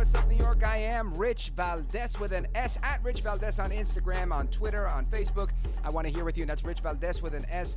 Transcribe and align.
What's 0.00 0.14
up, 0.14 0.26
New 0.28 0.36
York? 0.36 0.64
I 0.64 0.78
am 0.78 1.12
Rich 1.12 1.52
Valdez 1.54 2.18
with 2.18 2.32
an 2.32 2.46
S 2.54 2.78
at 2.82 3.04
Rich 3.04 3.20
Valdez 3.20 3.58
on 3.58 3.68
Instagram, 3.68 4.32
on 4.32 4.48
Twitter, 4.48 4.88
on 4.88 5.04
Facebook. 5.04 5.50
I 5.84 5.90
want 5.90 6.06
to 6.06 6.10
hear 6.10 6.24
with 6.24 6.38
you, 6.38 6.44
and 6.44 6.48
that's 6.48 6.64
Rich 6.64 6.80
Valdez 6.80 7.20
with 7.20 7.34
an 7.34 7.44
S. 7.50 7.76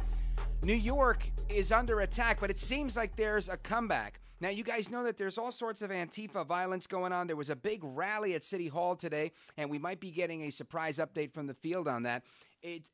New 0.64 0.74
York 0.74 1.30
is 1.50 1.74
under 1.74 2.00
attack, 2.00 2.40
but 2.40 2.50
it 2.50 2.60
seems 2.60 2.96
like 2.96 3.18
there's 3.18 3.50
a 3.50 3.58
comeback. 3.58 4.22
Now, 4.40 4.48
you 4.48 4.64
guys 4.64 4.90
know 4.90 5.04
that 5.04 5.18
there's 5.18 5.38
all 5.38 5.52
sorts 5.52 5.82
of 5.82 5.92
Antifa 5.92 6.48
violence 6.48 6.88
going 6.88 7.12
on. 7.12 7.28
There 7.28 7.36
was 7.36 7.50
a 7.50 7.58
big 7.58 7.82
rally 7.84 8.36
at 8.36 8.46
City 8.46 8.70
Hall 8.70 8.96
today, 8.96 9.34
and 9.58 9.70
we 9.70 9.78
might 9.78 10.00
be 10.00 10.10
getting 10.10 10.44
a 10.44 10.50
surprise 10.50 11.00
update 11.00 11.34
from 11.34 11.48
the 11.48 11.56
field 11.56 11.90
on 11.90 12.04
that. 12.04 12.24
It's 12.62 12.90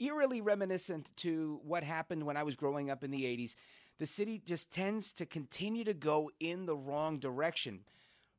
eerily 0.00 0.40
reminiscent 0.40 1.16
to 1.18 1.60
what 1.62 1.84
happened 1.84 2.26
when 2.26 2.36
I 2.36 2.42
was 2.42 2.56
growing 2.56 2.90
up 2.90 3.04
in 3.04 3.12
the 3.12 3.22
80s. 3.22 3.54
The 3.98 4.06
city 4.06 4.42
just 4.44 4.72
tends 4.72 5.12
to 5.14 5.24
continue 5.24 5.84
to 5.84 5.94
go 5.94 6.32
in 6.40 6.66
the 6.66 6.76
wrong 6.76 7.20
direction. 7.20 7.84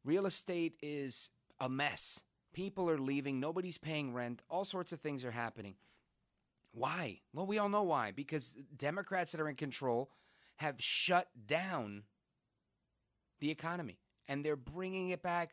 Real 0.03 0.25
estate 0.25 0.75
is 0.81 1.29
a 1.59 1.69
mess. 1.69 2.23
People 2.53 2.89
are 2.89 2.97
leaving, 2.97 3.39
nobody's 3.39 3.77
paying 3.77 4.13
rent, 4.13 4.41
all 4.49 4.65
sorts 4.65 4.91
of 4.91 4.99
things 4.99 5.23
are 5.23 5.31
happening. 5.31 5.75
Why? 6.71 7.21
Well, 7.33 7.47
we 7.47 7.57
all 7.57 7.69
know 7.69 7.83
why. 7.83 8.11
Because 8.11 8.57
Democrats 8.75 9.31
that 9.31 9.41
are 9.41 9.49
in 9.49 9.55
control 9.55 10.11
have 10.57 10.81
shut 10.81 11.27
down 11.47 12.03
the 13.39 13.51
economy 13.51 13.99
and 14.27 14.43
they're 14.43 14.55
bringing 14.55 15.09
it 15.09 15.21
back 15.21 15.51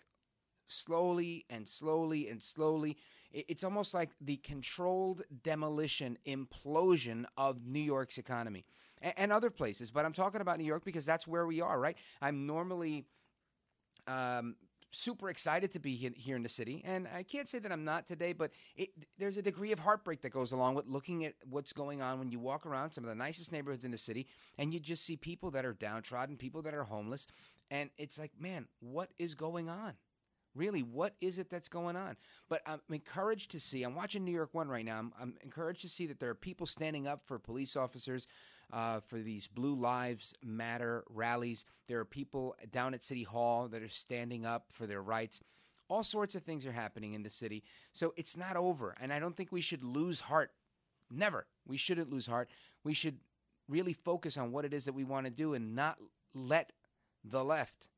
slowly 0.67 1.45
and 1.49 1.69
slowly 1.69 2.29
and 2.29 2.43
slowly. 2.43 2.97
It's 3.33 3.65
almost 3.65 3.95
like 3.95 4.11
the 4.21 4.37
controlled 4.37 5.23
demolition, 5.43 6.19
implosion 6.27 7.25
of 7.37 7.67
New 7.67 7.81
York's 7.81 8.19
economy 8.19 8.65
and 9.01 9.33
other 9.33 9.51
places. 9.51 9.91
But 9.91 10.05
I'm 10.05 10.13
talking 10.13 10.41
about 10.41 10.59
New 10.59 10.65
York 10.65 10.85
because 10.85 11.07
that's 11.07 11.27
where 11.27 11.47
we 11.47 11.61
are, 11.61 11.79
right? 11.79 11.97
I'm 12.21 12.47
normally 12.47 13.07
um, 14.07 14.57
super 14.91 15.29
excited 15.29 15.73
to 15.73 15.79
be 15.79 15.95
here 16.17 16.37
in 16.37 16.43
the 16.43 16.49
city, 16.49 16.83
and 16.85 17.07
I 17.15 17.23
can't 17.23 17.49
say 17.49 17.59
that 17.59 17.73
I'm 17.73 17.85
not 17.85 18.07
today, 18.07 18.33
but 18.33 18.51
it, 18.77 18.91
there's 19.19 19.37
a 19.37 19.43
degree 19.43 19.73
of 19.73 19.79
heartbreak 19.79 20.23
that 20.23 20.31
goes 20.31 20.53
along 20.53 20.75
with 20.75 20.87
looking 20.87 21.25
at 21.25 21.35
what's 21.49 21.73
going 21.73 22.01
on 22.01 22.19
when 22.19 22.31
you 22.31 22.39
walk 22.39 22.67
around 22.67 22.93
some 22.93 23.05
of 23.05 23.09
the 23.09 23.15
nicest 23.15 23.53
neighborhoods 23.53 23.85
in 23.85 23.91
the 23.91 23.99
city, 23.99 24.27
and 24.59 24.73
you 24.73 24.81
just 24.81 25.05
see 25.05 25.17
people 25.17 25.51
that 25.51 25.65
are 25.65 25.75
downtrodden, 25.75 26.37
people 26.37 26.63
that 26.63 26.75
are 26.75 26.85
homeless, 26.85 27.27
and 27.71 27.91
it's 27.99 28.19
like, 28.19 28.33
man, 28.39 28.67
what 28.81 29.11
is 29.19 29.35
going 29.35 29.69
on? 29.69 29.95
Really, 30.55 30.83
what 30.83 31.15
is 31.21 31.39
it 31.39 31.51
that's 31.51 31.69
going 31.69 31.97
on? 31.97 32.17
But 32.49 32.63
I'm 32.67 32.81
encouraged 32.89 33.51
to 33.51 33.61
see. 33.61 33.83
I'm 33.83 33.95
watching 33.95 34.25
New 34.25 34.33
York 34.33 34.55
One 34.55 34.69
right 34.69 34.87
now. 34.87 34.99
I'm, 34.99 35.13
I'm 35.21 35.35
encouraged 35.45 35.83
to 35.83 35.89
see 35.89 36.07
that 36.07 36.19
there 36.19 36.31
are 36.31 36.35
people 36.35 36.67
standing 36.67 37.07
up 37.07 37.21
for 37.27 37.39
police 37.39 37.77
officers, 37.77 38.27
uh, 38.73 39.01
for 39.01 39.19
these 39.19 39.47
Blue 39.47 39.75
Lives 39.75 40.35
Matter 40.43 41.05
rallies. 41.09 41.65
There 41.87 42.01
are 42.01 42.05
people 42.05 42.57
down 42.71 42.95
at 42.95 43.05
City 43.05 43.23
Hall 43.23 43.69
that 43.69 43.83
are 43.83 43.89
standing 43.89 44.45
up 44.45 44.67
for 44.71 44.87
their 44.87 45.03
rights. 45.03 45.41
All 45.89 46.03
sorts 46.03 46.35
of 46.35 46.43
things 46.43 46.67
are 46.67 46.73
happening 46.73 47.15
in 47.15 47.23
the 47.23 47.31
city. 47.31 47.63
So 47.93 48.13
it's 48.17 48.37
not 48.37 48.57
over. 48.57 48.95
And 49.01 49.13
I 49.13 49.21
don't 49.21 49.37
think 49.37 49.53
we 49.53 49.61
should 49.61 49.85
lose 49.85 50.21
heart. 50.21 50.51
Never. 51.11 51.47
We 51.67 51.77
shouldn't 51.77 52.11
lose 52.11 52.27
heart. 52.27 52.51
We 52.83 52.95
should 52.95 53.19
really 53.69 53.93
focus 53.93 54.37
on 54.37 54.51
what 54.51 54.65
it 54.65 54.75
is 54.75 54.85
that 54.87 54.95
we 54.95 55.05
want 55.05 55.27
to 55.27 55.31
do 55.31 55.55
and 55.55 55.77
not 55.77 55.99
let 56.35 56.73
the 57.25 57.45
left 57.45 57.89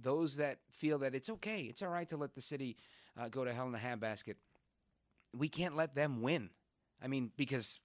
those 0.00 0.36
that 0.36 0.58
feel 0.70 0.98
that 0.98 1.14
it's 1.14 1.30
okay, 1.30 1.62
it's 1.62 1.82
all 1.82 1.90
right 1.90 2.08
to 2.08 2.16
let 2.16 2.34
the 2.34 2.40
city 2.40 2.76
uh, 3.18 3.28
go 3.28 3.44
to 3.44 3.52
hell 3.52 3.68
in 3.68 3.74
a 3.74 3.78
handbasket, 3.78 4.34
we 5.34 5.48
can't 5.48 5.76
let 5.76 5.94
them 5.94 6.20
win. 6.20 6.50
I 7.02 7.08
mean, 7.08 7.30
because 7.36 7.78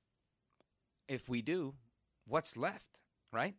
if 1.08 1.30
we 1.30 1.41
do, 1.41 1.74
what's 2.28 2.58
left, 2.58 3.02
right? 3.32 3.56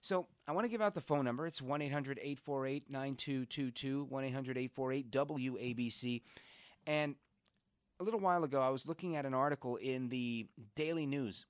So 0.00 0.26
I 0.46 0.52
want 0.52 0.64
to 0.64 0.70
give 0.70 0.80
out 0.80 0.94
the 0.94 1.00
phone 1.00 1.24
number. 1.24 1.46
It's 1.46 1.60
1 1.60 1.82
800 1.82 2.18
848 2.18 2.90
9222, 2.90 4.04
1 4.04 4.24
800 4.24 4.58
848 4.58 5.10
WABC. 5.10 6.22
And 6.86 7.16
a 8.00 8.04
little 8.04 8.20
while 8.20 8.44
ago, 8.44 8.62
I 8.62 8.70
was 8.70 8.86
looking 8.86 9.16
at 9.16 9.26
an 9.26 9.34
article 9.34 9.76
in 9.76 10.08
the 10.08 10.46
Daily 10.76 11.06
News, 11.06 11.46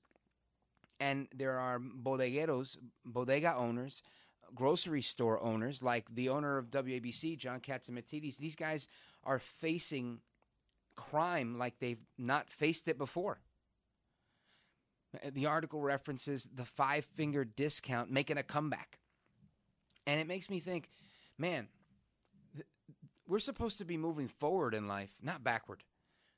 and 0.99 1.27
there 1.33 1.57
are 1.57 1.79
bodegueros, 1.79 2.77
bodega 3.05 3.55
owners, 3.55 4.01
grocery 4.53 5.01
store 5.01 5.41
owners, 5.41 5.81
like 5.81 6.13
the 6.13 6.29
owner 6.29 6.57
of 6.57 6.71
WABC, 6.71 7.37
John 7.37 7.59
Catsimatidis, 7.59 8.37
these 8.37 8.55
guys 8.55 8.87
are 9.23 9.39
facing 9.39 10.21
crime 10.95 11.57
like 11.57 11.79
they've 11.79 12.03
not 12.17 12.49
faced 12.49 12.87
it 12.87 12.97
before. 12.97 13.39
Uh, 15.15 15.29
the 15.33 15.45
article 15.45 15.81
references 15.81 16.47
the 16.53 16.65
five 16.65 17.05
finger 17.15 17.43
discount 17.43 18.11
making 18.11 18.37
a 18.37 18.43
comeback. 18.43 18.99
And 20.05 20.19
it 20.19 20.27
makes 20.27 20.49
me 20.49 20.59
think, 20.59 20.89
man, 21.37 21.67
we're 23.27 23.39
supposed 23.39 23.77
to 23.77 23.85
be 23.85 23.97
moving 23.97 24.27
forward 24.27 24.73
in 24.73 24.87
life, 24.87 25.15
not 25.21 25.43
backward. 25.43 25.83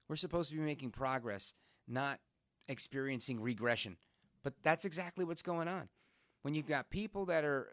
We're 0.09 0.17
supposed 0.17 0.49
to 0.49 0.57
be 0.57 0.61
making 0.61 0.91
progress, 0.91 1.53
not 1.87 2.19
experiencing 2.67 3.39
regression. 3.39 3.97
But 4.43 4.53
that's 4.63 4.85
exactly 4.85 5.23
what's 5.23 5.43
going 5.43 5.67
on. 5.67 5.87
When 6.41 6.53
you've 6.53 6.67
got 6.67 6.89
people 6.89 7.25
that 7.27 7.45
are 7.45 7.69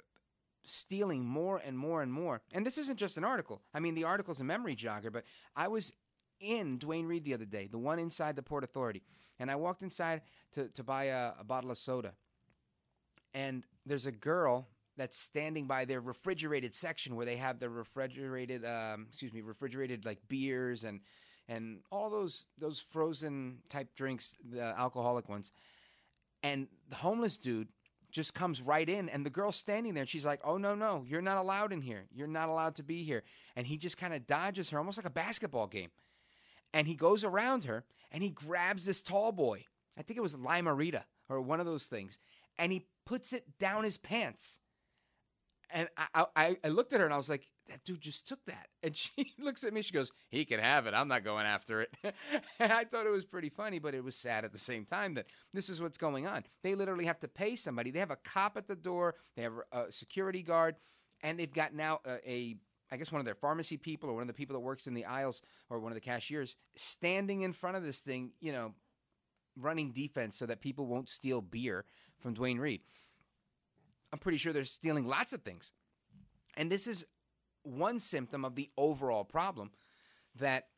stealing 0.65 1.25
more 1.25 1.61
and 1.65 1.79
more 1.79 2.03
and 2.03 2.13
more. 2.13 2.43
And 2.53 2.65
this 2.65 2.79
isn't 2.79 2.99
just 2.99 3.17
an 3.17 3.25
article. 3.25 3.63
I 3.73 3.81
mean, 3.81 3.95
the 3.95 4.05
article's 4.05 4.41
a 4.41 4.45
memory 4.45 4.77
jogger, 4.77 5.13
but 5.13 5.25
I 5.57 5.69
was 5.69 5.93
in 6.41 6.79
Duane 6.79 7.07
Reade 7.07 7.25
the 7.25 7.35
other 7.35 7.47
day, 7.47 7.67
the 7.67 7.79
one 7.79 7.99
inside 7.99 8.37
the 8.37 8.43
Port 8.43 8.65
Authority, 8.65 9.03
and 9.39 9.51
I 9.51 9.57
walked 9.57 9.83
inside 9.83 10.23
to, 10.53 10.69
to 10.69 10.83
buy 10.83 11.05
a, 11.05 11.33
a 11.41 11.45
bottle 11.45 11.71
of 11.71 11.79
soda. 11.79 12.13
And 13.35 13.65
there's 13.87 14.07
a 14.07 14.13
girl 14.13 14.69
that's 14.97 15.17
standing 15.17 15.67
by 15.67 15.85
their 15.85 16.01
refrigerated 16.01 16.75
section 16.75 17.15
where 17.15 17.27
they 17.27 17.37
have 17.37 17.61
the 17.61 17.71
refrigerated, 17.71 18.65
um, 18.65 19.07
excuse 19.09 19.33
me, 19.33 19.41
refrigerated 19.41 20.05
like 20.05 20.19
beers 20.29 20.85
and 20.85 21.01
and 21.49 21.81
all 21.91 22.11
those 22.11 22.47
those 22.59 22.81
frozen 22.81 23.59
type 23.69 23.95
drinks, 23.95 24.35
the 24.51 24.63
alcoholic 24.63 25.29
ones. 25.29 25.53
And 26.43 26.69
the 26.89 26.97
homeless 26.97 27.39
dude 27.39 27.69
just 28.11 28.35
comes 28.35 28.61
right 28.63 28.89
in 28.89 29.09
and 29.09 29.25
the 29.25 29.31
girl's 29.31 29.57
standing 29.57 29.95
there 29.95 30.01
and 30.01 30.09
she's 30.09 30.25
like 30.25 30.41
oh 30.43 30.57
no 30.57 30.75
no 30.75 31.05
you're 31.07 31.21
not 31.21 31.37
allowed 31.37 31.73
in 31.73 31.83
here 31.83 32.07
you're 32.15 32.27
not 32.27 32.49
allowed 32.49 32.75
to 32.75 32.83
be 32.83 33.03
here 33.03 33.23
and 33.55 33.67
he 33.67 33.77
just 33.77 33.99
kind 33.99 34.15
of 34.15 34.27
dodges 34.27 34.71
her 34.71 34.79
almost 34.79 34.97
like 34.97 35.07
a 35.07 35.11
basketball 35.11 35.67
game 35.67 35.91
and 36.73 36.87
he 36.87 36.95
goes 36.95 37.25
around 37.25 37.65
her 37.65 37.85
and 38.11 38.23
he 38.23 38.31
grabs 38.31 38.85
this 38.85 39.03
tall 39.03 39.33
boy 39.33 39.65
i 39.97 40.03
think 40.03 40.17
it 40.17 40.23
was 40.23 40.37
Lime-A-Rita 40.37 41.05
or 41.29 41.41
one 41.41 41.61
of 41.61 41.67
those 41.67 41.85
things 41.85 42.19
and 42.59 42.73
he 42.73 42.87
puts 43.07 43.33
it 43.33 43.59
down 43.59 43.85
his 43.85 43.97
pants 43.97 44.61
and 45.71 45.89
I, 46.15 46.25
I, 46.35 46.57
I 46.65 46.69
looked 46.69 46.93
at 46.93 47.01
her 47.01 47.07
and 47.07 47.15
I 47.15 47.19
was 47.19 47.29
like, 47.29 47.47
that 47.69 47.85
dude 47.85 48.01
just 48.01 48.27
took 48.27 48.45
that. 48.47 48.69
And 48.83 48.97
she 48.97 49.35
looks 49.39 49.65
at 49.65 49.73
me, 49.73 49.83
she 49.83 49.93
goes, 49.93 50.13
he 50.31 50.45
can 50.45 50.61
have 50.61 50.87
it. 50.87 50.95
I'm 50.95 51.09
not 51.09 51.25
going 51.25 51.47
after 51.47 51.83
it. 51.83 51.93
and 52.61 52.73
I 52.73 52.85
thought 52.85 53.07
it 53.07 53.13
was 53.13 53.25
pretty 53.25 53.49
funny, 53.49 53.81
but 53.81 53.95
it 53.95 54.05
was 54.05 54.17
sad 54.17 54.45
at 54.45 54.53
the 54.53 54.59
same 54.59 54.85
time 54.85 55.15
that 55.15 55.27
this 55.53 55.69
is 55.69 55.81
what's 55.81 55.99
going 55.99 56.27
on. 56.27 56.45
They 56.63 56.75
literally 56.75 57.07
have 57.07 57.19
to 57.21 57.29
pay 57.29 57.57
somebody. 57.57 57.91
They 57.91 57.99
have 57.99 58.13
a 58.13 58.17
cop 58.17 58.57
at 58.57 58.69
the 58.69 58.77
door, 58.77 59.17
they 59.37 59.43
have 59.43 59.55
a 59.73 59.91
security 59.91 60.43
guard, 60.43 60.77
and 61.23 61.39
they've 61.39 61.53
got 61.53 61.75
now 61.75 62.01
a, 62.07 62.31
a 62.31 62.57
I 62.91 62.97
guess 62.97 63.13
one 63.13 63.21
of 63.21 63.27
their 63.27 63.35
pharmacy 63.35 63.77
people 63.77 64.09
or 64.09 64.15
one 64.15 64.23
of 64.23 64.29
the 64.29 64.35
people 64.35 64.55
that 64.55 64.61
works 64.61 64.87
in 64.87 64.95
the 64.95 65.05
aisles 65.05 65.43
or 65.69 65.79
one 65.79 65.93
of 65.93 65.97
the 65.97 66.01
cashiers 66.01 66.57
standing 66.75 67.43
in 67.43 67.53
front 67.53 67.77
of 67.77 67.83
this 67.83 68.01
thing, 68.01 68.33
you 68.41 68.53
know, 68.53 68.75
running 69.57 69.93
defense 69.93 70.37
so 70.37 70.47
that 70.47 70.61
people 70.61 70.87
won't 70.87 71.09
steal 71.09 71.41
beer 71.41 71.85
from 72.19 72.35
Duane 72.35 72.59
Reade. 72.59 72.81
I'm 74.13 74.19
pretty 74.19 74.39
sure 74.39 74.53
they're 74.53 74.65
stealing 74.65 75.07
lots 75.07 75.33
of 75.33 75.43
things. 75.43 75.73
And 76.57 76.71
this 76.71 76.87
is 76.87 77.05
one 77.63 77.99
symptom 77.99 78.45
of 78.45 78.55
the 78.55 78.71
overall 78.77 79.25
problem 79.25 79.71
that 80.37 80.69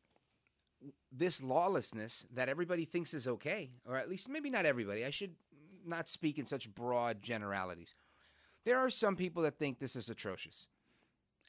this 1.11 1.41
lawlessness 1.41 2.25
that 2.33 2.49
everybody 2.49 2.85
thinks 2.85 3.13
is 3.13 3.27
okay, 3.27 3.71
or 3.85 3.97
at 3.97 4.09
least 4.09 4.29
maybe 4.29 4.49
not 4.49 4.65
everybody. 4.65 5.05
I 5.05 5.11
should 5.11 5.35
not 5.85 6.09
speak 6.09 6.37
in 6.37 6.45
such 6.45 6.73
broad 6.73 7.21
generalities. 7.21 7.95
There 8.65 8.77
are 8.77 8.89
some 8.89 9.15
people 9.15 9.43
that 9.43 9.57
think 9.57 9.79
this 9.79 9.95
is 9.95 10.09
atrocious. 10.09 10.67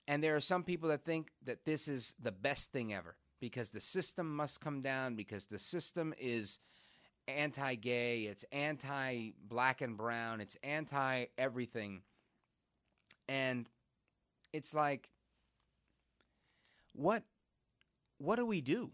And 0.08 0.22
there 0.22 0.34
are 0.34 0.40
some 0.40 0.64
people 0.64 0.88
that 0.88 1.04
think 1.04 1.30
that 1.44 1.64
this 1.64 1.86
is 1.88 2.14
the 2.20 2.32
best 2.32 2.72
thing 2.72 2.92
ever 2.92 3.16
because 3.40 3.70
the 3.70 3.80
system 3.80 4.34
must 4.34 4.60
come 4.60 4.80
down, 4.80 5.14
because 5.14 5.46
the 5.46 5.58
system 5.58 6.12
is 6.18 6.58
anti 7.28 7.74
gay, 7.76 8.22
it's 8.22 8.44
anti 8.52 9.30
black 9.48 9.80
and 9.80 9.96
brown, 9.96 10.40
it's 10.40 10.56
anti 10.62 11.26
everything. 11.38 12.02
And 13.28 13.68
it's 14.52 14.74
like, 14.74 15.08
what 16.94 17.22
what 18.18 18.36
do 18.36 18.46
we 18.46 18.60
do 18.60 18.90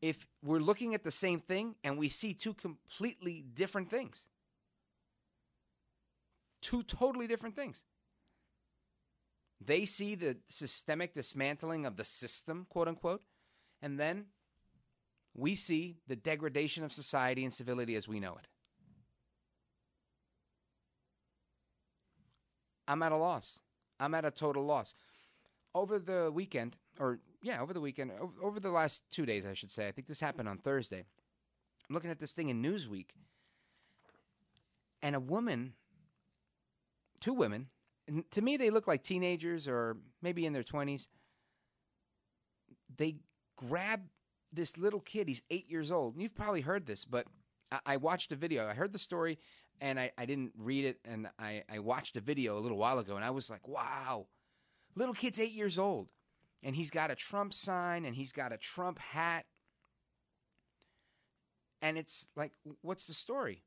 if 0.00 0.26
we're 0.42 0.58
looking 0.58 0.94
at 0.94 1.04
the 1.04 1.10
same 1.10 1.38
thing 1.38 1.76
and 1.84 1.98
we 1.98 2.08
see 2.08 2.34
two 2.34 2.54
completely 2.54 3.44
different 3.54 3.90
things? 3.90 4.28
Two 6.60 6.82
totally 6.82 7.26
different 7.26 7.56
things. 7.56 7.84
They 9.64 9.84
see 9.84 10.14
the 10.14 10.36
systemic 10.48 11.12
dismantling 11.12 11.86
of 11.86 11.96
the 11.96 12.04
system, 12.04 12.66
quote 12.68 12.88
unquote, 12.88 13.22
and 13.80 13.98
then 13.98 14.26
we 15.34 15.54
see 15.54 15.96
the 16.06 16.16
degradation 16.16 16.84
of 16.84 16.92
society 16.92 17.44
and 17.44 17.54
civility 17.54 17.94
as 17.94 18.08
we 18.08 18.20
know 18.20 18.36
it. 18.36 18.46
I'm 22.88 23.02
at 23.02 23.12
a 23.12 23.16
loss. 23.16 23.60
I'm 24.00 24.14
at 24.14 24.24
a 24.24 24.30
total 24.30 24.64
loss. 24.64 24.94
Over 25.74 25.98
the 25.98 26.30
weekend, 26.32 26.76
or 26.98 27.20
yeah, 27.42 27.62
over 27.62 27.72
the 27.72 27.80
weekend, 27.80 28.12
over, 28.42 28.60
the 28.60 28.70
last 28.70 29.04
two 29.10 29.24
days, 29.24 29.46
I 29.46 29.54
should 29.54 29.70
say, 29.70 29.88
I 29.88 29.90
think 29.90 30.06
this 30.06 30.20
happened 30.20 30.48
on 30.48 30.58
Thursday. 30.58 31.04
I'm 31.88 31.94
looking 31.94 32.10
at 32.10 32.18
this 32.18 32.32
thing 32.32 32.48
in 32.48 32.62
Newsweek, 32.62 33.06
and 35.02 35.16
a 35.16 35.20
woman, 35.20 35.72
two 37.20 37.32
women, 37.32 37.68
to 38.30 38.42
me, 38.42 38.56
they 38.56 38.70
look 38.70 38.86
like 38.86 39.02
teenagers 39.02 39.68
or 39.68 39.96
maybe 40.20 40.46
in 40.46 40.52
their 40.52 40.62
20s. 40.62 41.08
They 42.96 43.16
grab 43.56 44.02
this 44.52 44.76
little 44.76 45.00
kid. 45.00 45.28
He's 45.28 45.42
eight 45.50 45.70
years 45.70 45.90
old. 45.90 46.20
You've 46.20 46.34
probably 46.34 46.60
heard 46.60 46.86
this, 46.86 47.04
but 47.04 47.26
I, 47.70 47.80
I 47.86 47.96
watched 47.96 48.32
a 48.32 48.36
video. 48.36 48.68
I 48.68 48.74
heard 48.74 48.92
the 48.92 48.98
story 48.98 49.38
and 49.80 49.98
I, 49.98 50.12
I 50.18 50.26
didn't 50.26 50.52
read 50.56 50.84
it. 50.84 50.98
And 51.04 51.28
I, 51.38 51.62
I 51.72 51.78
watched 51.78 52.16
a 52.16 52.20
video 52.20 52.58
a 52.58 52.60
little 52.60 52.78
while 52.78 52.98
ago 52.98 53.16
and 53.16 53.24
I 53.24 53.30
was 53.30 53.50
like, 53.50 53.66
wow, 53.66 54.26
little 54.94 55.14
kid's 55.14 55.40
eight 55.40 55.52
years 55.52 55.78
old. 55.78 56.08
And 56.62 56.76
he's 56.76 56.90
got 56.90 57.10
a 57.10 57.16
Trump 57.16 57.52
sign 57.54 58.04
and 58.04 58.14
he's 58.14 58.32
got 58.32 58.52
a 58.52 58.56
Trump 58.56 58.98
hat. 58.98 59.46
And 61.80 61.98
it's 61.98 62.28
like, 62.36 62.52
what's 62.82 63.06
the 63.06 63.14
story? 63.14 63.64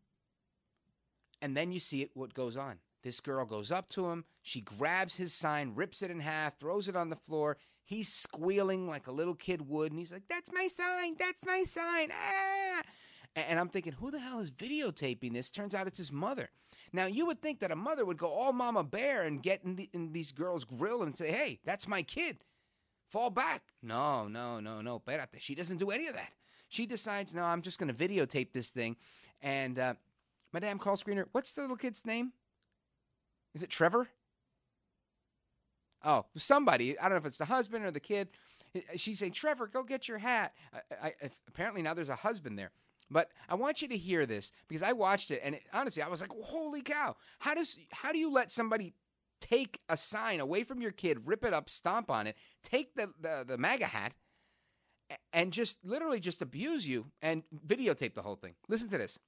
And 1.42 1.56
then 1.56 1.72
you 1.72 1.80
see 1.80 2.02
it, 2.02 2.12
what 2.14 2.34
goes 2.34 2.56
on. 2.56 2.80
This 3.06 3.22
girl 3.22 3.46
goes 3.46 3.72
up 3.72 3.88
to 3.90 4.10
him. 4.10 4.26
She 4.42 4.62
grabs 4.62 5.16
his 5.16 5.32
sign, 5.32 5.74
rips 5.76 6.02
it 6.02 6.10
in 6.10 6.20
half, 6.20 6.58
throws 6.58 6.88
it 6.88 6.96
on 6.96 7.12
the 7.12 7.16
floor. 7.16 7.56
He's 7.84 8.12
squealing 8.12 8.88
like 8.88 9.06
a 9.06 9.12
little 9.12 9.36
kid 9.36 9.62
would. 9.70 9.92
And 9.92 10.00
he's 10.00 10.12
like, 10.12 10.24
That's 10.28 10.52
my 10.52 10.68
sign. 10.68 11.16
That's 11.20 11.46
my 11.46 11.64
sign. 11.66 12.10
Ah. 12.12 12.82
And 13.36 13.60
I'm 13.60 13.70
thinking, 13.70 13.94
who 13.94 14.10
the 14.10 14.20
hell 14.20 14.40
is 14.40 14.50
videotaping 14.50 15.34
this? 15.34 15.52
Turns 15.52 15.76
out 15.76 15.86
it's 15.86 16.00
his 16.00 16.12
mother. 16.12 16.50
Now, 16.94 17.06
you 17.06 17.28
would 17.28 17.44
think 17.44 17.60
that 17.60 17.70
a 17.70 17.76
mother 17.76 18.06
would 18.06 18.18
go 18.18 18.32
all 18.32 18.54
mama 18.54 18.84
bear 18.84 19.24
and 19.24 19.44
get 19.44 19.64
in, 19.64 19.76
the, 19.76 19.88
in 19.94 20.12
these 20.12 20.32
girls' 20.32 20.66
grill 20.66 21.04
and 21.04 21.16
say, 21.16 21.32
Hey, 21.32 21.60
that's 21.64 21.88
my 21.88 22.02
kid. 22.02 22.38
Fall 23.12 23.30
back. 23.30 23.62
No, 23.84 24.28
no, 24.28 24.60
no, 24.60 24.82
no. 24.82 24.98
Espérate. 24.98 25.40
She 25.40 25.54
doesn't 25.54 25.78
do 25.78 25.92
any 25.92 26.08
of 26.08 26.16
that. 26.16 26.32
She 26.70 26.88
decides, 26.88 27.36
No, 27.36 27.44
I'm 27.44 27.62
just 27.62 27.78
going 27.78 27.94
to 27.94 28.08
videotape 28.08 28.52
this 28.52 28.70
thing. 28.70 28.96
And, 29.44 29.78
uh, 29.78 29.94
Madame 30.52 30.80
Call 30.80 30.96
Screener, 30.96 31.26
what's 31.34 31.52
the 31.52 31.62
little 31.62 31.78
kid's 31.78 32.04
name? 32.04 32.32
Is 33.56 33.64
it 33.64 33.70
Trevor? 33.70 34.10
Oh, 36.04 36.26
somebody. 36.36 37.00
I 37.00 37.04
don't 37.04 37.14
know 37.14 37.18
if 37.18 37.26
it's 37.26 37.40
the 37.40 37.46
husband 37.46 37.84
or 37.84 37.90
the 37.90 38.00
kid. 38.00 38.28
She's 38.98 39.18
saying, 39.18 39.32
Trevor, 39.32 39.68
go 39.68 39.82
get 39.82 40.08
your 40.08 40.18
hat. 40.20 40.54
I, 41.02 41.08
I, 41.08 41.30
apparently 41.48 41.82
now 41.82 41.94
there's 41.94 42.10
a 42.10 42.16
husband 42.16 42.60
there. 42.60 42.72
But 43.10 43.32
I 43.48 43.56
want 43.56 43.82
you 43.82 43.88
to 43.88 43.98
hear 43.98 44.26
this 44.26 44.52
because 44.68 44.84
I 44.84 44.92
watched 44.92 45.32
it 45.32 45.42
and 45.44 45.56
it, 45.56 45.64
honestly, 45.74 46.04
I 46.04 46.08
was 46.08 46.22
like, 46.22 46.32
"Holy 46.32 46.82
cow! 46.82 47.16
How 47.40 47.54
does 47.54 47.78
how 47.92 48.12
do 48.12 48.18
you 48.18 48.32
let 48.32 48.52
somebody 48.52 48.94
take 49.40 49.80
a 49.90 49.96
sign 49.96 50.40
away 50.40 50.64
from 50.64 50.82
your 50.82 50.92
kid, 50.92 51.20
rip 51.28 51.46
it 51.46 51.54
up, 51.54 51.70
stomp 51.70 52.10
on 52.10 52.26
it, 52.26 52.36
take 52.64 52.96
the 52.96 53.12
the, 53.22 53.46
the 53.48 53.58
MAGA 53.60 53.86
hat, 53.86 54.14
and 55.34 55.54
just 55.54 55.86
literally 55.86 56.20
just 56.20 56.42
abuse 56.42 56.88
you 56.88 57.06
and 57.22 57.44
videotape 57.66 58.16
the 58.16 58.24
whole 58.24 58.36
thing? 58.36 58.56
Listen 58.68 58.90
to 58.90 58.98
this. 58.98 59.20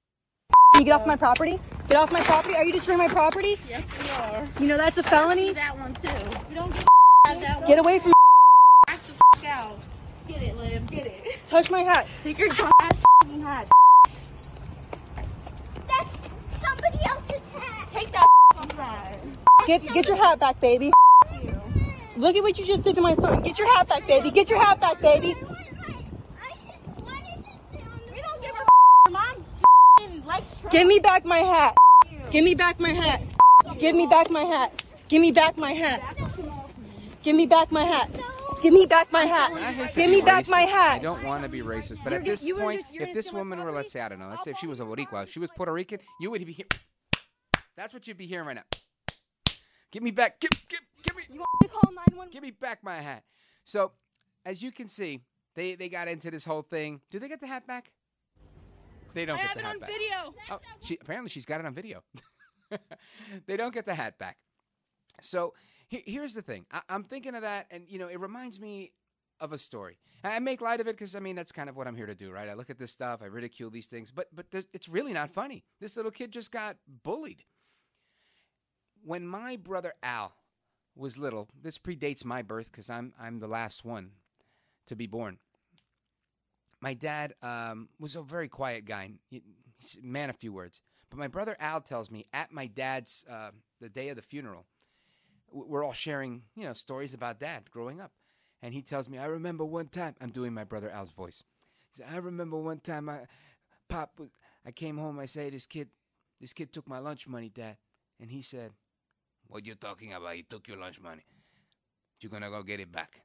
Can 0.78 0.86
you 0.86 0.92
get 0.92 1.00
off 1.00 1.06
my 1.08 1.16
property? 1.16 1.58
Get 1.88 1.96
off 1.96 2.12
my 2.12 2.20
property. 2.20 2.54
Are 2.54 2.64
you 2.64 2.70
destroying 2.70 3.00
my 3.00 3.08
property? 3.08 3.56
Yes, 3.68 3.82
we 4.00 4.10
are. 4.10 4.46
You 4.60 4.68
know 4.68 4.76
that's 4.76 4.96
a 4.96 5.02
felony. 5.02 5.52
That 5.52 5.76
one 5.76 5.92
too. 5.94 6.06
We 6.48 6.54
don't 6.54 6.72
give 6.72 6.84
a 7.26 7.34
that 7.40 7.58
one. 7.58 7.66
Get 7.66 7.80
away 7.80 7.98
from. 7.98 8.12
Back 8.86 9.00
the 9.04 9.12
f- 9.38 9.44
out. 9.46 9.76
Get 10.28 10.40
it, 10.40 10.56
Liv. 10.56 10.86
Get 10.88 11.06
it. 11.08 11.40
Touch 11.48 11.68
my 11.68 11.80
hat. 11.80 12.06
Take 12.22 12.38
your 12.38 12.52
ass 12.80 12.92
f***ing 13.22 13.42
hat. 13.42 13.66
That's 15.88 16.28
somebody 16.50 16.98
else's 17.06 17.42
hat. 17.58 17.88
Take 17.92 18.12
that 18.12 18.26
f***ing 18.54 18.76
hat. 18.76 19.18
Get 19.66 19.82
get 19.92 20.06
your 20.06 20.16
hat 20.16 20.38
back, 20.38 20.60
baby. 20.60 20.92
Look 22.16 22.36
at 22.36 22.42
what 22.44 22.56
you 22.56 22.64
just 22.64 22.84
did 22.84 22.94
to 22.94 23.00
my 23.00 23.14
son. 23.14 23.42
Get 23.42 23.58
your 23.58 23.66
hat 23.74 23.88
back, 23.88 24.06
baby. 24.06 24.30
Get 24.30 24.48
your 24.48 24.60
hat 24.60 24.80
back, 24.80 25.00
baby. 25.00 25.34
We 25.34 25.42
don't 28.22 28.40
give 28.42 28.54
a 28.54 28.62
f- 28.62 29.10
mom 29.10 29.44
f***ing 29.98 30.17
likes 30.28 30.60
Trump. 30.60 30.72
Give 30.72 30.86
me 30.86 30.98
back 30.98 31.24
my 31.24 31.38
hat. 31.38 31.76
Give 32.30 32.44
me 32.44 32.54
back 32.54 32.78
my 32.78 32.92
hat. 32.92 33.22
Give 33.78 33.96
me 33.96 34.06
back 34.06 34.30
my 34.30 34.44
hat. 34.44 34.84
Give 35.08 35.22
me 35.22 35.32
back 35.32 35.56
my 35.56 35.72
hat. 35.72 36.00
Give 37.22 37.34
me 37.34 37.46
back 37.46 37.72
my 37.72 37.84
hat. 37.84 38.10
Give 38.62 38.72
me 38.72 38.86
back 38.86 39.10
my 39.12 39.24
hat. 39.24 39.94
Give 39.94 40.10
me 40.10 40.20
back 40.20 40.48
my 40.48 40.66
racist. 40.66 40.74
I 40.74 40.98
don't 40.98 41.24
want 41.24 41.42
to 41.44 41.48
be 41.48 41.60
racist, 41.60 42.02
but 42.04 42.12
at 42.12 42.24
this 42.24 42.44
point, 42.50 42.84
if 42.92 43.14
this 43.14 43.32
woman 43.32 43.62
were, 43.62 43.72
let's 43.72 43.92
say, 43.92 44.00
I 44.00 44.08
don't 44.08 44.18
know, 44.18 44.28
let's 44.28 44.44
say 44.44 44.50
if 44.50 44.58
she 44.58 44.66
was 44.66 44.80
a 44.80 44.84
Boricua, 44.84 45.24
if 45.24 45.30
she 45.30 45.38
was 45.38 45.50
Puerto 45.56 45.72
Rican, 45.72 46.00
you 46.20 46.30
would 46.30 46.44
be 46.44 46.52
here. 46.52 46.66
That's 47.76 47.94
what 47.94 48.06
you'd 48.06 48.18
be 48.18 48.26
hearing 48.26 48.46
right 48.46 48.56
now. 48.56 48.64
Give 49.90 50.02
me 50.02 50.10
back. 50.10 50.40
Give, 50.40 50.50
give, 50.68 50.80
give 51.02 51.16
me. 51.16 51.22
You 51.32 51.38
want 51.38 51.48
me 51.62 51.68
to 51.68 51.72
call 51.72 51.92
911? 51.92 52.30
Give 52.32 52.42
me 52.42 52.50
back 52.50 52.82
my 52.82 52.96
hat. 52.96 53.22
So, 53.64 53.92
as 54.44 54.62
you 54.62 54.72
can 54.72 54.88
see, 54.88 55.20
they 55.54 55.76
they 55.76 55.88
got 55.88 56.08
into 56.08 56.30
this 56.30 56.44
whole 56.44 56.62
thing. 56.62 57.00
Do 57.10 57.18
they 57.18 57.28
get 57.28 57.40
the 57.40 57.46
hat 57.46 57.66
back? 57.66 57.90
They 59.14 59.24
don't 59.24 59.38
I 59.38 59.42
get 59.42 59.48
have 59.50 59.54
the 59.56 59.60
it 59.60 59.64
hat 59.66 59.74
on 59.74 59.80
back. 59.80 59.90
video. 59.90 60.34
Oh, 60.50 60.60
she 60.80 60.98
apparently 61.00 61.30
she's 61.30 61.46
got 61.46 61.60
it 61.60 61.66
on 61.66 61.74
video. 61.74 62.02
they 63.46 63.56
don't 63.56 63.72
get 63.74 63.86
the 63.86 63.94
hat 63.94 64.18
back. 64.18 64.36
So 65.22 65.54
he- 65.88 66.04
here's 66.06 66.34
the 66.34 66.42
thing. 66.42 66.66
I- 66.70 66.82
I'm 66.88 67.04
thinking 67.04 67.34
of 67.34 67.42
that, 67.42 67.66
and 67.70 67.84
you 67.88 67.98
know, 67.98 68.08
it 68.08 68.20
reminds 68.20 68.60
me 68.60 68.92
of 69.40 69.52
a 69.52 69.58
story. 69.58 69.98
I 70.24 70.38
make 70.40 70.60
light 70.60 70.80
of 70.80 70.88
it 70.88 70.96
because 70.96 71.14
I 71.14 71.20
mean 71.20 71.36
that's 71.36 71.52
kind 71.52 71.68
of 71.68 71.76
what 71.76 71.86
I'm 71.86 71.94
here 71.96 72.06
to 72.06 72.14
do, 72.14 72.30
right? 72.32 72.48
I 72.48 72.54
look 72.54 72.70
at 72.70 72.78
this 72.78 72.90
stuff, 72.92 73.22
I 73.22 73.26
ridicule 73.26 73.70
these 73.70 73.86
things, 73.86 74.10
but 74.10 74.26
but 74.34 74.46
it's 74.72 74.88
really 74.88 75.12
not 75.12 75.30
funny. 75.30 75.64
This 75.80 75.96
little 75.96 76.10
kid 76.10 76.32
just 76.32 76.50
got 76.50 76.76
bullied. 77.04 77.44
When 79.02 79.26
my 79.26 79.56
brother 79.56 79.92
Al 80.02 80.34
was 80.96 81.16
little, 81.16 81.48
this 81.62 81.78
predates 81.78 82.24
my 82.24 82.42
birth 82.42 82.70
because 82.72 82.90
I'm 82.90 83.12
I'm 83.18 83.38
the 83.38 83.46
last 83.46 83.84
one 83.84 84.10
to 84.86 84.96
be 84.96 85.06
born. 85.06 85.38
My 86.80 86.94
dad 86.94 87.34
um, 87.42 87.88
was 87.98 88.14
a 88.16 88.22
very 88.22 88.48
quiet 88.48 88.84
guy. 88.84 89.12
He- 89.30 89.42
He's 89.80 89.96
a 89.96 90.04
man 90.04 90.28
of 90.28 90.36
few 90.36 90.52
words. 90.52 90.82
But 91.08 91.20
my 91.20 91.28
brother 91.28 91.56
Al 91.60 91.80
tells 91.80 92.10
me 92.10 92.26
at 92.32 92.50
my 92.52 92.66
dad's 92.66 93.24
uh, 93.30 93.52
the 93.80 93.88
day 93.88 94.08
of 94.08 94.16
the 94.16 94.22
funeral, 94.22 94.66
we're 95.52 95.84
all 95.84 95.92
sharing 95.92 96.42
you 96.56 96.64
know 96.64 96.72
stories 96.74 97.14
about 97.14 97.38
dad 97.38 97.70
growing 97.70 98.00
up, 98.00 98.10
and 98.60 98.74
he 98.74 98.82
tells 98.82 99.08
me 99.08 99.18
I 99.18 99.26
remember 99.26 99.64
one 99.64 99.86
time 99.86 100.16
I'm 100.20 100.30
doing 100.30 100.52
my 100.52 100.64
brother 100.64 100.90
Al's 100.90 101.12
voice. 101.12 101.44
He 101.92 102.02
said 102.02 102.06
I 102.12 102.16
remember 102.16 102.58
one 102.58 102.80
time 102.80 103.08
I 103.08 103.20
pop 103.88 104.18
was 104.18 104.30
I 104.66 104.72
came 104.72 104.98
home 104.98 105.20
I 105.20 105.26
say 105.26 105.48
this 105.48 105.64
kid 105.64 105.88
this 106.40 106.52
kid 106.52 106.72
took 106.72 106.88
my 106.88 106.98
lunch 106.98 107.28
money 107.28 107.48
dad, 107.48 107.76
and 108.20 108.30
he 108.32 108.42
said, 108.42 108.72
"What 109.46 109.64
you 109.64 109.76
talking 109.76 110.12
about? 110.12 110.34
He 110.34 110.42
took 110.42 110.66
your 110.66 110.78
lunch 110.78 111.00
money. 111.00 111.22
You're 112.20 112.30
gonna 112.30 112.50
go 112.50 112.64
get 112.64 112.80
it 112.80 112.90
back. 112.90 113.22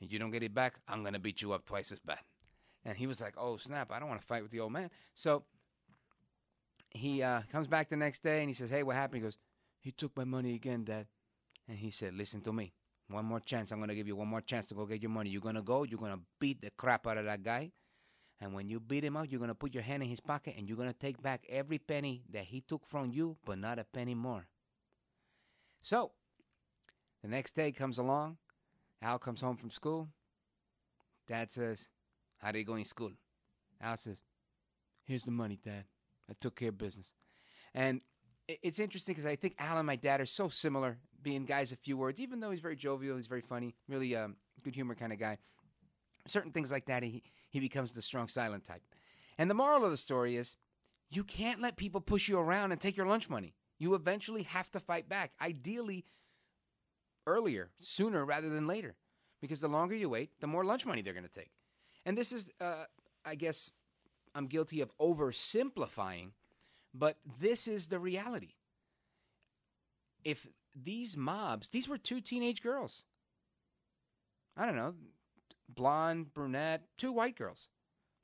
If 0.00 0.10
you 0.10 0.18
don't 0.18 0.30
get 0.30 0.42
it 0.42 0.54
back, 0.54 0.80
I'm 0.88 1.04
gonna 1.04 1.18
beat 1.20 1.42
you 1.42 1.52
up 1.52 1.66
twice 1.66 1.92
as 1.92 2.00
bad." 2.00 2.20
And 2.86 2.96
he 2.96 3.06
was 3.06 3.20
like, 3.20 3.34
"Oh 3.36 3.58
snap! 3.58 3.92
I 3.92 3.98
don't 3.98 4.08
want 4.08 4.20
to 4.20 4.26
fight 4.26 4.42
with 4.42 4.52
the 4.52 4.60
old 4.60 4.72
man." 4.72 4.90
So 5.12 5.44
he 6.90 7.22
uh, 7.22 7.42
comes 7.50 7.66
back 7.66 7.88
the 7.88 7.96
next 7.96 8.22
day 8.22 8.40
and 8.40 8.48
he 8.48 8.54
says, 8.54 8.70
"Hey, 8.70 8.84
what 8.84 8.94
happened?" 8.94 9.18
He 9.18 9.24
goes, 9.24 9.38
"He 9.80 9.90
took 9.90 10.16
my 10.16 10.24
money 10.24 10.54
again, 10.54 10.84
Dad." 10.84 11.06
And 11.68 11.76
he 11.76 11.90
said, 11.90 12.14
"Listen 12.14 12.40
to 12.42 12.52
me. 12.52 12.72
One 13.08 13.24
more 13.24 13.40
chance. 13.40 13.72
I'm 13.72 13.80
gonna 13.80 13.94
give 13.94 14.06
you 14.06 14.16
one 14.16 14.28
more 14.28 14.40
chance 14.40 14.66
to 14.68 14.74
go 14.74 14.86
get 14.86 15.02
your 15.02 15.10
money. 15.10 15.30
You're 15.30 15.42
gonna 15.42 15.62
go. 15.62 15.82
You're 15.82 15.98
gonna 15.98 16.20
beat 16.38 16.62
the 16.62 16.70
crap 16.70 17.06
out 17.06 17.18
of 17.18 17.24
that 17.24 17.42
guy." 17.42 17.72
And 18.40 18.52
when 18.52 18.68
you 18.68 18.80
beat 18.80 19.04
him 19.04 19.16
up, 19.16 19.26
you're 19.30 19.38
going 19.38 19.48
to 19.48 19.54
put 19.54 19.72
your 19.72 19.82
hand 19.82 20.02
in 20.02 20.08
his 20.08 20.20
pocket 20.20 20.56
and 20.58 20.68
you're 20.68 20.76
going 20.76 20.92
to 20.92 20.98
take 20.98 21.22
back 21.22 21.46
every 21.48 21.78
penny 21.78 22.22
that 22.32 22.44
he 22.44 22.60
took 22.60 22.86
from 22.86 23.10
you, 23.10 23.38
but 23.44 23.58
not 23.58 23.78
a 23.78 23.84
penny 23.84 24.14
more. 24.14 24.46
So, 25.80 26.12
the 27.22 27.28
next 27.28 27.52
day 27.52 27.72
comes 27.72 27.96
along. 27.96 28.36
Al 29.00 29.18
comes 29.18 29.40
home 29.40 29.56
from 29.56 29.70
school. 29.70 30.08
Dad 31.26 31.50
says, 31.50 31.88
How 32.38 32.52
you 32.54 32.64
going 32.64 32.84
to 32.84 32.88
school? 32.88 33.12
Al 33.80 33.96
says, 33.96 34.20
Here's 35.04 35.24
the 35.24 35.30
money, 35.30 35.58
Dad. 35.62 35.84
I 36.28 36.34
took 36.40 36.56
care 36.56 36.70
of 36.70 36.78
business. 36.78 37.12
And 37.74 38.00
it's 38.48 38.78
interesting 38.78 39.14
because 39.14 39.30
I 39.30 39.36
think 39.36 39.54
Al 39.58 39.78
and 39.78 39.86
my 39.86 39.96
dad 39.96 40.20
are 40.20 40.26
so 40.26 40.48
similar, 40.48 40.98
being 41.22 41.44
guys 41.44 41.72
of 41.72 41.78
few 41.78 41.96
words, 41.96 42.20
even 42.20 42.40
though 42.40 42.50
he's 42.50 42.60
very 42.60 42.76
jovial, 42.76 43.16
he's 43.16 43.26
very 43.26 43.40
funny, 43.40 43.74
really 43.88 44.14
um, 44.16 44.36
good 44.62 44.74
humor 44.74 44.94
kind 44.94 45.12
of 45.12 45.18
guy. 45.18 45.38
Certain 46.26 46.52
things 46.52 46.70
like 46.70 46.86
that, 46.86 47.02
he, 47.02 47.22
he 47.50 47.60
becomes 47.60 47.92
the 47.92 48.02
strong 48.02 48.28
silent 48.28 48.64
type. 48.64 48.82
And 49.38 49.50
the 49.50 49.54
moral 49.54 49.84
of 49.84 49.90
the 49.90 49.96
story 49.96 50.36
is 50.36 50.56
you 51.10 51.24
can't 51.24 51.60
let 51.60 51.76
people 51.76 52.00
push 52.00 52.28
you 52.28 52.38
around 52.38 52.72
and 52.72 52.80
take 52.80 52.96
your 52.96 53.06
lunch 53.06 53.28
money. 53.28 53.54
You 53.78 53.94
eventually 53.94 54.44
have 54.44 54.70
to 54.72 54.80
fight 54.80 55.08
back. 55.08 55.32
Ideally, 55.40 56.04
earlier, 57.26 57.70
sooner 57.80 58.24
rather 58.24 58.48
than 58.48 58.66
later, 58.66 58.96
because 59.40 59.60
the 59.60 59.68
longer 59.68 59.94
you 59.94 60.08
wait, 60.08 60.30
the 60.40 60.46
more 60.46 60.64
lunch 60.64 60.86
money 60.86 61.02
they're 61.02 61.12
going 61.12 61.26
to 61.26 61.30
take. 61.30 61.50
And 62.06 62.16
this 62.16 62.30
is, 62.30 62.52
uh, 62.60 62.84
I 63.24 63.34
guess, 63.34 63.72
I'm 64.34 64.46
guilty 64.46 64.80
of 64.80 64.96
oversimplifying, 64.98 66.30
but 66.94 67.18
this 67.40 67.66
is 67.66 67.88
the 67.88 67.98
reality. 67.98 68.52
If 70.24 70.46
these 70.74 71.16
mobs, 71.16 71.68
these 71.68 71.88
were 71.88 71.98
two 71.98 72.20
teenage 72.20 72.62
girls. 72.62 73.02
I 74.56 74.66
don't 74.66 74.76
know, 74.76 74.94
blonde, 75.68 76.32
brunette, 76.32 76.84
two 76.96 77.12
white 77.12 77.36
girls. 77.36 77.68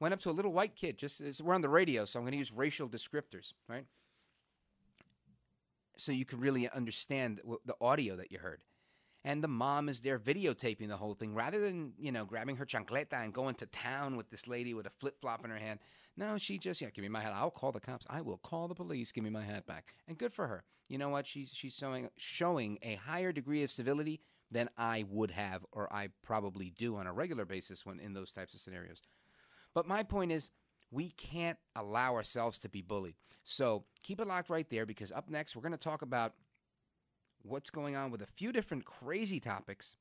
Went 0.00 0.14
up 0.14 0.20
to 0.20 0.30
a 0.30 0.32
little 0.32 0.52
white 0.52 0.76
kid. 0.76 0.96
Just 0.96 1.42
we're 1.42 1.54
on 1.54 1.60
the 1.60 1.68
radio, 1.68 2.04
so 2.04 2.18
I'm 2.18 2.24
going 2.24 2.32
to 2.32 2.38
use 2.38 2.52
racial 2.52 2.88
descriptors, 2.88 3.52
right? 3.68 3.84
So 5.96 6.12
you 6.12 6.24
can 6.24 6.40
really 6.40 6.68
understand 6.70 7.40
the 7.64 7.74
audio 7.80 8.16
that 8.16 8.32
you 8.32 8.38
heard. 8.38 8.62
And 9.24 9.42
the 9.42 9.48
mom 9.48 9.88
is 9.88 10.00
there 10.00 10.18
videotaping 10.18 10.88
the 10.88 10.96
whole 10.96 11.14
thing 11.14 11.32
rather 11.32 11.60
than, 11.60 11.92
you 11.96 12.10
know, 12.10 12.24
grabbing 12.24 12.56
her 12.56 12.66
chancleta 12.66 13.22
and 13.22 13.32
going 13.32 13.54
to 13.56 13.66
town 13.66 14.16
with 14.16 14.30
this 14.30 14.48
lady 14.48 14.74
with 14.74 14.86
a 14.86 14.90
flip 14.90 15.20
flop 15.20 15.44
in 15.44 15.50
her 15.50 15.58
hand. 15.58 15.78
No, 16.16 16.38
she 16.38 16.58
just, 16.58 16.80
yeah, 16.80 16.90
give 16.90 17.02
me 17.02 17.08
my 17.08 17.20
hat. 17.20 17.32
I'll 17.34 17.50
call 17.50 17.70
the 17.70 17.80
cops. 17.80 18.04
I 18.10 18.20
will 18.20 18.38
call 18.38 18.66
the 18.66 18.74
police. 18.74 19.12
Give 19.12 19.22
me 19.22 19.30
my 19.30 19.44
hat 19.44 19.64
back. 19.66 19.94
And 20.08 20.18
good 20.18 20.32
for 20.32 20.48
her. 20.48 20.64
You 20.88 20.98
know 20.98 21.08
what? 21.08 21.26
She's, 21.26 21.52
she's 21.54 21.74
showing, 21.74 22.08
showing 22.16 22.78
a 22.82 22.96
higher 22.96 23.32
degree 23.32 23.62
of 23.62 23.70
civility 23.70 24.20
than 24.50 24.68
I 24.76 25.04
would 25.08 25.30
have 25.30 25.64
or 25.70 25.92
I 25.92 26.08
probably 26.22 26.72
do 26.76 26.96
on 26.96 27.06
a 27.06 27.12
regular 27.12 27.44
basis 27.44 27.86
when 27.86 28.00
in 28.00 28.14
those 28.14 28.32
types 28.32 28.54
of 28.54 28.60
scenarios. 28.60 29.02
But 29.72 29.86
my 29.86 30.02
point 30.02 30.32
is, 30.32 30.50
we 30.90 31.10
can't 31.10 31.58
allow 31.74 32.14
ourselves 32.14 32.58
to 32.60 32.68
be 32.68 32.82
bullied. 32.82 33.14
So 33.44 33.84
keep 34.02 34.20
it 34.20 34.28
locked 34.28 34.50
right 34.50 34.68
there 34.68 34.84
because 34.84 35.10
up 35.10 35.30
next, 35.30 35.56
we're 35.56 35.62
going 35.62 35.72
to 35.72 35.78
talk 35.78 36.02
about 36.02 36.34
what's 37.44 37.70
going 37.70 37.96
on 37.96 38.10
with 38.10 38.22
a 38.22 38.26
few 38.26 38.52
different 38.52 38.84
crazy 38.84 39.40
topics 39.40 39.96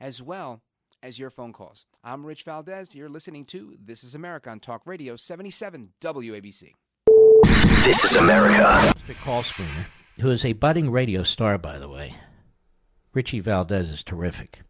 as 0.00 0.22
well 0.22 0.62
as 1.02 1.18
your 1.18 1.30
phone 1.30 1.52
calls. 1.52 1.84
I'm 2.02 2.24
Rich 2.24 2.44
Valdez. 2.44 2.94
You're 2.94 3.08
listening 3.08 3.44
to 3.46 3.76
This 3.82 4.02
is 4.02 4.14
America 4.14 4.50
on 4.50 4.60
Talk 4.60 4.86
Radio 4.86 5.16
77 5.16 5.92
WABC. 6.00 6.72
This 7.84 8.04
is 8.04 8.16
America. 8.16 8.58
Mr. 8.58 9.14
Call 9.22 9.42
Screener, 9.42 9.86
who 10.20 10.30
is 10.30 10.44
a 10.44 10.52
budding 10.52 10.90
radio 10.90 11.22
star, 11.22 11.58
by 11.58 11.78
the 11.78 11.88
way. 11.88 12.14
Richie 13.14 13.40
Valdez 13.40 13.90
is 13.90 14.02
terrific. 14.02 14.60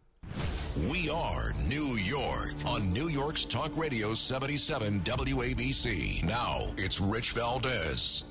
We 0.91 1.09
are 1.09 1.51
New 1.67 1.97
York 1.97 2.53
on 2.67 2.93
New 2.93 3.09
York's 3.09 3.45
Talk 3.45 3.75
Radio 3.77 4.13
77 4.13 5.01
WABC. 5.01 6.23
Now 6.25 6.57
it's 6.77 7.01
Rich 7.01 7.33
Valdez. 7.33 8.25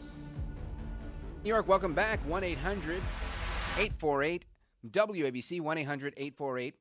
New 1.45 1.51
York, 1.51 1.69
welcome 1.69 1.95
back. 1.95 2.21
1 2.27 2.45
800 2.45 3.03
848 3.79 4.45
WABC, 4.91 5.61
1 5.61 5.79
800 5.79 6.15
848 6.17 6.75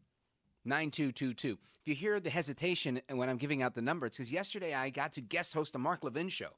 9222. 0.65 1.49
If 1.49 1.57
you 1.85 1.93
hear 1.93 2.19
the 2.19 2.31
hesitation 2.31 2.99
when 3.11 3.29
I'm 3.29 3.37
giving 3.37 3.61
out 3.61 3.75
the 3.75 3.83
number, 3.83 4.07
it's 4.07 4.17
because 4.17 4.31
yesterday 4.31 4.73
I 4.73 4.89
got 4.89 5.11
to 5.11 5.21
guest 5.21 5.53
host 5.53 5.73
the 5.73 5.79
Mark 5.79 6.03
Levin 6.03 6.27
show. 6.27 6.49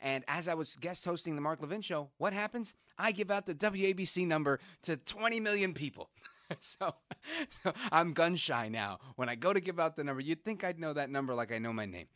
And 0.00 0.22
as 0.28 0.46
I 0.46 0.54
was 0.54 0.76
guest 0.76 1.04
hosting 1.04 1.34
the 1.34 1.40
Mark 1.40 1.60
Levin 1.60 1.82
show, 1.82 2.08
what 2.18 2.32
happens? 2.32 2.76
I 2.98 3.10
give 3.10 3.32
out 3.32 3.46
the 3.46 3.54
WABC 3.54 4.28
number 4.28 4.60
to 4.84 4.96
20 4.96 5.40
million 5.40 5.74
people. 5.74 6.08
so, 6.60 6.94
so 7.48 7.72
I'm 7.90 8.12
gun 8.12 8.36
shy 8.36 8.68
now. 8.68 9.00
When 9.16 9.28
I 9.28 9.34
go 9.34 9.52
to 9.52 9.60
give 9.60 9.80
out 9.80 9.96
the 9.96 10.04
number, 10.04 10.22
you'd 10.22 10.44
think 10.44 10.62
I'd 10.62 10.78
know 10.78 10.92
that 10.92 11.10
number 11.10 11.34
like 11.34 11.50
I 11.52 11.58
know 11.58 11.72
my 11.72 11.86
name. 11.86 12.06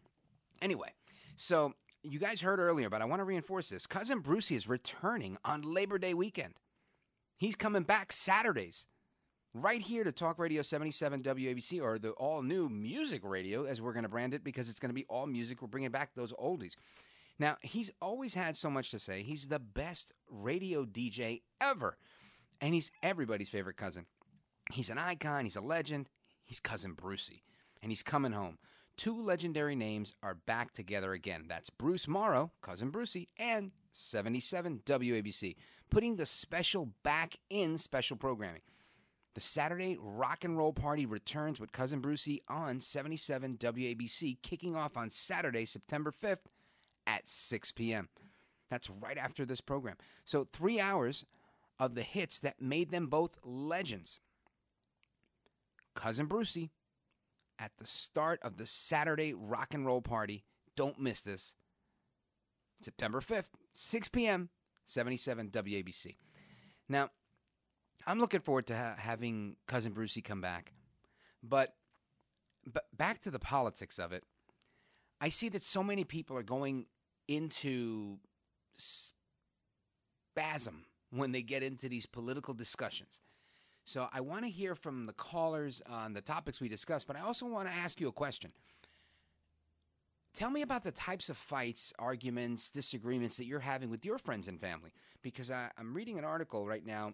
Anyway, 0.63 0.93
so 1.35 1.75
you 2.05 2.21
guys 2.21 2.41
heard 2.41 2.61
earlier, 2.61 2.89
but 2.89 3.03
I 3.03 3.05
want 3.05 3.19
to 3.19 3.25
reinforce 3.25 3.69
this. 3.69 3.85
Cousin 3.85 4.21
Brucey 4.21 4.55
is 4.55 4.69
returning 4.69 5.39
on 5.45 5.63
Labor 5.63 5.99
Day 5.99 6.15
weekend. 6.15 6.55
He's 7.45 7.57
coming 7.57 7.83
back 7.83 8.11
Saturdays, 8.11 8.87
right 9.53 9.83
here 9.83 10.03
to 10.03 10.13
Talk 10.13 10.39
Radio 10.39 10.63
77 10.63 11.23
WABC, 11.23 11.83
or 11.83 11.99
the 11.99 12.13
all 12.13 12.41
new 12.41 12.71
music 12.71 13.21
radio, 13.23 13.67
as 13.67 13.83
we're 13.83 13.93
going 13.93 14.05
to 14.05 14.09
brand 14.09 14.33
it, 14.33 14.43
because 14.43 14.71
it's 14.71 14.81
going 14.81 14.89
to 14.89 14.95
be 14.95 15.05
all 15.11 15.27
music. 15.27 15.61
We're 15.61 15.69
bringing 15.69 15.91
back 15.91 16.15
those 16.15 16.33
oldies. 16.33 16.73
Now, 17.39 17.59
he's 17.61 17.91
always 18.01 18.33
had 18.33 18.57
so 18.57 18.71
much 18.71 18.91
to 18.93 18.99
say. 18.99 19.23
He's 19.23 19.49
the 19.49 19.59
best 19.59 20.11
radio 20.31 20.87
DJ 20.87 21.43
ever, 21.61 21.99
and 22.63 22.73
he's 22.73 22.91
everybody's 23.03 23.51
favorite 23.51 23.77
cousin. 23.77 24.07
He's 24.73 24.89
an 24.89 24.97
icon, 24.97 25.45
he's 25.45 25.57
a 25.57 25.61
legend. 25.61 26.09
He's 26.45 26.61
Cousin 26.61 26.95
Brucey, 26.95 27.43
and 27.83 27.93
he's 27.93 28.03
coming 28.03 28.33
home. 28.33 28.57
Two 28.97 29.21
legendary 29.21 29.75
names 29.75 30.15
are 30.23 30.35
back 30.35 30.73
together 30.73 31.13
again. 31.13 31.47
That's 31.49 31.69
Bruce 31.69 32.07
Morrow, 32.07 32.53
Cousin 32.63 32.91
Brucey, 32.91 33.29
and 33.39 33.73
77 33.91 34.83
WABC, 34.87 35.57
putting 35.91 36.17
the 36.17 36.27
special 36.27 36.91
back 37.03 37.37
in 37.51 37.77
special 37.79 38.17
programming. 38.17 38.63
The 39.35 39.41
Saturday 39.41 39.97
Rock 40.01 40.45
and 40.45 40.57
Roll 40.57 40.73
Party 40.73 41.07
returns 41.07 41.59
with 41.59 41.73
Cousin 41.73 42.01
Brucey 42.01 42.41
on 42.49 42.79
77 42.79 43.57
WABC, 43.59 44.39
kicking 44.43 44.77
off 44.77 44.97
on 44.97 45.11
Saturday, 45.11 45.65
September 45.65 46.13
5th 46.13 46.47
at 47.05 47.27
6 47.27 47.73
p.m. 47.73 48.09
That's 48.71 48.89
right 48.89 49.19
after 49.19 49.45
this 49.45 49.61
program. 49.61 49.97
So, 50.25 50.45
three 50.45 50.79
hours 50.81 51.25
of 51.81 51.97
the 51.97 52.03
hits 52.03 52.39
that 52.39 52.63
made 52.63 52.93
them 52.93 53.09
both 53.09 53.39
legends. 53.43 54.21
Cousin 55.97 56.27
Brucey 56.27 56.71
at 57.59 57.73
the 57.79 57.87
start 57.87 58.41
of 58.43 58.57
the 58.57 58.67
Saturday 58.67 59.35
Rock 59.35 59.75
and 59.75 59.87
Roll 59.87 60.03
Party. 60.03 60.45
Don't 60.77 60.99
miss 60.99 61.23
this. 61.23 61.55
September 62.81 63.21
5th, 63.21 63.51
6 63.73 64.09
p.m., 64.09 64.51
77 64.85 65.51
WABC. 65.51 66.17
Now, 66.89 67.11
I'm 68.07 68.21
looking 68.21 68.41
forward 68.41 68.67
to 68.67 68.77
ha- 68.77 68.97
having 68.99 69.57
Cousin 69.67 69.93
Brucey 69.93 70.21
come 70.21 70.41
back. 70.41 70.75
But, 71.43 71.75
but 72.67 72.85
back 72.97 73.21
to 73.23 73.31
the 73.31 73.39
politics 73.39 73.99
of 73.99 74.13
it, 74.13 74.25
I 75.21 75.29
see 75.31 75.49
that 75.51 75.65
so 75.65 75.83
many 75.83 76.05
people 76.05 76.37
are 76.37 76.43
going 76.43 76.87
into 77.29 78.19
spasm 80.35 80.85
when 81.11 81.33
they 81.33 81.43
get 81.43 81.63
into 81.63 81.89
these 81.89 82.07
political 82.07 82.53
discussions. 82.53 83.21
So 83.85 84.09
I 84.13 84.21
want 84.21 84.45
to 84.45 84.51
hear 84.51 84.75
from 84.75 85.07
the 85.07 85.13
callers 85.13 85.83
on 85.89 86.15
the 86.15 86.23
topics 86.23 86.61
we 86.61 86.69
discussed, 86.69 87.07
but 87.07 87.17
I 87.17 87.21
also 87.21 87.47
want 87.47 87.69
to 87.69 87.75
ask 87.75 88.01
you 88.01 88.09
a 88.09 88.13
question. 88.13 88.51
Tell 90.33 90.51
me 90.51 90.63
about 90.63 90.83
the 90.83 90.91
types 90.91 91.29
of 91.29 91.37
fights, 91.37 91.93
arguments, 91.99 92.71
disagreements 92.71 93.37
that 93.37 93.45
you're 93.45 93.61
having 93.61 93.91
with 93.91 94.05
your 94.05 94.19
friends 94.19 94.49
and 94.49 94.61
family. 94.61 94.91
Because 95.23 95.51
I, 95.51 95.71
I'm 95.79 95.95
reading 95.95 96.19
an 96.19 96.25
article 96.25 96.67
right 96.67 96.85
now 96.85 97.13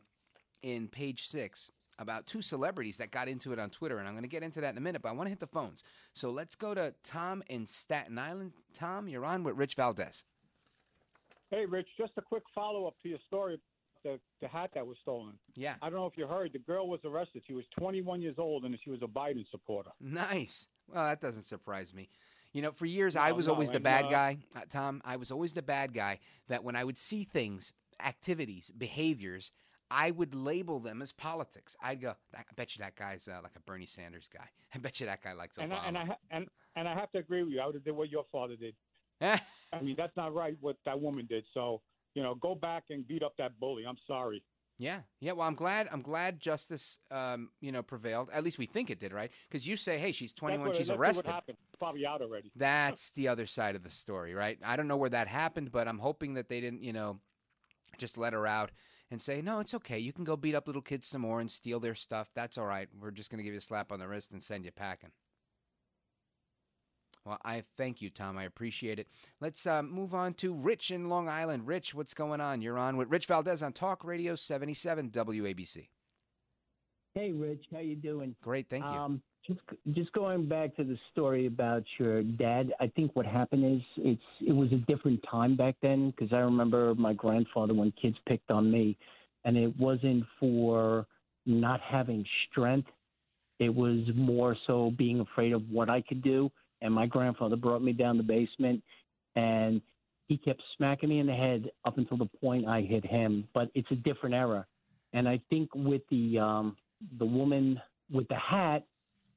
in 0.62 0.88
page 0.88 1.26
six 1.26 1.70
about 1.98 2.26
two 2.26 2.40
celebrities 2.40 2.96
that 2.96 3.10
got 3.10 3.28
into 3.28 3.52
it 3.52 3.58
on 3.58 3.68
Twitter, 3.68 3.98
and 3.98 4.08
I'm 4.08 4.14
going 4.14 4.22
to 4.22 4.28
get 4.28 4.42
into 4.42 4.62
that 4.62 4.70
in 4.70 4.78
a 4.78 4.80
minute, 4.80 5.02
but 5.02 5.10
I 5.10 5.12
want 5.12 5.26
to 5.26 5.30
hit 5.30 5.38
the 5.38 5.46
phones. 5.46 5.82
So 6.14 6.30
let's 6.30 6.56
go 6.56 6.72
to 6.72 6.94
Tom 7.04 7.42
in 7.50 7.66
Staten 7.66 8.18
Island. 8.18 8.52
Tom, 8.72 9.06
you're 9.06 9.24
on 9.24 9.42
with 9.42 9.56
Rich 9.56 9.74
Valdez. 9.74 10.24
Hey, 11.50 11.66
Rich, 11.66 11.88
just 11.98 12.12
a 12.16 12.22
quick 12.22 12.44
follow 12.54 12.86
up 12.86 12.94
to 13.02 13.08
your 13.10 13.18
story 13.26 13.60
the, 14.04 14.18
the 14.40 14.48
hat 14.48 14.70
that 14.74 14.86
was 14.86 14.96
stolen. 15.02 15.34
Yeah. 15.54 15.74
I 15.82 15.90
don't 15.90 15.98
know 15.98 16.06
if 16.06 16.16
you 16.16 16.26
heard, 16.26 16.52
the 16.52 16.58
girl 16.58 16.88
was 16.88 17.00
arrested. 17.04 17.42
She 17.46 17.54
was 17.54 17.64
21 17.78 18.20
years 18.22 18.36
old 18.38 18.64
and 18.64 18.76
she 18.82 18.90
was 18.90 19.00
a 19.02 19.06
Biden 19.06 19.44
supporter. 19.50 19.90
Nice. 20.00 20.66
Well, 20.92 21.04
that 21.04 21.20
doesn't 21.20 21.44
surprise 21.44 21.94
me. 21.94 22.08
You 22.52 22.62
know, 22.62 22.72
for 22.72 22.86
years 22.86 23.14
I 23.14 23.32
was 23.32 23.46
no, 23.46 23.52
always 23.52 23.70
the 23.70 23.80
bad 23.80 24.06
uh, 24.06 24.10
guy, 24.10 24.38
uh, 24.56 24.60
Tom. 24.68 25.00
I 25.04 25.16
was 25.16 25.30
always 25.30 25.52
the 25.52 25.62
bad 25.62 25.92
guy 25.92 26.18
that 26.48 26.64
when 26.64 26.74
I 26.74 26.82
would 26.82 26.98
see 26.98 27.24
things, 27.24 27.72
activities, 28.04 28.72
behaviors, 28.76 29.52
I 29.90 30.10
would 30.10 30.34
label 30.34 30.80
them 30.80 31.02
as 31.02 31.12
politics. 31.12 31.76
I'd 31.82 32.00
go, 32.00 32.14
I 32.36 32.42
bet 32.56 32.76
you 32.76 32.84
that 32.84 32.96
guy's 32.96 33.28
uh, 33.28 33.40
like 33.42 33.56
a 33.56 33.60
Bernie 33.60 33.86
Sanders 33.86 34.28
guy. 34.32 34.48
I 34.74 34.78
bet 34.78 35.00
you 35.00 35.06
that 35.06 35.22
guy 35.22 35.32
likes 35.32 35.58
Obama. 35.58 35.62
And 35.62 35.72
I, 35.72 35.86
and, 35.86 35.98
I, 35.98 36.04
ha- 36.06 36.18
and, 36.30 36.46
and 36.76 36.88
I 36.88 36.94
have 36.94 37.10
to 37.12 37.18
agree 37.18 37.42
with 37.42 37.52
you. 37.52 37.60
I 37.60 37.66
would 37.66 37.74
have 37.74 37.84
did 37.84 37.92
what 37.92 38.08
your 38.08 38.24
father 38.32 38.56
did. 38.56 38.74
I 39.20 39.82
mean, 39.82 39.96
that's 39.98 40.16
not 40.16 40.34
right 40.34 40.56
what 40.60 40.76
that 40.86 41.00
woman 41.00 41.26
did. 41.28 41.44
So, 41.52 41.82
you 42.14 42.22
know, 42.22 42.34
go 42.34 42.54
back 42.54 42.84
and 42.90 43.06
beat 43.06 43.22
up 43.22 43.34
that 43.38 43.58
bully. 43.60 43.84
I'm 43.86 43.98
sorry. 44.06 44.42
Yeah, 44.78 45.00
yeah. 45.20 45.32
Well, 45.32 45.46
I'm 45.46 45.54
glad. 45.54 45.90
I'm 45.92 46.00
glad 46.00 46.40
justice, 46.40 46.96
um, 47.10 47.50
you 47.60 47.70
know, 47.70 47.82
prevailed. 47.82 48.30
At 48.32 48.44
least 48.44 48.58
we 48.58 48.64
think 48.64 48.88
it 48.88 48.98
did, 48.98 49.12
right? 49.12 49.30
Because 49.46 49.66
you 49.66 49.76
say, 49.76 49.98
"Hey, 49.98 50.10
she's 50.10 50.32
21. 50.32 50.64
That's 50.64 50.68
what, 50.68 50.76
she's 50.76 50.90
arrested." 50.90 51.26
What 51.26 51.34
happened. 51.34 51.58
Probably 51.78 52.06
out 52.06 52.22
already. 52.22 52.50
That's 52.56 53.10
the 53.10 53.28
other 53.28 53.44
side 53.44 53.76
of 53.76 53.82
the 53.82 53.90
story, 53.90 54.32
right? 54.32 54.58
I 54.64 54.76
don't 54.76 54.88
know 54.88 54.96
where 54.96 55.10
that 55.10 55.28
happened, 55.28 55.70
but 55.70 55.86
I'm 55.86 55.98
hoping 55.98 56.34
that 56.34 56.48
they 56.48 56.62
didn't, 56.62 56.82
you 56.82 56.94
know, 56.94 57.20
just 57.98 58.16
let 58.16 58.32
her 58.32 58.46
out 58.46 58.70
and 59.10 59.20
say, 59.20 59.42
"No, 59.42 59.60
it's 59.60 59.74
okay. 59.74 59.98
You 59.98 60.14
can 60.14 60.24
go 60.24 60.34
beat 60.34 60.54
up 60.54 60.66
little 60.66 60.80
kids 60.80 61.06
some 61.06 61.20
more 61.22 61.40
and 61.40 61.50
steal 61.50 61.78
their 61.78 61.94
stuff. 61.94 62.30
That's 62.34 62.56
all 62.56 62.66
right. 62.66 62.88
We're 62.98 63.10
just 63.10 63.30
going 63.30 63.38
to 63.38 63.44
give 63.44 63.52
you 63.52 63.58
a 63.58 63.62
slap 63.62 63.92
on 63.92 63.98
the 63.98 64.08
wrist 64.08 64.32
and 64.32 64.42
send 64.42 64.64
you 64.64 64.70
packing." 64.70 65.10
Well, 67.24 67.38
I 67.44 67.64
thank 67.76 68.00
you, 68.00 68.10
Tom. 68.10 68.38
I 68.38 68.44
appreciate 68.44 68.98
it. 68.98 69.06
Let's 69.40 69.66
uh, 69.66 69.82
move 69.82 70.14
on 70.14 70.34
to 70.34 70.54
Rich 70.54 70.90
in 70.90 71.08
Long 71.08 71.28
Island. 71.28 71.66
Rich, 71.66 71.94
what's 71.94 72.14
going 72.14 72.40
on? 72.40 72.62
You're 72.62 72.78
on 72.78 72.96
with 72.96 73.08
Rich 73.10 73.26
Valdez 73.26 73.62
on 73.62 73.72
Talk 73.72 74.04
Radio 74.04 74.34
77 74.34 75.10
WABC. 75.10 75.88
Hey, 77.14 77.32
Rich, 77.32 77.66
how 77.72 77.80
you 77.80 77.96
doing? 77.96 78.34
Great, 78.42 78.68
thank 78.70 78.84
you. 78.84 78.90
Um, 78.90 79.22
just 79.46 79.60
just 79.92 80.12
going 80.12 80.46
back 80.46 80.76
to 80.76 80.84
the 80.84 80.98
story 81.12 81.46
about 81.46 81.82
your 81.98 82.22
dad, 82.22 82.72
I 82.78 82.86
think 82.88 83.16
what 83.16 83.26
happened 83.26 83.76
is 83.76 83.82
it's 83.96 84.22
it 84.46 84.52
was 84.52 84.70
a 84.72 84.76
different 84.90 85.20
time 85.28 85.56
back 85.56 85.76
then 85.82 86.10
because 86.10 86.32
I 86.32 86.38
remember 86.38 86.94
my 86.94 87.14
grandfather 87.14 87.74
when 87.74 87.92
kids 88.00 88.16
picked 88.28 88.50
on 88.50 88.70
me, 88.70 88.96
and 89.44 89.56
it 89.56 89.76
wasn't 89.78 90.24
for 90.38 91.06
not 91.46 91.80
having 91.80 92.24
strength. 92.50 92.88
It 93.58 93.74
was 93.74 94.00
more 94.14 94.56
so 94.66 94.92
being 94.96 95.20
afraid 95.20 95.52
of 95.52 95.68
what 95.70 95.90
I 95.90 96.02
could 96.02 96.22
do. 96.22 96.50
And 96.82 96.94
my 96.94 97.06
grandfather 97.06 97.56
brought 97.56 97.82
me 97.82 97.92
down 97.92 98.16
the 98.16 98.22
basement, 98.22 98.82
and 99.36 99.82
he 100.28 100.38
kept 100.38 100.62
smacking 100.76 101.08
me 101.08 101.18
in 101.18 101.26
the 101.26 101.34
head 101.34 101.70
up 101.84 101.98
until 101.98 102.16
the 102.16 102.28
point 102.40 102.66
I 102.66 102.82
hit 102.82 103.04
him. 103.04 103.46
But 103.52 103.70
it's 103.74 103.90
a 103.90 103.96
different 103.96 104.34
era, 104.34 104.66
and 105.12 105.28
I 105.28 105.40
think 105.50 105.74
with 105.74 106.02
the 106.10 106.38
um, 106.38 106.76
the 107.18 107.26
woman 107.26 107.80
with 108.10 108.28
the 108.28 108.36
hat, 108.36 108.84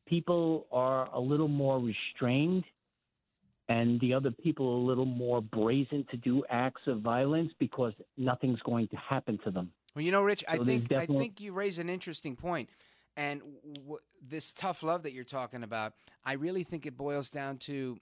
people 0.07 0.67
are 0.71 1.09
a 1.13 1.19
little 1.19 1.47
more 1.47 1.79
restrained 1.79 2.63
and 3.69 3.99
the 4.01 4.13
other 4.13 4.31
people 4.31 4.77
a 4.77 4.83
little 4.85 5.05
more 5.05 5.41
brazen 5.41 6.05
to 6.11 6.17
do 6.17 6.43
acts 6.49 6.81
of 6.87 7.01
violence 7.01 7.51
because 7.59 7.93
nothing's 8.17 8.59
going 8.61 8.87
to 8.89 8.97
happen 8.97 9.39
to 9.43 9.51
them. 9.51 9.71
Well, 9.95 10.03
you 10.03 10.11
know, 10.11 10.21
Rich, 10.21 10.43
I 10.47 10.57
think 10.57 10.89
there's 10.89 11.03
I 11.03 11.05
think 11.05 11.39
you 11.39 11.53
raise 11.53 11.77
an 11.77 11.89
interesting 11.89 12.35
point, 12.35 12.69
and 13.15 13.41
w- 13.75 13.99
this 14.21 14.53
tough 14.53 14.83
love 14.83 15.03
that 15.03 15.13
you're 15.13 15.23
talking 15.23 15.63
about, 15.63 15.93
I 16.23 16.33
really 16.33 16.63
think 16.63 16.85
it 16.85 16.97
boils 16.97 17.29
down 17.29 17.57
to 17.59 17.97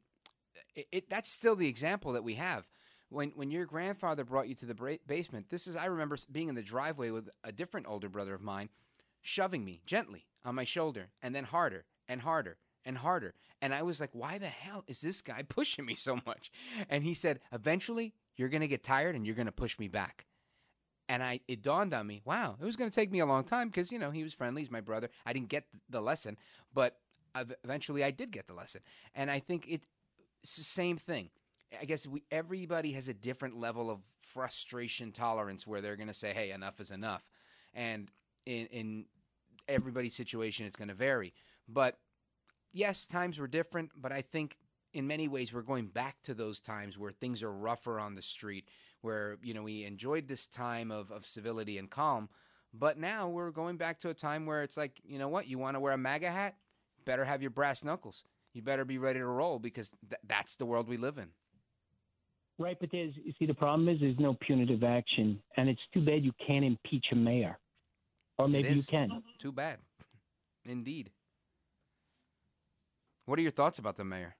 it, 0.75 0.87
it. 0.91 1.09
That's 1.09 1.31
still 1.31 1.55
the 1.55 1.67
example 1.67 2.13
that 2.13 2.23
we 2.23 2.35
have. 2.35 2.67
When 3.09 3.31
when 3.31 3.51
your 3.51 3.65
grandfather 3.65 4.23
brought 4.23 4.47
you 4.47 4.55
to 4.55 4.65
the 4.65 4.75
bra- 4.75 4.95
basement, 5.05 5.49
this 5.49 5.67
is 5.67 5.75
I 5.75 5.85
remember 5.85 6.17
being 6.31 6.49
in 6.49 6.55
the 6.55 6.61
driveway 6.61 7.09
with 7.09 7.29
a 7.43 7.51
different 7.51 7.87
older 7.87 8.09
brother 8.09 8.33
of 8.33 8.41
mine, 8.41 8.69
shoving 9.21 9.65
me 9.65 9.81
gently 9.85 10.27
on 10.45 10.55
my 10.55 10.63
shoulder, 10.63 11.09
and 11.21 11.35
then 11.35 11.43
harder 11.43 11.85
and 12.07 12.21
harder 12.21 12.57
and 12.85 12.97
harder, 12.97 13.33
and 13.61 13.73
I 13.73 13.83
was 13.83 13.99
like, 13.99 14.11
"Why 14.13 14.37
the 14.37 14.47
hell 14.47 14.83
is 14.87 15.01
this 15.01 15.21
guy 15.21 15.43
pushing 15.49 15.85
me 15.85 15.93
so 15.93 16.19
much?" 16.25 16.51
And 16.89 17.03
he 17.03 17.13
said, 17.13 17.41
"Eventually, 17.51 18.13
you're 18.37 18.49
gonna 18.49 18.67
get 18.67 18.83
tired, 18.83 19.15
and 19.15 19.25
you're 19.25 19.35
gonna 19.35 19.51
push 19.51 19.77
me 19.77 19.89
back." 19.89 20.25
And 21.11 21.21
I 21.21 21.41
it 21.49 21.61
dawned 21.61 21.93
on 21.93 22.07
me, 22.07 22.21
wow, 22.23 22.55
it 22.59 22.63
was 22.63 22.77
going 22.77 22.89
to 22.89 22.95
take 22.95 23.11
me 23.11 23.19
a 23.19 23.25
long 23.25 23.43
time 23.43 23.67
because 23.67 23.91
you 23.91 23.99
know 23.99 24.11
he 24.11 24.23
was 24.23 24.33
friendly, 24.33 24.61
he's 24.61 24.71
my 24.71 24.79
brother. 24.79 25.09
I 25.25 25.33
didn't 25.33 25.49
get 25.49 25.65
the 25.89 25.99
lesson, 25.99 26.37
but 26.73 26.95
eventually 27.65 28.01
I 28.01 28.11
did 28.11 28.31
get 28.31 28.47
the 28.47 28.53
lesson, 28.53 28.79
and 29.13 29.29
I 29.29 29.39
think 29.39 29.67
it, 29.67 29.85
it's 30.41 30.55
the 30.55 30.63
same 30.63 30.95
thing. 30.95 31.29
I 31.79 31.83
guess 31.83 32.07
we 32.07 32.23
everybody 32.31 32.93
has 32.93 33.09
a 33.09 33.13
different 33.13 33.57
level 33.57 33.91
of 33.91 33.99
frustration 34.21 35.11
tolerance 35.11 35.67
where 35.67 35.81
they're 35.81 35.97
going 35.97 36.07
to 36.07 36.13
say, 36.13 36.33
hey, 36.33 36.51
enough 36.51 36.79
is 36.79 36.91
enough, 36.91 37.27
and 37.73 38.09
in 38.45 38.67
in 38.67 39.05
everybody's 39.67 40.15
situation 40.15 40.65
it's 40.65 40.77
going 40.77 40.87
to 40.87 40.93
vary, 40.93 41.33
but 41.67 41.97
yes, 42.71 43.05
times 43.05 43.37
were 43.37 43.47
different, 43.47 43.91
but 44.01 44.13
I 44.13 44.21
think 44.21 44.55
in 44.93 45.07
many 45.07 45.27
ways 45.27 45.53
we're 45.53 45.61
going 45.61 45.87
back 45.87 46.21
to 46.23 46.33
those 46.33 46.61
times 46.61 46.97
where 46.97 47.11
things 47.11 47.43
are 47.43 47.51
rougher 47.51 47.99
on 47.99 48.15
the 48.15 48.21
street, 48.21 48.69
where 49.01 49.37
you 49.43 49.53
know 49.53 49.63
we 49.63 49.85
enjoyed 49.85 50.27
this 50.27 50.47
time 50.47 50.91
of, 50.91 51.11
of 51.11 51.25
civility 51.25 51.77
and 51.77 51.89
calm, 51.89 52.29
but 52.73 52.97
now 52.97 53.27
we're 53.27 53.51
going 53.51 53.77
back 53.77 53.99
to 53.99 54.09
a 54.09 54.13
time 54.13 54.45
where 54.45 54.63
it's 54.63 54.77
like, 54.77 54.99
you 55.03 55.19
know 55.19 55.27
what, 55.27 55.47
you 55.47 55.57
want 55.57 55.75
to 55.75 55.79
wear 55.79 55.93
a 55.93 55.97
MAGA 55.97 56.29
hat, 56.29 56.55
better 57.05 57.25
have 57.25 57.41
your 57.41 57.51
brass 57.51 57.83
knuckles. 57.83 58.23
You 58.53 58.61
better 58.61 58.85
be 58.85 58.97
ready 58.97 59.19
to 59.19 59.25
roll 59.25 59.59
because 59.59 59.91
th- 60.09 60.21
that's 60.27 60.55
the 60.55 60.65
world 60.65 60.87
we 60.87 60.97
live 60.97 61.17
in. 61.17 61.29
Right, 62.59 62.77
but 62.79 62.89
there's 62.91 63.13
you 63.23 63.33
see 63.39 63.45
the 63.45 63.53
problem 63.53 63.89
is 63.89 63.99
there's 63.99 64.19
no 64.19 64.35
punitive 64.45 64.83
action, 64.83 65.41
and 65.57 65.69
it's 65.69 65.81
too 65.93 66.05
bad 66.05 66.23
you 66.23 66.31
can't 66.45 66.63
impeach 66.65 67.05
a 67.11 67.15
mayor, 67.15 67.57
or 68.37 68.47
maybe 68.47 68.73
you 68.73 68.83
can. 68.83 69.23
Too 69.39 69.51
bad. 69.51 69.77
Indeed. 70.65 71.11
What 73.25 73.39
are 73.39 73.41
your 73.41 73.51
thoughts 73.51 73.79
about 73.79 73.95
the 73.95 74.03
mayor? 74.03 74.35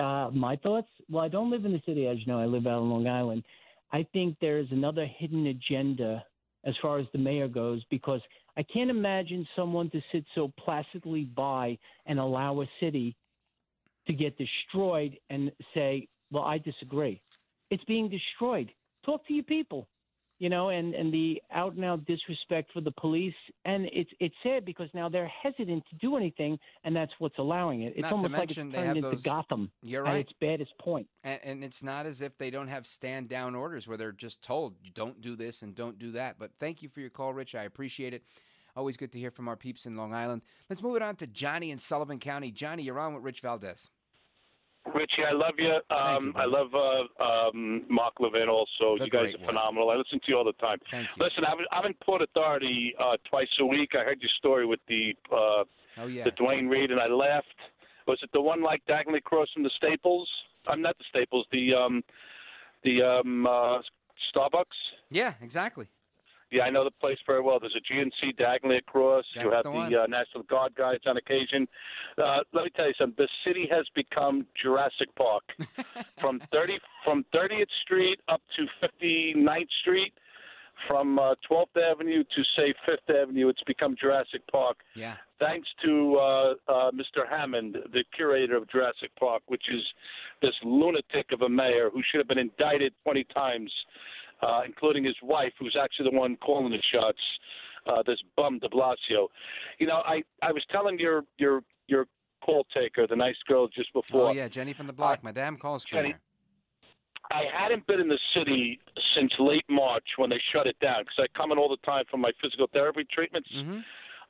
Uh, 0.00 0.30
my 0.30 0.56
thoughts? 0.56 0.88
Well, 1.10 1.22
I 1.22 1.28
don't 1.28 1.50
live 1.50 1.64
in 1.64 1.72
the 1.72 1.82
city, 1.84 2.06
as 2.06 2.18
you 2.18 2.26
know. 2.26 2.40
I 2.40 2.46
live 2.46 2.66
out 2.66 2.80
on 2.80 2.90
Long 2.90 3.06
Island. 3.06 3.44
I 3.92 4.06
think 4.12 4.36
there's 4.40 4.68
another 4.70 5.06
hidden 5.18 5.46
agenda 5.48 6.24
as 6.64 6.74
far 6.80 6.98
as 6.98 7.06
the 7.12 7.18
mayor 7.18 7.48
goes 7.48 7.82
because 7.90 8.20
I 8.56 8.62
can't 8.62 8.90
imagine 8.90 9.46
someone 9.54 9.90
to 9.90 10.00
sit 10.12 10.24
so 10.34 10.52
placidly 10.58 11.24
by 11.24 11.78
and 12.06 12.18
allow 12.18 12.60
a 12.60 12.66
city 12.80 13.16
to 14.06 14.12
get 14.12 14.38
destroyed 14.38 15.18
and 15.28 15.52
say, 15.74 16.08
"Well, 16.30 16.44
I 16.44 16.58
disagree." 16.58 17.20
It's 17.70 17.84
being 17.84 18.08
destroyed. 18.08 18.72
Talk 19.04 19.26
to 19.26 19.34
your 19.34 19.44
people, 19.44 19.88
you 20.40 20.48
know, 20.48 20.70
and 20.70 20.94
and 20.94 21.12
the 21.14 21.40
out 21.52 21.74
and 21.74 21.84
out 21.84 22.04
disrespect 22.06 22.72
for 22.72 22.80
the 22.80 22.90
police, 22.92 23.34
and 23.64 23.86
it's 23.92 24.10
it's 24.18 24.34
sad 24.42 24.64
because 24.64 24.88
now 24.94 25.08
they're 25.08 25.30
hesitant 25.42 25.84
to 25.90 25.96
do 25.96 26.16
anything, 26.16 26.58
and 26.82 26.96
that's 26.96 27.12
what's 27.20 27.38
allowing 27.38 27.82
it. 27.82 27.92
It's 27.94 28.02
Not 28.02 28.14
almost 28.14 28.32
like 28.32 28.42
it's 28.44 28.54
turned 28.54 28.74
have 28.74 28.96
into 28.96 29.10
those- 29.10 29.22
Gotham 29.22 29.70
You're 29.82 30.06
at 30.06 30.12
right. 30.12 30.20
its 30.26 30.32
baddest 30.40 30.76
point. 30.78 31.06
And, 31.22 31.40
and 31.44 31.62
it's 31.64 31.82
not 31.84 32.06
as 32.06 32.20
if 32.20 32.36
they 32.38 32.50
don't 32.50 32.68
have 32.68 32.86
stand 32.86 33.28
down 33.28 33.54
orders 33.54 33.86
where 33.86 33.96
they're 33.96 34.10
just 34.12 34.42
told, 34.42 34.74
don't 34.94 35.20
do 35.20 35.36
this 35.36 35.62
and 35.62 35.74
don't 35.74 35.98
do 35.98 36.10
that. 36.12 36.38
But 36.38 36.52
thank 36.58 36.82
you 36.82 36.88
for 36.88 37.00
your 37.00 37.10
call, 37.10 37.32
Rich. 37.34 37.54
I 37.54 37.64
appreciate 37.64 38.14
it. 38.14 38.24
Always 38.74 38.96
good 38.96 39.12
to 39.12 39.18
hear 39.18 39.30
from 39.30 39.46
our 39.46 39.56
peeps 39.56 39.84
in 39.84 39.96
Long 39.96 40.14
Island. 40.14 40.42
Let's 40.70 40.82
move 40.82 40.96
it 40.96 41.02
on 41.02 41.16
to 41.16 41.26
Johnny 41.26 41.70
in 41.70 41.78
Sullivan 41.78 42.18
County. 42.18 42.50
Johnny, 42.50 42.82
you're 42.82 42.98
on 42.98 43.14
with 43.14 43.22
Rich 43.24 43.40
Valdez. 43.42 43.90
Richie, 44.94 45.24
I 45.28 45.32
love 45.32 45.54
you. 45.58 45.74
Um, 45.94 46.32
I 46.36 46.44
love 46.46 46.68
uh, 46.74 47.22
um, 47.22 47.82
Mark 47.88 48.14
Levin 48.18 48.48
also. 48.48 48.98
The 48.98 49.04
you 49.04 49.10
guys 49.10 49.34
are 49.34 49.38
one. 49.38 49.46
phenomenal. 49.48 49.90
I 49.90 49.96
listen 49.96 50.18
to 50.20 50.24
you 50.28 50.36
all 50.38 50.44
the 50.44 50.52
time. 50.54 50.78
Thank 50.90 51.08
you. 51.16 51.22
Listen, 51.24 51.44
I'm, 51.46 51.58
I'm 51.70 51.86
in 51.86 51.94
Port 52.02 52.22
Authority 52.22 52.94
uh, 52.98 53.16
twice 53.28 53.48
a 53.60 53.66
week. 53.66 53.90
I 53.94 54.04
heard 54.04 54.20
your 54.20 54.30
story 54.38 54.66
with 54.66 54.80
the 54.88 55.14
uh, 55.32 55.64
Oh, 55.98 56.06
yeah. 56.06 56.24
the 56.24 56.30
Duane 56.32 56.68
Reade, 56.68 56.90
and 56.92 57.00
I 57.00 57.08
laughed. 57.08 57.46
Was 58.06 58.18
it 58.22 58.30
the 58.32 58.40
one 58.40 58.62
like 58.62 58.82
diagonally 58.86 59.18
across 59.18 59.48
from 59.52 59.64
the 59.64 59.70
Staples? 59.76 60.28
I'm 60.66 60.80
not 60.80 60.96
the 60.98 61.04
Staples. 61.10 61.46
The 61.52 61.74
um, 61.74 62.02
the 62.84 63.02
um, 63.02 63.46
uh, 63.46 63.78
Starbucks. 64.34 64.64
Yeah, 65.10 65.34
exactly. 65.42 65.88
Yeah, 66.50 66.64
I 66.64 66.70
know 66.70 66.84
the 66.84 66.90
place 66.90 67.18
very 67.26 67.40
well. 67.40 67.60
There's 67.60 67.76
a 67.76 67.92
GNC 67.92 68.36
diagonally 68.36 68.78
across. 68.78 69.24
you 69.34 69.50
That's 69.50 69.66
have 69.66 69.74
the 69.74 69.88
the, 69.88 70.02
uh, 70.02 70.06
National 70.06 70.42
Guard 70.44 70.74
guys 70.74 70.98
on 71.06 71.16
occasion. 71.16 71.68
Uh, 72.18 72.38
let 72.52 72.64
me 72.64 72.70
tell 72.74 72.86
you 72.86 72.94
something. 72.98 73.14
The 73.16 73.28
city 73.46 73.68
has 73.70 73.86
become 73.94 74.46
Jurassic 74.60 75.14
Park. 75.16 75.44
from 76.20 76.40
30 76.52 76.78
from 77.04 77.24
30th 77.34 77.66
Street 77.82 78.20
up 78.28 78.42
to 78.56 78.66
59th 78.84 79.68
Street, 79.80 80.12
from 80.88 81.18
uh, 81.18 81.34
12th 81.50 81.76
Avenue 81.92 82.24
to 82.24 82.42
say 82.56 82.74
5th 82.88 83.22
Avenue, 83.22 83.48
it's 83.48 83.62
become 83.66 83.96
Jurassic 84.00 84.42
Park. 84.50 84.78
Yeah. 84.94 85.14
Thanks 85.38 85.68
to 85.84 86.16
uh, 86.16 86.54
uh, 86.68 86.90
Mr. 86.90 87.28
Hammond, 87.28 87.76
the 87.92 88.04
curator 88.14 88.56
of 88.56 88.68
Jurassic 88.70 89.10
Park, 89.18 89.42
which 89.46 89.64
is 89.72 89.82
this 90.42 90.54
lunatic 90.62 91.32
of 91.32 91.42
a 91.42 91.48
mayor 91.48 91.90
who 91.92 92.02
should 92.10 92.18
have 92.18 92.28
been 92.28 92.38
indicted 92.38 92.92
20 93.04 93.24
times 93.34 93.72
uh, 94.42 94.62
including 94.64 95.04
his 95.04 95.16
wife, 95.22 95.52
who's 95.58 95.76
actually 95.80 96.10
the 96.10 96.16
one 96.16 96.36
calling 96.36 96.70
the 96.70 96.82
shots. 96.92 97.18
Uh, 97.86 98.02
this 98.06 98.18
bum 98.36 98.58
De 98.58 98.68
Blasio. 98.68 99.28
You 99.78 99.86
know, 99.86 100.02
I 100.04 100.22
I 100.42 100.52
was 100.52 100.62
telling 100.70 100.98
your 100.98 101.24
your 101.38 101.62
your 101.88 102.06
call 102.44 102.66
taker, 102.74 103.06
the 103.06 103.16
nice 103.16 103.36
girl 103.48 103.68
just 103.68 103.90
before. 103.94 104.28
Oh, 104.28 104.32
yeah, 104.32 104.48
Jenny 104.48 104.74
from 104.74 104.86
the 104.86 104.92
block, 104.92 105.24
my 105.24 105.32
damn 105.32 105.56
call 105.56 105.78
Jenny. 105.78 106.14
I 107.32 107.44
hadn't 107.56 107.86
been 107.86 108.00
in 108.00 108.08
the 108.08 108.18
city 108.34 108.80
since 109.14 109.32
late 109.38 109.64
March 109.70 110.04
when 110.16 110.30
they 110.30 110.40
shut 110.52 110.66
it 110.66 110.76
down 110.80 111.02
because 111.04 111.26
I 111.32 111.38
come 111.38 111.52
in 111.52 111.58
all 111.58 111.68
the 111.68 111.86
time 111.86 112.04
for 112.10 112.16
my 112.16 112.32
physical 112.42 112.66
therapy 112.72 113.06
treatments. 113.12 113.48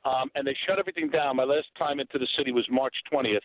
Um, 0.03 0.31
and 0.33 0.45
they 0.47 0.55
shut 0.67 0.79
everything 0.79 1.09
down. 1.09 1.35
My 1.35 1.43
last 1.43 1.67
time 1.77 1.99
into 1.99 2.17
the 2.17 2.27
city 2.37 2.51
was 2.51 2.65
March 2.71 2.95
20th. 3.13 3.37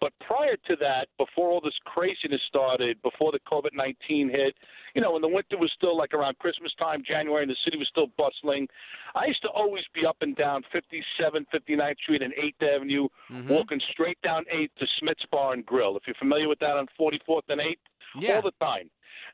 But 0.00 0.12
prior 0.20 0.56
to 0.68 0.76
that, 0.80 1.08
before 1.18 1.48
all 1.50 1.60
this 1.62 1.76
craziness 1.86 2.40
started, 2.46 3.00
before 3.02 3.32
the 3.32 3.40
COVID 3.50 3.70
19 3.74 4.28
hit, 4.28 4.54
you 4.98 5.02
know, 5.04 5.12
when 5.12 5.22
the 5.22 5.28
winter 5.28 5.56
was 5.56 5.70
still 5.76 5.96
like 5.96 6.12
around 6.12 6.36
Christmas 6.38 6.72
time, 6.76 7.04
January, 7.06 7.44
and 7.44 7.48
the 7.48 7.56
city 7.64 7.78
was 7.78 7.86
still 7.86 8.08
bustling, 8.18 8.66
I 9.14 9.26
used 9.26 9.40
to 9.42 9.48
always 9.48 9.84
be 9.94 10.04
up 10.04 10.16
and 10.22 10.34
down 10.34 10.64
57, 10.72 11.46
59th 11.54 11.98
Street 11.98 12.20
and 12.20 12.34
8th 12.34 12.74
Avenue, 12.74 13.06
mm-hmm. 13.30 13.48
walking 13.48 13.80
straight 13.92 14.20
down 14.22 14.44
8th 14.52 14.70
to 14.80 14.86
Smith's 14.98 15.24
Bar 15.30 15.52
and 15.52 15.64
Grill. 15.64 15.96
If 15.96 16.02
you're 16.08 16.16
familiar 16.18 16.48
with 16.48 16.58
that 16.58 16.72
on 16.72 16.88
44th 17.00 17.42
and 17.48 17.60
8th, 17.60 17.76
Yeah. 18.18 18.34
all 18.34 18.42
the 18.42 18.50
time. 18.60 18.90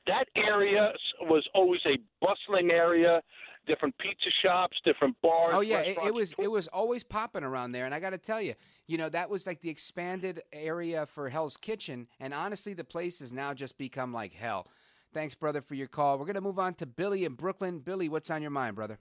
That 0.07 0.27
area 0.37 0.93
was 1.23 1.49
always 1.55 1.81
a 1.87 1.97
bustling 2.21 2.71
area, 2.71 3.23
different 3.67 3.97
pizza 3.97 4.29
shops, 4.43 4.77
different 4.85 5.17
bars. 5.23 5.55
Oh 5.55 5.63
yeah, 5.63 5.81
it, 5.81 5.97
it 6.05 6.13
was 6.13 6.35
it 6.39 6.51
was 6.51 6.67
always 6.69 7.03
popping 7.03 7.43
around 7.43 7.73
there, 7.73 7.87
and 7.87 7.95
I 7.95 8.01
got 8.01 8.11
to 8.11 8.19
tell 8.19 8.43
you, 8.43 8.53
you 8.87 8.99
know 8.99 9.09
that 9.09 9.31
was 9.31 9.47
like 9.47 9.63
the 9.63 9.71
expanded 9.71 10.43
area 10.53 11.07
for 11.07 11.31
Hell's 11.31 11.57
Kitchen, 11.57 12.07
and 12.21 12.35
honestly, 12.35 12.75
the 12.75 12.85
place 12.85 13.21
has 13.21 13.33
now 13.33 13.55
just 13.55 13.79
become 13.79 14.13
like 14.13 14.35
hell. 14.35 14.67
Thanks, 15.15 15.37
brother, 15.37 15.61
for 15.61 15.77
your 15.77 15.87
call. 15.87 16.19
We're 16.19 16.27
gonna 16.27 16.41
move 16.41 16.59
on 16.59 16.75
to 16.75 16.87
Billy 16.87 17.25
in 17.25 17.35
Brooklyn. 17.35 17.79
Billy, 17.79 18.09
what's 18.09 18.31
on 18.31 18.43
your 18.43 18.51
mind, 18.51 18.75
brother? 18.75 18.99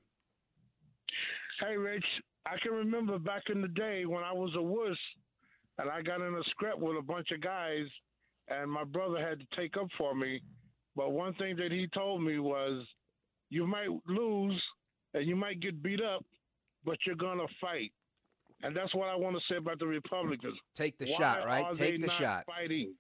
Hey, 1.60 1.76
Rich, 1.76 2.06
I 2.46 2.56
can 2.62 2.72
remember 2.72 3.18
back 3.18 3.44
in 3.50 3.62
the 3.62 3.68
day 3.70 4.06
when 4.06 4.24
I 4.24 4.32
was 4.32 4.52
a 4.56 4.62
wuss 4.62 4.98
and 5.80 5.90
I 5.90 6.04
got 6.04 6.22
in 6.22 6.36
a 6.36 6.44
scrap 6.52 6.78
with 6.78 6.98
a 6.98 7.02
bunch 7.02 7.32
of 7.32 7.42
guys, 7.42 7.86
and 8.48 8.70
my 8.70 8.84
brother 8.84 9.18
had 9.20 9.40
to 9.40 9.46
take 9.58 9.76
up 9.76 9.88
for 9.98 10.14
me. 10.14 10.40
But 10.96 11.12
one 11.14 11.34
thing 11.36 11.56
that 11.56 11.72
he 11.72 11.88
told 11.96 12.22
me 12.22 12.38
was, 12.38 12.86
you 13.50 13.66
might 13.66 13.90
lose 14.08 14.62
and 15.16 15.28
you 15.28 15.36
might 15.36 15.62
get 15.62 15.82
beat 15.82 16.02
up, 16.02 16.24
but 16.86 16.98
you're 17.08 17.16
gonna 17.16 17.48
fight. 17.60 17.92
And 18.62 18.76
that's 18.76 18.94
what 18.94 19.10
I 19.10 19.16
want 19.16 19.36
to 19.36 19.42
say 19.50 19.58
about 19.58 19.80
the 19.80 19.88
Republicans. 19.88 20.58
Take 20.76 20.98
the 21.00 21.06
Why 21.06 21.18
shot, 21.18 21.46
right? 21.46 21.66
are 21.66 21.74
Take 21.74 21.92
they 21.94 21.98
the 21.98 22.08
not 22.08 22.16
shot. 22.16 22.44
Fighting. 22.46 22.94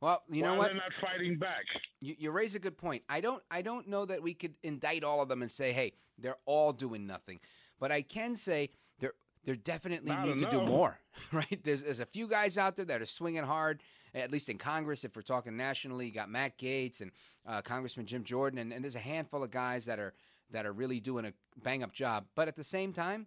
Well, 0.00 0.22
you 0.28 0.42
Why 0.42 0.48
know 0.48 0.54
what? 0.56 0.66
They're 0.66 0.74
not 0.74 0.92
fighting 1.00 1.38
back. 1.38 1.64
You, 2.00 2.14
you 2.18 2.30
raise 2.30 2.54
a 2.54 2.58
good 2.58 2.76
point. 2.76 3.02
I 3.08 3.20
don't 3.20 3.42
I 3.50 3.62
don't 3.62 3.88
know 3.88 4.04
that 4.04 4.22
we 4.22 4.34
could 4.34 4.54
indict 4.62 5.04
all 5.04 5.22
of 5.22 5.28
them 5.28 5.42
and 5.42 5.50
say, 5.50 5.72
hey, 5.72 5.92
they're 6.18 6.36
all 6.44 6.72
doing 6.72 7.06
nothing. 7.06 7.40
But 7.78 7.92
I 7.92 8.02
can 8.02 8.36
say 8.36 8.70
they're 8.98 9.14
they 9.44 9.56
definitely 9.56 10.12
I 10.12 10.22
need 10.24 10.38
to 10.40 10.50
do 10.50 10.62
more. 10.62 11.00
Right? 11.32 11.60
There's 11.64 11.82
there's 11.82 12.00
a 12.00 12.06
few 12.06 12.28
guys 12.28 12.58
out 12.58 12.76
there 12.76 12.84
that 12.84 13.00
are 13.00 13.06
swinging 13.06 13.44
hard. 13.44 13.82
At 14.14 14.30
least 14.30 14.50
in 14.50 14.58
Congress, 14.58 15.02
if 15.02 15.16
we're 15.16 15.22
talking 15.22 15.56
nationally, 15.56 16.06
you 16.06 16.12
got 16.12 16.28
Matt 16.28 16.58
Gaetz 16.58 17.00
and 17.00 17.10
uh, 17.46 17.62
Congressman 17.62 18.04
Jim 18.04 18.22
Jordan, 18.22 18.58
and, 18.58 18.72
and 18.72 18.84
there's 18.84 18.96
a 18.96 19.00
handful 19.00 19.42
of 19.42 19.50
guys 19.50 19.86
that 19.86 19.98
are 19.98 20.12
that 20.50 20.66
are 20.66 20.72
really 20.72 21.00
doing 21.00 21.24
a 21.24 21.32
bang 21.62 21.82
up 21.82 21.92
job. 21.92 22.26
But 22.34 22.48
at 22.48 22.56
the 22.56 22.64
same 22.64 22.92
time, 22.92 23.26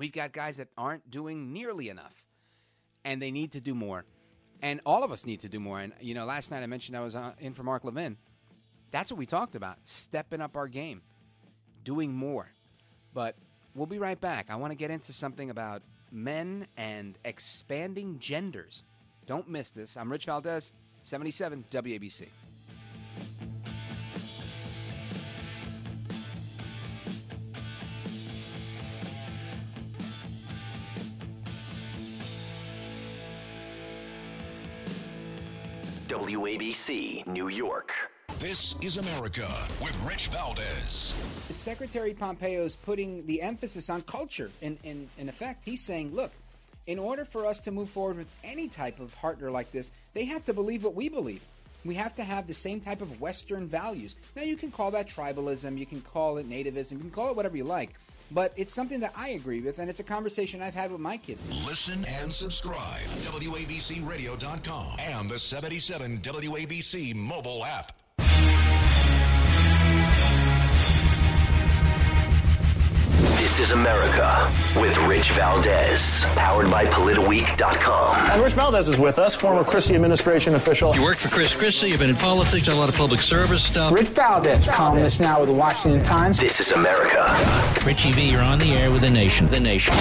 we've 0.00 0.12
got 0.12 0.32
guys 0.32 0.56
that 0.56 0.68
aren't 0.78 1.08
doing 1.10 1.52
nearly 1.52 1.90
enough, 1.90 2.24
and 3.04 3.20
they 3.20 3.30
need 3.30 3.52
to 3.52 3.60
do 3.60 3.74
more. 3.74 4.04
And 4.62 4.80
all 4.84 5.04
of 5.04 5.12
us 5.12 5.24
need 5.24 5.40
to 5.40 5.48
do 5.48 5.60
more. 5.60 5.78
And 5.78 5.92
you 6.00 6.14
know, 6.14 6.24
last 6.24 6.50
night 6.50 6.62
I 6.62 6.66
mentioned 6.66 6.96
I 6.96 7.02
was 7.02 7.14
uh, 7.14 7.32
in 7.38 7.52
for 7.52 7.62
Mark 7.62 7.84
Levin. 7.84 8.16
That's 8.90 9.12
what 9.12 9.18
we 9.18 9.26
talked 9.26 9.54
about: 9.54 9.76
stepping 9.84 10.40
up 10.40 10.56
our 10.56 10.66
game, 10.66 11.02
doing 11.84 12.12
more. 12.12 12.50
But 13.14 13.36
we'll 13.74 13.86
be 13.86 13.98
right 13.98 14.20
back. 14.20 14.50
I 14.50 14.56
want 14.56 14.72
to 14.72 14.76
get 14.76 14.90
into 14.90 15.12
something 15.12 15.50
about 15.50 15.82
men 16.10 16.66
and 16.76 17.16
expanding 17.24 18.18
genders. 18.18 18.82
Don't 19.26 19.48
miss 19.48 19.70
this. 19.70 19.96
I'm 19.96 20.10
Rich 20.10 20.26
Valdez, 20.26 20.72
77 21.02 21.64
WABC. 21.70 22.26
WABC, 36.30 37.26
New 37.26 37.48
York. 37.48 37.92
This 38.38 38.76
is 38.80 38.98
America 38.98 39.48
with 39.82 39.96
Rich 40.04 40.28
Valdez. 40.28 41.12
Secretary 41.50 42.14
Pompeo 42.14 42.62
is 42.62 42.76
putting 42.76 43.26
the 43.26 43.42
emphasis 43.42 43.90
on 43.90 44.02
culture. 44.02 44.52
In, 44.60 44.78
in, 44.84 45.08
in 45.18 45.28
effect, 45.28 45.62
he's 45.64 45.82
saying, 45.82 46.14
look, 46.14 46.30
in 46.86 47.00
order 47.00 47.24
for 47.24 47.46
us 47.46 47.58
to 47.60 47.72
move 47.72 47.90
forward 47.90 48.16
with 48.16 48.28
any 48.44 48.68
type 48.68 49.00
of 49.00 49.12
partner 49.16 49.50
like 49.50 49.72
this, 49.72 49.90
they 50.14 50.24
have 50.24 50.44
to 50.44 50.54
believe 50.54 50.84
what 50.84 50.94
we 50.94 51.08
believe. 51.08 51.42
We 51.84 51.96
have 51.96 52.14
to 52.14 52.22
have 52.22 52.46
the 52.46 52.54
same 52.54 52.80
type 52.80 53.00
of 53.00 53.20
Western 53.20 53.66
values. 53.66 54.16
Now, 54.36 54.42
you 54.42 54.56
can 54.56 54.70
call 54.70 54.92
that 54.92 55.08
tribalism, 55.08 55.76
you 55.76 55.86
can 55.86 56.00
call 56.00 56.38
it 56.38 56.48
nativism, 56.48 56.92
you 56.92 56.98
can 56.98 57.10
call 57.10 57.30
it 57.30 57.36
whatever 57.36 57.56
you 57.56 57.64
like, 57.64 57.96
but 58.30 58.52
it's 58.56 58.72
something 58.74 59.00
that 59.00 59.12
I 59.16 59.30
agree 59.30 59.60
with, 59.60 59.78
and 59.78 59.90
it's 59.90 60.00
a 60.00 60.04
conversation 60.04 60.62
I've 60.62 60.74
had 60.74 60.92
with 60.92 61.00
my 61.00 61.16
kids. 61.16 61.48
Listen 61.66 62.04
and 62.04 62.30
subscribe. 62.32 63.02
WABCRadio.com 63.02 64.96
and 64.98 65.28
the 65.28 65.38
77 65.38 66.18
WABC 66.18 67.14
mobile 67.14 67.64
app. 67.64 67.99
This 73.50 73.58
is 73.58 73.70
America 73.72 74.48
with 74.80 74.96
Rich 75.08 75.32
Valdez, 75.32 76.24
powered 76.36 76.70
by 76.70 76.86
PolitiWeek.com. 76.86 78.30
And 78.30 78.40
Rich 78.40 78.52
Valdez 78.52 78.86
is 78.86 78.96
with 78.96 79.18
us, 79.18 79.34
former 79.34 79.64
Christie 79.64 79.96
administration 79.96 80.54
official. 80.54 80.94
You 80.94 81.02
worked 81.02 81.18
for 81.18 81.30
Chris 81.30 81.52
Christie. 81.52 81.88
You've 81.88 81.98
been 81.98 82.10
in 82.10 82.14
politics, 82.14 82.66
done 82.66 82.76
a 82.76 82.78
lot 82.78 82.88
of 82.88 82.94
public 82.94 83.18
service 83.18 83.64
stuff. 83.64 83.92
Rich 83.92 84.10
Valdez, 84.10 84.68
columnist 84.68 85.18
now 85.18 85.40
with 85.40 85.48
the 85.48 85.54
Washington 85.56 86.00
Times. 86.04 86.38
This 86.38 86.60
is 86.60 86.70
America. 86.70 87.26
Richie 87.84 88.12
V, 88.12 88.30
you're 88.30 88.40
on 88.40 88.60
the 88.60 88.72
air 88.72 88.92
with 88.92 89.00
the 89.00 89.10
nation. 89.10 89.46
The 89.46 89.58
nation. 89.58 89.94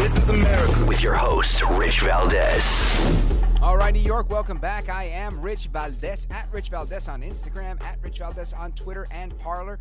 This 0.00 0.16
is 0.16 0.30
America 0.30 0.82
with 0.86 1.02
your 1.02 1.16
host, 1.16 1.62
Rich 1.72 2.00
Valdez. 2.00 2.64
All 3.60 3.76
right, 3.76 3.92
New 3.92 4.00
York, 4.00 4.30
welcome 4.30 4.56
back. 4.56 4.88
I 4.88 5.04
am 5.04 5.38
Rich 5.42 5.66
Valdez 5.66 6.26
at 6.30 6.48
Rich 6.50 6.70
Valdez 6.70 7.06
on 7.06 7.20
Instagram, 7.20 7.78
at 7.82 7.98
Rich 8.02 8.20
Valdez 8.20 8.54
on 8.54 8.72
Twitter 8.72 9.06
and 9.10 9.38
Parler. 9.40 9.78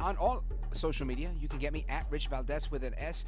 On 0.00 0.16
all 0.16 0.42
social 0.72 1.06
media, 1.06 1.30
you 1.38 1.46
can 1.46 1.58
get 1.58 1.74
me 1.74 1.84
at 1.90 2.06
Rich 2.08 2.28
Valdez 2.28 2.70
with 2.70 2.84
an 2.84 2.94
S. 2.96 3.26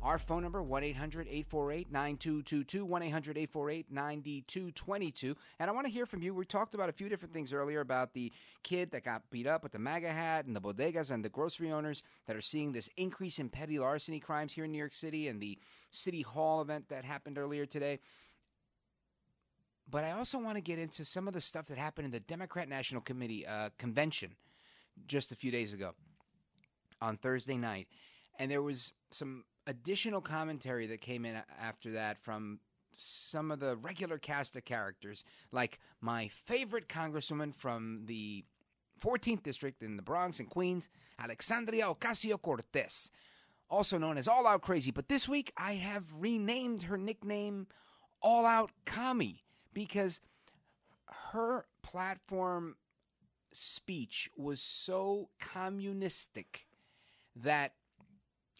Our 0.00 0.18
phone 0.18 0.42
number, 0.42 0.62
1 0.62 0.82
800 0.82 1.26
848 1.28 1.92
9222, 1.92 2.86
1 2.86 3.02
800 3.02 3.36
848 3.36 3.92
9222. 3.92 5.36
And 5.58 5.68
I 5.68 5.74
want 5.74 5.86
to 5.86 5.92
hear 5.92 6.06
from 6.06 6.22
you. 6.22 6.32
We 6.32 6.46
talked 6.46 6.74
about 6.74 6.88
a 6.88 6.92
few 6.92 7.10
different 7.10 7.34
things 7.34 7.52
earlier 7.52 7.80
about 7.80 8.14
the 8.14 8.32
kid 8.62 8.92
that 8.92 9.04
got 9.04 9.28
beat 9.30 9.46
up 9.46 9.62
with 9.62 9.72
the 9.72 9.78
MAGA 9.78 10.08
hat 10.08 10.46
and 10.46 10.56
the 10.56 10.60
bodegas 10.60 11.10
and 11.10 11.22
the 11.22 11.28
grocery 11.28 11.70
owners 11.70 12.02
that 12.26 12.34
are 12.34 12.40
seeing 12.40 12.72
this 12.72 12.88
increase 12.96 13.38
in 13.38 13.50
petty 13.50 13.78
larceny 13.78 14.18
crimes 14.18 14.54
here 14.54 14.64
in 14.64 14.72
New 14.72 14.78
York 14.78 14.94
City 14.94 15.28
and 15.28 15.38
the 15.38 15.58
City 15.90 16.22
Hall 16.22 16.62
event 16.62 16.88
that 16.88 17.04
happened 17.04 17.36
earlier 17.36 17.66
today. 17.66 17.98
But 19.90 20.04
I 20.04 20.12
also 20.12 20.38
want 20.38 20.56
to 20.56 20.62
get 20.62 20.78
into 20.78 21.04
some 21.04 21.28
of 21.28 21.34
the 21.34 21.42
stuff 21.42 21.66
that 21.66 21.76
happened 21.76 22.06
in 22.06 22.10
the 22.10 22.20
Democrat 22.20 22.70
National 22.70 23.02
Committee 23.02 23.46
uh, 23.46 23.68
convention 23.76 24.34
just 25.06 25.30
a 25.30 25.36
few 25.36 25.50
days 25.50 25.74
ago 25.74 25.94
on 27.00 27.16
Thursday 27.16 27.56
night. 27.56 27.88
And 28.38 28.50
there 28.50 28.62
was 28.62 28.92
some 29.10 29.44
additional 29.66 30.20
commentary 30.20 30.86
that 30.86 31.00
came 31.00 31.24
in 31.24 31.42
after 31.60 31.92
that 31.92 32.18
from 32.18 32.60
some 32.92 33.50
of 33.50 33.60
the 33.60 33.76
regular 33.76 34.18
cast 34.18 34.56
of 34.56 34.64
characters, 34.64 35.24
like 35.52 35.78
my 36.00 36.28
favorite 36.28 36.88
congresswoman 36.88 37.54
from 37.54 38.02
the 38.06 38.44
14th 39.02 39.42
District 39.42 39.82
in 39.82 39.96
the 39.96 40.02
Bronx 40.02 40.40
and 40.40 40.48
Queens, 40.48 40.88
Alexandria 41.18 41.84
Ocasio 41.84 42.40
Cortez, 42.40 43.10
also 43.68 43.98
known 43.98 44.16
as 44.16 44.28
All 44.28 44.46
Out 44.46 44.62
Crazy. 44.62 44.90
But 44.90 45.08
this 45.08 45.28
week 45.28 45.52
I 45.56 45.74
have 45.74 46.04
renamed 46.18 46.84
her 46.84 46.96
nickname 46.96 47.66
All 48.22 48.46
Out 48.46 48.70
Commie 48.86 49.42
because 49.74 50.20
her 51.32 51.66
platform 51.82 52.76
speech 53.52 54.30
was 54.36 54.60
so 54.60 55.28
communistic 55.38 56.65
that 57.42 57.72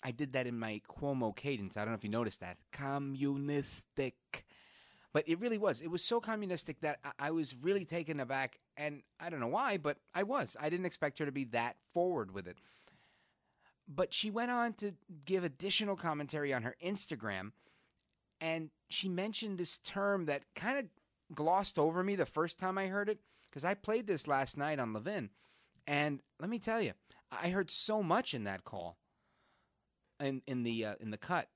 I 0.02 0.10
did 0.10 0.34
that 0.34 0.46
in 0.46 0.58
my 0.58 0.80
Cuomo 0.88 1.34
cadence. 1.34 1.76
I 1.76 1.80
don't 1.80 1.90
know 1.90 1.96
if 1.96 2.04
you 2.04 2.10
noticed 2.10 2.40
that. 2.40 2.58
Communistic. 2.72 4.14
But 5.12 5.24
it 5.26 5.40
really 5.40 5.58
was. 5.58 5.80
It 5.80 5.90
was 5.90 6.04
so 6.04 6.20
communistic 6.20 6.80
that 6.80 6.98
I, 7.04 7.28
I 7.28 7.30
was 7.30 7.56
really 7.62 7.84
taken 7.84 8.20
aback. 8.20 8.58
And 8.76 9.02
I 9.18 9.30
don't 9.30 9.40
know 9.40 9.46
why, 9.48 9.78
but 9.78 9.96
I 10.14 10.22
was. 10.22 10.56
I 10.60 10.68
didn't 10.68 10.86
expect 10.86 11.18
her 11.18 11.26
to 11.26 11.32
be 11.32 11.44
that 11.44 11.76
forward 11.92 12.32
with 12.32 12.46
it. 12.46 12.58
But 13.88 14.12
she 14.12 14.30
went 14.30 14.50
on 14.50 14.74
to 14.74 14.92
give 15.24 15.44
additional 15.44 15.96
commentary 15.96 16.52
on 16.52 16.62
her 16.62 16.76
Instagram. 16.84 17.52
And 18.40 18.70
she 18.90 19.08
mentioned 19.08 19.58
this 19.58 19.78
term 19.78 20.26
that 20.26 20.42
kind 20.54 20.78
of 20.78 21.34
glossed 21.34 21.78
over 21.78 22.04
me 22.04 22.16
the 22.16 22.26
first 22.26 22.58
time 22.58 22.76
I 22.76 22.88
heard 22.88 23.08
it. 23.08 23.18
Because 23.48 23.64
I 23.64 23.74
played 23.74 24.06
this 24.06 24.28
last 24.28 24.58
night 24.58 24.78
on 24.78 24.92
Levin. 24.92 25.30
And 25.86 26.20
let 26.38 26.50
me 26.50 26.58
tell 26.58 26.82
you, 26.82 26.92
I 27.30 27.48
heard 27.48 27.70
so 27.70 28.02
much 28.02 28.34
in 28.34 28.44
that 28.44 28.64
call 28.64 28.98
in 30.20 30.42
in 30.46 30.62
the 30.62 30.84
uh, 30.86 30.94
in 31.00 31.10
the 31.10 31.18
cut. 31.18 31.48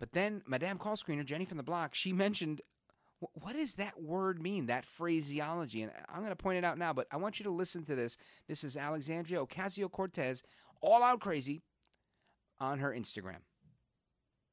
But 0.00 0.12
then 0.12 0.42
Madame 0.46 0.78
Call 0.78 0.96
Screener 0.96 1.24
Jenny 1.24 1.44
from 1.44 1.56
the 1.56 1.62
block, 1.62 1.94
she 1.94 2.12
mentioned 2.12 2.60
what 3.32 3.54
does 3.54 3.74
that 3.74 4.02
word 4.02 4.42
mean, 4.42 4.66
that 4.66 4.84
phraseology? 4.84 5.82
And 5.82 5.92
I'm 6.08 6.18
going 6.18 6.30
to 6.30 6.36
point 6.36 6.58
it 6.58 6.64
out 6.64 6.78
now, 6.78 6.92
but 6.92 7.06
I 7.10 7.16
want 7.16 7.38
you 7.38 7.44
to 7.44 7.50
listen 7.50 7.84
to 7.84 7.94
this. 7.94 8.16
This 8.48 8.64
is 8.64 8.76
Alexandria 8.76 9.38
Ocasio 9.38 9.90
Cortez, 9.90 10.42
all 10.80 11.02
out 11.02 11.20
crazy, 11.20 11.62
on 12.60 12.78
her 12.80 12.92
Instagram. 12.92 13.38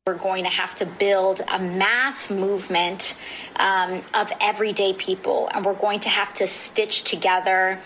We're 0.08 0.16
going 0.16 0.44
to 0.44 0.50
have 0.50 0.74
to 0.76 0.86
build 0.86 1.42
a 1.48 1.60
mass 1.60 2.32
movement 2.32 3.18
um, 3.58 4.04
of 4.14 4.32
everyday 4.42 4.94
people, 4.94 5.50
and 5.54 5.64
we're 5.64 5.74
going 5.74 6.00
to 6.02 6.10
have 6.10 6.34
to 6.36 6.48
stitch 6.48 7.04
together 7.04 7.80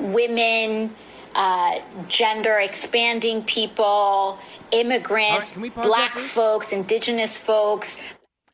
women, 0.00 0.94
uh, 1.34 1.80
gender 2.08 2.58
expanding 2.58 3.42
people, 3.44 4.38
immigrants, 4.70 5.52
pause 5.52 5.70
black 5.70 6.18
folks, 6.18 6.72
indigenous 6.72 7.36
folks. 7.36 7.98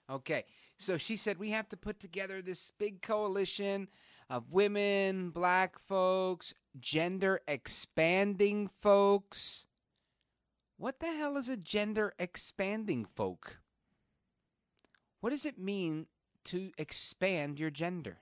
Okay. 0.09 0.45
So 0.79 0.97
she 0.97 1.17
said 1.17 1.39
we 1.39 1.51
have 1.51 1.69
to 1.69 1.77
put 1.77 2.01
together 2.01 2.41
this 2.41 2.73
big 2.79 3.03
coalition 3.03 3.89
of 4.31 4.51
women, 4.51 5.31
black 5.31 5.79
folks, 5.79 6.55
gender 6.79 7.41
expanding 7.47 8.69
folks. 8.81 9.67
What 10.79 11.01
the 11.01 11.09
hell 11.09 11.37
is 11.37 11.51
a 11.51 11.59
gender 11.59 12.15
expanding 12.19 13.05
folk? 13.05 13.59
What 15.21 15.31
does 15.31 15.45
it 15.45 15.59
mean 15.59 16.07
to 16.45 16.71
expand 16.79 17.61
your 17.61 17.71
gender? 17.71 18.21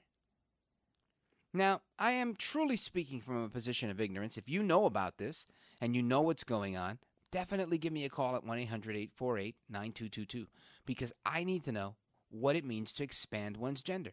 Now, 1.54 1.80
I 1.98 2.12
am 2.12 2.34
truly 2.36 2.76
speaking 2.76 3.20
from 3.20 3.42
a 3.42 3.48
position 3.48 3.90
of 3.90 4.00
ignorance. 4.00 4.36
If 4.36 4.48
you 4.48 4.62
know 4.62 4.84
about 4.84 5.16
this 5.16 5.46
and 5.80 5.96
you 5.96 6.02
know 6.02 6.20
what's 6.20 6.44
going 6.44 6.76
on, 6.76 6.98
definitely 7.30 7.78
give 7.78 7.92
me 7.92 8.04
a 8.04 8.10
call 8.10 8.36
at 8.36 8.44
1 8.44 8.58
800 8.58 8.96
848 8.96 9.56
9222 9.70 10.46
because 10.84 11.12
I 11.24 11.44
need 11.44 11.64
to 11.64 11.72
know 11.72 11.96
what 12.30 12.56
it 12.56 12.64
means 12.64 12.92
to 12.94 13.02
expand 13.02 13.56
one's 13.56 13.82
gender. 13.82 14.12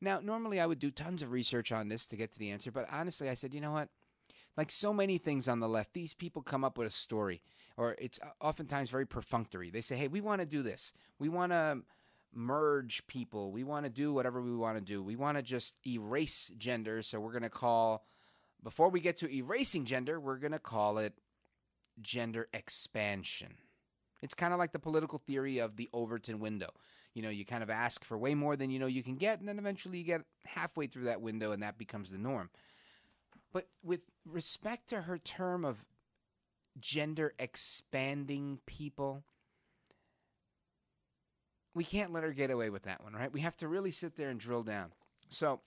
Now, 0.00 0.18
normally 0.18 0.60
I 0.60 0.66
would 0.66 0.80
do 0.80 0.90
tons 0.90 1.22
of 1.22 1.30
research 1.30 1.70
on 1.70 1.88
this 1.88 2.06
to 2.08 2.16
get 2.16 2.32
to 2.32 2.38
the 2.38 2.50
answer, 2.50 2.72
but 2.72 2.88
honestly, 2.90 3.28
I 3.28 3.34
said, 3.34 3.54
you 3.54 3.60
know 3.60 3.72
what? 3.72 3.88
Like 4.56 4.70
so 4.70 4.92
many 4.92 5.16
things 5.16 5.48
on 5.48 5.60
the 5.60 5.68
left, 5.68 5.94
these 5.94 6.12
people 6.12 6.42
come 6.42 6.64
up 6.64 6.76
with 6.76 6.88
a 6.88 6.90
story, 6.90 7.40
or 7.76 7.94
it's 7.98 8.18
oftentimes 8.40 8.90
very 8.90 9.06
perfunctory. 9.06 9.70
They 9.70 9.80
say, 9.80 9.96
hey, 9.96 10.08
we 10.08 10.20
want 10.20 10.40
to 10.40 10.46
do 10.46 10.62
this. 10.62 10.92
We 11.18 11.28
want 11.28 11.52
to 11.52 11.82
merge 12.34 13.06
people. 13.06 13.52
We 13.52 13.64
want 13.64 13.84
to 13.84 13.90
do 13.90 14.12
whatever 14.12 14.40
we 14.40 14.54
want 14.56 14.76
to 14.76 14.82
do. 14.82 15.02
We 15.02 15.16
want 15.16 15.36
to 15.36 15.42
just 15.42 15.76
erase 15.86 16.52
gender. 16.56 17.02
So 17.02 17.20
we're 17.20 17.32
going 17.32 17.42
to 17.42 17.50
call, 17.50 18.04
before 18.62 18.88
we 18.88 19.00
get 19.00 19.18
to 19.18 19.34
erasing 19.34 19.84
gender, 19.84 20.18
we're 20.18 20.38
going 20.38 20.52
to 20.52 20.58
call 20.58 20.98
it 20.98 21.14
gender 22.00 22.48
expansion. 22.52 23.54
It's 24.22 24.34
kind 24.34 24.52
of 24.52 24.58
like 24.58 24.72
the 24.72 24.78
political 24.78 25.18
theory 25.18 25.58
of 25.58 25.76
the 25.76 25.90
Overton 25.92 26.38
window. 26.38 26.70
You 27.14 27.22
know, 27.22 27.28
you 27.28 27.44
kind 27.44 27.62
of 27.62 27.70
ask 27.70 28.04
for 28.04 28.16
way 28.16 28.34
more 28.34 28.56
than 28.56 28.70
you 28.70 28.78
know 28.78 28.86
you 28.86 29.02
can 29.02 29.16
get, 29.16 29.40
and 29.40 29.48
then 29.48 29.58
eventually 29.58 29.98
you 29.98 30.04
get 30.04 30.22
halfway 30.46 30.86
through 30.86 31.04
that 31.04 31.20
window, 31.20 31.52
and 31.52 31.62
that 31.62 31.76
becomes 31.76 32.10
the 32.10 32.18
norm. 32.18 32.48
But 33.52 33.68
with 33.82 34.00
respect 34.24 34.88
to 34.88 35.02
her 35.02 35.18
term 35.18 35.64
of 35.64 35.84
gender 36.80 37.34
expanding 37.38 38.60
people, 38.64 39.24
we 41.74 41.84
can't 41.84 42.12
let 42.12 42.22
her 42.22 42.32
get 42.32 42.50
away 42.50 42.70
with 42.70 42.82
that 42.84 43.02
one, 43.02 43.12
right? 43.14 43.32
We 43.32 43.40
have 43.40 43.56
to 43.58 43.68
really 43.68 43.92
sit 43.92 44.16
there 44.16 44.30
and 44.30 44.38
drill 44.38 44.62
down. 44.62 44.92
So, 45.28 45.60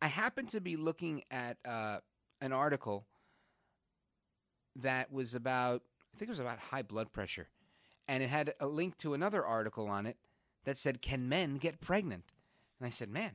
I 0.00 0.08
happened 0.08 0.50
to 0.50 0.60
be 0.60 0.76
looking 0.76 1.22
at 1.30 1.56
uh, 1.66 1.98
an 2.40 2.52
article 2.52 3.06
that 4.76 5.12
was 5.12 5.34
about, 5.34 5.82
I 6.14 6.18
think 6.18 6.28
it 6.28 6.32
was 6.32 6.38
about 6.38 6.58
high 6.58 6.82
blood 6.82 7.12
pressure, 7.12 7.48
and 8.06 8.22
it 8.22 8.28
had 8.28 8.54
a 8.60 8.66
link 8.66 8.98
to 8.98 9.14
another 9.14 9.44
article 9.44 9.88
on 9.88 10.06
it 10.06 10.16
that 10.64 10.78
said, 10.78 11.00
Can 11.00 11.28
men 11.28 11.56
get 11.56 11.80
pregnant? 11.80 12.24
And 12.78 12.86
I 12.86 12.90
said, 12.90 13.08
Man, 13.08 13.32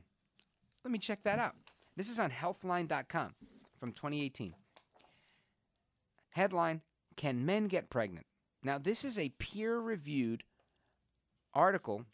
let 0.84 0.92
me 0.92 0.98
check 0.98 1.24
that 1.24 1.38
out. 1.38 1.54
This 1.96 2.10
is 2.10 2.18
on 2.18 2.30
healthline.com 2.30 3.34
from 3.78 3.92
2018. 3.92 4.54
Headline 6.30 6.80
Can 7.16 7.44
men 7.44 7.66
get 7.68 7.90
pregnant? 7.90 8.26
Now, 8.62 8.78
this 8.78 9.04
is 9.04 9.18
a 9.18 9.30
peer 9.38 9.78
reviewed 9.78 10.44
article 11.54 12.04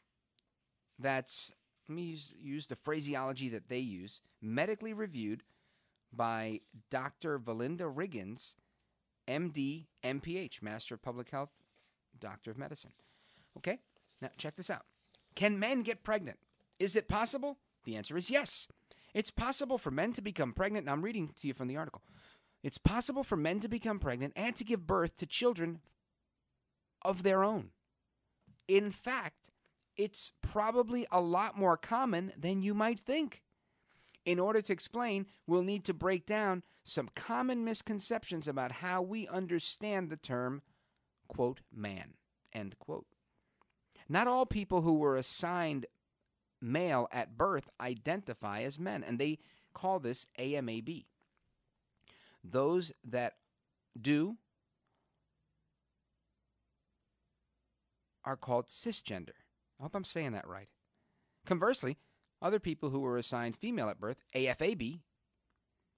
that's, 0.99 1.53
let 1.89 1.97
me 1.97 2.03
use, 2.03 2.33
use 2.39 2.67
the 2.67 2.77
phraseology 2.77 3.49
that 3.51 3.69
they 3.69 3.79
use, 3.79 4.21
medically 4.43 4.93
reviewed 4.93 5.43
by 6.13 6.61
Dr. 6.91 7.39
Valinda 7.39 7.93
Riggins, 7.95 8.55
MD, 9.29 9.87
MPH, 10.03 10.63
Master 10.63 10.95
of 10.95 11.03
Public 11.03 11.31
Health, 11.31 11.63
Doctor 12.19 12.51
of 12.51 12.59
Medicine. 12.59 12.93
Okay, 13.57 13.79
now 14.21 14.31
check 14.39 14.57
this 14.57 14.71
out. 14.71 14.85
Can 15.35 15.59
men 15.59 15.83
get 15.83 16.03
pregnant? 16.03 16.39
Is 16.79 16.97
it 16.97 17.09
possible? 17.09 17.59
The 17.85 17.97
answer 17.97 18.17
is 18.17 18.31
yes. 18.31 18.69
It's 19.15 19.31
possible 19.31 19.79
for 19.79 19.91
men 19.91 20.13
to 20.15 20.23
become 20.23 20.53
pregnant. 20.53 20.85
And 20.85 20.91
I'm 20.91 21.05
reading 21.05 21.33
to 21.41 21.47
you 21.47 21.55
from 21.55 21.69
the 21.69 21.77
article. 21.77 22.03
It's 22.63 22.79
possible 22.79 23.23
for 23.23 23.37
men 23.37 23.61
to 23.61 23.69
become 23.69 23.99
pregnant 23.99 24.33
and 24.37 24.57
to 24.57 24.65
give 24.65 24.87
birth 24.87 25.17
to 25.19 25.27
children 25.27 25.81
of 27.03 27.23
their 27.23 27.45
own. 27.45 27.71
In 28.69 28.91
fact, 28.91 29.51
it's 29.97 30.31
probably 30.43 31.07
a 31.11 31.21
lot 31.21 31.59
more 31.59 31.77
common 31.77 32.33
than 32.39 32.63
you 32.63 32.75
might 32.75 33.01
think. 33.01 33.43
In 34.25 34.39
order 34.39 34.61
to 34.61 34.73
explain, 34.73 35.27
we'll 35.47 35.63
need 35.63 35.85
to 35.85 35.95
break 35.95 36.27
down 36.27 36.63
some 36.85 37.09
common 37.17 37.65
misconceptions 37.65 38.47
about 38.47 38.71
how 38.73 39.01
we 39.03 39.27
understand 39.27 40.11
the 40.11 40.17
term, 40.17 40.63
quote, 41.29 41.63
man, 41.75 42.15
end 42.53 42.79
quote. 42.79 43.07
Not 44.09 44.27
all 44.27 44.47
people 44.47 44.83
who 44.83 44.99
were 44.99 45.17
assigned 45.17 45.87
male 46.61 47.09
at 47.11 47.37
birth 47.37 47.71
identify 47.81 48.63
as 48.63 48.79
men, 48.79 49.03
and 49.03 49.19
they 49.19 49.39
call 49.73 49.99
this 50.01 50.27
AMAB. 50.39 51.07
Those 52.45 52.93
that 53.05 53.35
do 54.01 54.37
are 58.29 58.37
called 58.37 58.69
cisgender. 58.69 59.41
I 59.81 59.85
hope 59.85 59.95
I'm 59.95 60.05
saying 60.05 60.33
that 60.33 60.47
right. 60.47 60.69
Conversely, 61.47 61.97
other 62.43 62.61
people 62.61 62.91
who 62.91 63.01
were 63.01 63.17
assigned 63.17 63.57
female 63.57 63.89
at 63.89 63.99
birth, 63.99 64.19
AFAB, 64.35 65.01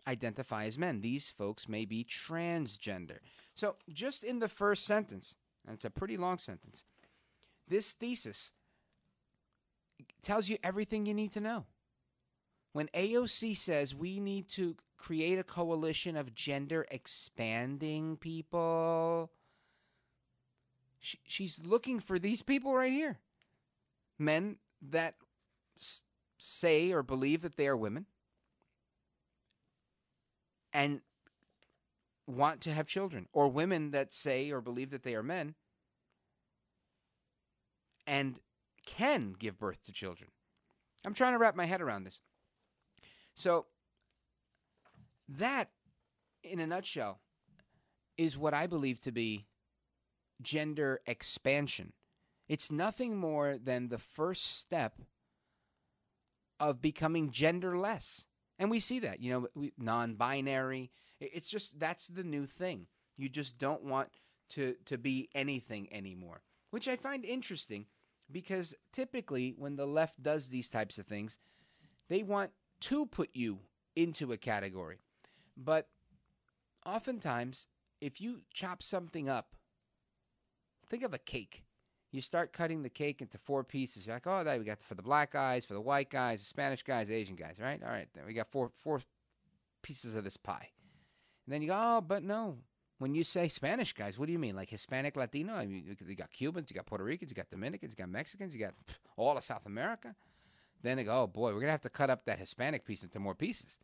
identify 0.07 0.65
as 0.65 0.79
men. 0.79 1.01
These 1.01 1.33
folks 1.33 1.69
may 1.69 1.85
be 1.85 2.05
transgender. 2.05 3.19
So, 3.57 3.75
just 3.93 4.23
in 4.23 4.39
the 4.39 4.49
first 4.49 4.85
sentence, 4.85 5.35
and 5.67 5.75
it's 5.75 5.85
a 5.85 5.91
pretty 5.91 6.17
long 6.17 6.39
sentence, 6.39 6.85
this 7.67 7.91
thesis 7.93 8.53
tells 10.23 10.49
you 10.49 10.57
everything 10.63 11.07
you 11.07 11.15
need 11.15 11.33
to 11.33 11.41
know. 11.41 11.67
When 12.73 12.87
AOC 12.95 13.57
says 13.57 13.93
we 13.93 14.21
need 14.21 14.49
to 14.51 14.77
create 14.97 15.41
a 15.41 15.45
coalition 15.45 16.17
of 16.17 16.33
gender 16.33 16.87
expanding 16.93 18.17
people, 18.19 19.33
she, 21.01 21.19
she's 21.27 21.65
looking 21.65 21.99
for 21.99 22.19
these 22.19 22.43
people 22.43 22.75
right 22.75 22.93
here 22.93 23.19
men 24.19 24.59
that 24.83 25.15
s- 25.79 26.03
say 26.39 26.93
or 26.93 27.03
believe 27.03 27.43
that 27.43 27.57
they 27.57 27.67
are 27.67 27.77
women 27.77 28.07
and 30.73 31.01
want 32.27 32.61
to 32.61 32.73
have 32.73 32.87
children, 32.87 33.27
or 33.33 33.49
women 33.49 33.91
that 33.91 34.13
say 34.13 34.51
or 34.51 34.61
believe 34.61 34.91
that 34.91 35.03
they 35.03 35.17
are 35.17 35.23
men 35.23 35.55
and 38.07 38.39
can 38.87 39.35
give 39.39 39.59
birth 39.59 39.85
to 39.85 39.93
children. 39.93 40.31
I'm 41.05 41.15
trying 41.15 41.33
to 41.33 41.39
wrap 41.39 41.57
my 41.57 41.65
head 41.65 41.81
around 41.81 42.05
this. 42.05 42.21
So, 43.35 43.67
that, 45.29 45.71
in 46.43 46.61
a 46.61 46.67
nutshell, 46.67 47.21
is 48.17 48.37
what 48.37 48.55
I 48.55 48.67
believe 48.67 49.01
to 49.01 49.13
be 49.13 49.47
gender 50.43 51.01
expansion. 51.07 51.93
It's 52.49 52.71
nothing 52.71 53.17
more 53.17 53.57
than 53.57 53.89
the 53.89 53.99
first 53.99 54.59
step 54.59 55.01
of 56.59 56.83
becoming 56.83 57.31
genderless. 57.31 58.27
And 58.59 58.71
we 58.71 58.81
see 58.81 58.99
that, 59.01 59.21
you 59.21 59.49
know, 59.55 59.71
non-binary. 59.79 60.91
It's 61.21 61.49
just 61.49 61.79
that's 61.79 62.09
the 62.09 62.25
new 62.25 62.47
thing. 62.47 62.87
You 63.17 63.29
just 63.29 63.59
don't 63.59 63.85
want 63.85 64.09
to 64.51 64.75
to 64.87 64.99
be 64.99 65.29
anything 65.35 65.89
anymore, 65.93 66.43
which 66.71 66.89
I 66.89 66.97
find 66.97 67.25
interesting 67.25 67.87
because 68.31 68.75
typically 68.93 69.55
when 69.57 69.77
the 69.77 69.87
left 69.87 70.23
does 70.23 70.49
these 70.49 70.69
types 70.69 70.99
of 70.99 71.07
things, 71.07 71.39
they 72.09 72.23
want 72.23 72.51
to 72.81 73.07
put 73.07 73.31
you 73.33 73.61
into 73.97 74.33
a 74.33 74.37
category. 74.37 74.99
But 75.57 75.89
oftentimes, 76.87 77.67
if 78.01 78.21
you 78.21 78.43
chop 78.53 78.83
something 78.83 79.29
up, 79.29 79.55
think 80.91 81.05
of 81.05 81.15
a 81.15 81.19
cake. 81.19 81.65
You 82.13 82.21
start 82.21 82.53
cutting 82.53 82.83
the 82.83 82.91
cake 82.91 83.23
into 83.23 83.39
four 83.39 83.63
pieces. 83.63 84.05
You're 84.05 84.17
like, 84.17 84.27
oh, 84.27 84.43
that 84.43 84.59
we 84.59 84.65
got 84.65 84.83
for 84.83 84.95
the 84.97 85.03
black 85.03 85.33
guys, 85.33 85.65
for 85.65 85.75
the 85.75 85.81
white 85.81 86.11
guys, 86.11 86.41
the 86.41 86.47
Spanish 86.47 86.83
guys, 86.83 87.09
Asian 87.09 87.37
guys, 87.37 87.59
right? 87.61 87.81
All 87.83 87.89
right, 87.89 88.09
then 88.13 88.27
we 88.27 88.35
got 88.35 88.51
four 88.51 88.71
four 88.83 89.01
pieces 89.83 90.17
of 90.17 90.25
this 90.25 90.37
pie. 90.37 90.69
And 91.47 91.55
then 91.55 91.63
you 91.63 91.69
go, 91.69 91.77
oh, 91.79 92.01
but 92.01 92.23
no. 92.23 92.59
When 92.99 93.15
you 93.15 93.25
say 93.25 93.49
Spanish 93.49 93.95
guys, 93.95 94.19
what 94.19 94.27
do 94.27 94.33
you 94.33 94.39
mean? 94.39 94.55
Like 94.55 94.69
Hispanic, 94.69 95.17
Latino? 95.17 95.55
I 95.55 95.65
mean, 95.65 95.97
you 96.07 96.15
got 96.15 96.31
Cubans, 96.31 96.71
you 96.71 96.75
got 96.75 96.85
Puerto 96.85 97.05
Ricans, 97.05 97.31
you 97.31 97.35
got 97.35 97.49
Dominicans, 97.49 97.93
you 97.93 97.97
got 97.97 98.11
Mexicans, 98.11 98.55
you 98.55 98.61
got 98.61 98.75
all 99.17 99.39
of 99.39 99.45
South 99.45 99.65
America. 99.65 100.15
Then 100.83 100.97
they 100.97 101.05
go, 101.05 101.23
oh 101.23 101.27
boy, 101.27 101.55
we're 101.55 101.61
gonna 101.61 101.73
have 101.73 101.81
to 101.83 101.91
cut 101.91 102.11
up 102.11 102.27
that 102.27 102.39
Hispanic 102.39 102.85
piece 102.85 103.03
into 103.03 103.19
more 103.19 103.35
pieces. 103.35 103.79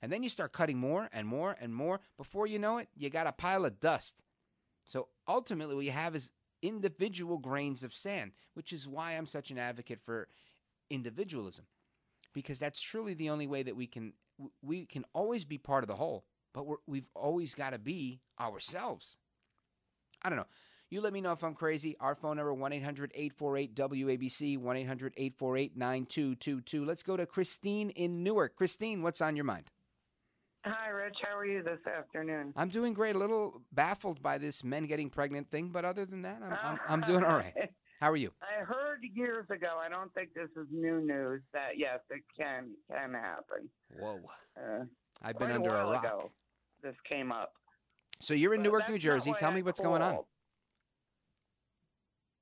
And 0.00 0.10
then 0.10 0.22
you 0.22 0.28
start 0.28 0.52
cutting 0.52 0.78
more 0.78 1.08
and 1.12 1.26
more 1.26 1.56
and 1.60 1.74
more. 1.74 2.00
Before 2.16 2.46
you 2.46 2.58
know 2.58 2.78
it, 2.78 2.88
you 2.96 3.10
got 3.10 3.26
a 3.26 3.32
pile 3.32 3.64
of 3.64 3.78
dust. 3.78 4.22
So 4.86 5.08
ultimately, 5.28 5.74
what 5.74 5.84
you 5.84 5.92
have 5.92 6.16
is 6.16 6.32
individual 6.62 7.38
grains 7.38 7.82
of 7.82 7.92
sand, 7.92 8.32
which 8.54 8.72
is 8.72 8.88
why 8.88 9.12
I'm 9.12 9.26
such 9.26 9.50
an 9.50 9.58
advocate 9.58 10.00
for 10.00 10.28
individualism, 10.90 11.66
because 12.32 12.58
that's 12.58 12.80
truly 12.80 13.14
the 13.14 13.30
only 13.30 13.46
way 13.46 13.62
that 13.62 13.76
we 13.76 13.86
can 13.86 14.14
we 14.62 14.86
can 14.86 15.04
always 15.12 15.44
be 15.44 15.58
part 15.58 15.84
of 15.84 15.88
the 15.88 15.96
whole, 15.96 16.24
but 16.54 16.66
we're, 16.66 16.76
we've 16.86 17.10
always 17.14 17.54
got 17.54 17.72
to 17.72 17.78
be 17.78 18.20
ourselves. 18.40 19.18
I 20.22 20.28
don't 20.28 20.38
know. 20.38 20.46
You 20.90 21.00
let 21.00 21.12
me 21.12 21.20
know 21.20 21.32
if 21.32 21.42
I'm 21.42 21.54
crazy. 21.54 21.96
Our 22.00 22.14
phone 22.14 22.36
number 22.36 22.54
1-800-848-WABC, 22.54 24.58
1-800-848-9222. 24.58 26.86
Let's 26.86 27.02
go 27.02 27.16
to 27.16 27.24
Christine 27.24 27.88
in 27.90 28.22
Newark. 28.22 28.56
Christine, 28.56 29.02
what's 29.02 29.22
on 29.22 29.34
your 29.34 29.46
mind? 29.46 29.64
Hi, 30.64 30.90
Rich. 30.90 31.16
How 31.22 31.36
are 31.36 31.44
you 31.44 31.62
this 31.62 31.80
afternoon? 31.86 32.52
I'm 32.54 32.68
doing 32.68 32.92
great. 32.94 33.16
A 33.16 33.18
little 33.18 33.62
baffled 33.72 34.22
by 34.22 34.38
this 34.38 34.62
men 34.62 34.84
getting 34.84 35.10
pregnant 35.10 35.50
thing, 35.50 35.70
but 35.70 35.84
other 35.84 36.06
than 36.06 36.22
that, 36.22 36.40
I'm, 36.42 36.52
I'm, 36.62 36.80
I'm 36.88 37.00
doing 37.00 37.24
all 37.24 37.36
right. 37.36 37.52
How 38.00 38.10
are 38.10 38.16
you? 38.16 38.32
I 38.42 38.64
heard 38.64 39.00
years 39.14 39.46
ago. 39.50 39.78
I 39.84 39.88
don't 39.88 40.12
think 40.14 40.34
this 40.34 40.48
is 40.56 40.66
new 40.72 41.00
news. 41.00 41.40
That 41.52 41.78
yes, 41.78 42.00
it 42.10 42.22
can 42.36 42.70
can 42.90 43.12
happen. 43.12 43.68
Whoa. 43.96 44.20
Uh, 44.56 44.84
I've 45.22 45.38
been 45.38 45.52
under 45.52 45.70
a 45.70 45.84
while 45.84 45.92
rock. 45.92 46.04
Ago, 46.04 46.32
this 46.82 46.96
came 47.08 47.30
up. 47.30 47.52
So 48.20 48.34
you're 48.34 48.54
in 48.54 48.60
But 48.60 48.68
Newark, 48.68 48.88
New 48.88 48.98
Jersey. 48.98 49.32
Tell 49.36 49.50
I 49.50 49.54
me 49.54 49.62
what's 49.62 49.80
going 49.80 50.02
on. 50.02 50.18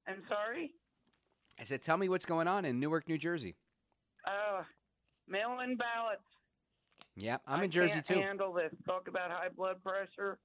I'm 0.09 0.23
sorry. 0.29 0.73
I 1.59 1.65
said, 1.65 1.83
tell 1.83 1.99
me 1.99 2.09
what's 2.09 2.27
going 2.27 2.49
on 2.49 2.65
in 2.65 2.81
Newark, 2.81 3.07
New 3.09 3.19
Jersey. 3.19 3.55
Uh, 4.27 4.63
mail-in 5.29 5.77
ballots. 5.77 6.23
Yeah, 7.17 7.39
I'm 7.47 7.61
I 7.61 7.65
in 7.65 7.71
Jersey 7.71 7.95
can't 7.95 8.07
too. 8.07 8.21
Handle 8.21 8.53
this. 8.53 8.73
Talk 8.87 9.09
about 9.09 9.31
high 9.31 9.49
blood 9.55 9.83
pressure. 9.83 10.39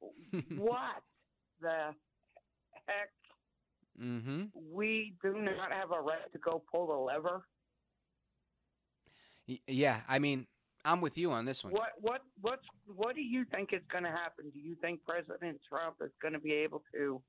what 0.56 1.02
the 1.60 1.94
heck? 2.86 3.10
Mm-hmm. 4.00 4.44
We 4.72 5.14
do 5.22 5.34
not 5.40 5.72
have 5.72 5.92
a 5.92 6.00
right 6.00 6.30
to 6.32 6.38
go 6.38 6.62
pull 6.72 6.86
the 6.88 6.94
lever. 6.94 7.42
Y- 9.48 9.60
Yeah, 9.68 10.00
I 10.08 10.18
mean, 10.18 10.46
I'm 10.84 11.00
with 11.00 11.16
you 11.16 11.30
on 11.32 11.44
this 11.44 11.62
one. 11.62 11.72
What 11.72 11.90
what 12.00 12.22
what's 12.40 12.64
what 12.86 13.14
do 13.14 13.22
you 13.22 13.44
think 13.50 13.70
is 13.72 13.82
going 13.90 14.04
to 14.04 14.10
happen? 14.10 14.50
Do 14.52 14.58
you 14.60 14.74
think 14.80 15.00
President 15.06 15.58
Trump 15.68 15.96
is 16.04 16.10
going 16.20 16.34
to 16.34 16.40
be 16.40 16.52
able 16.52 16.82
to? 16.94 17.22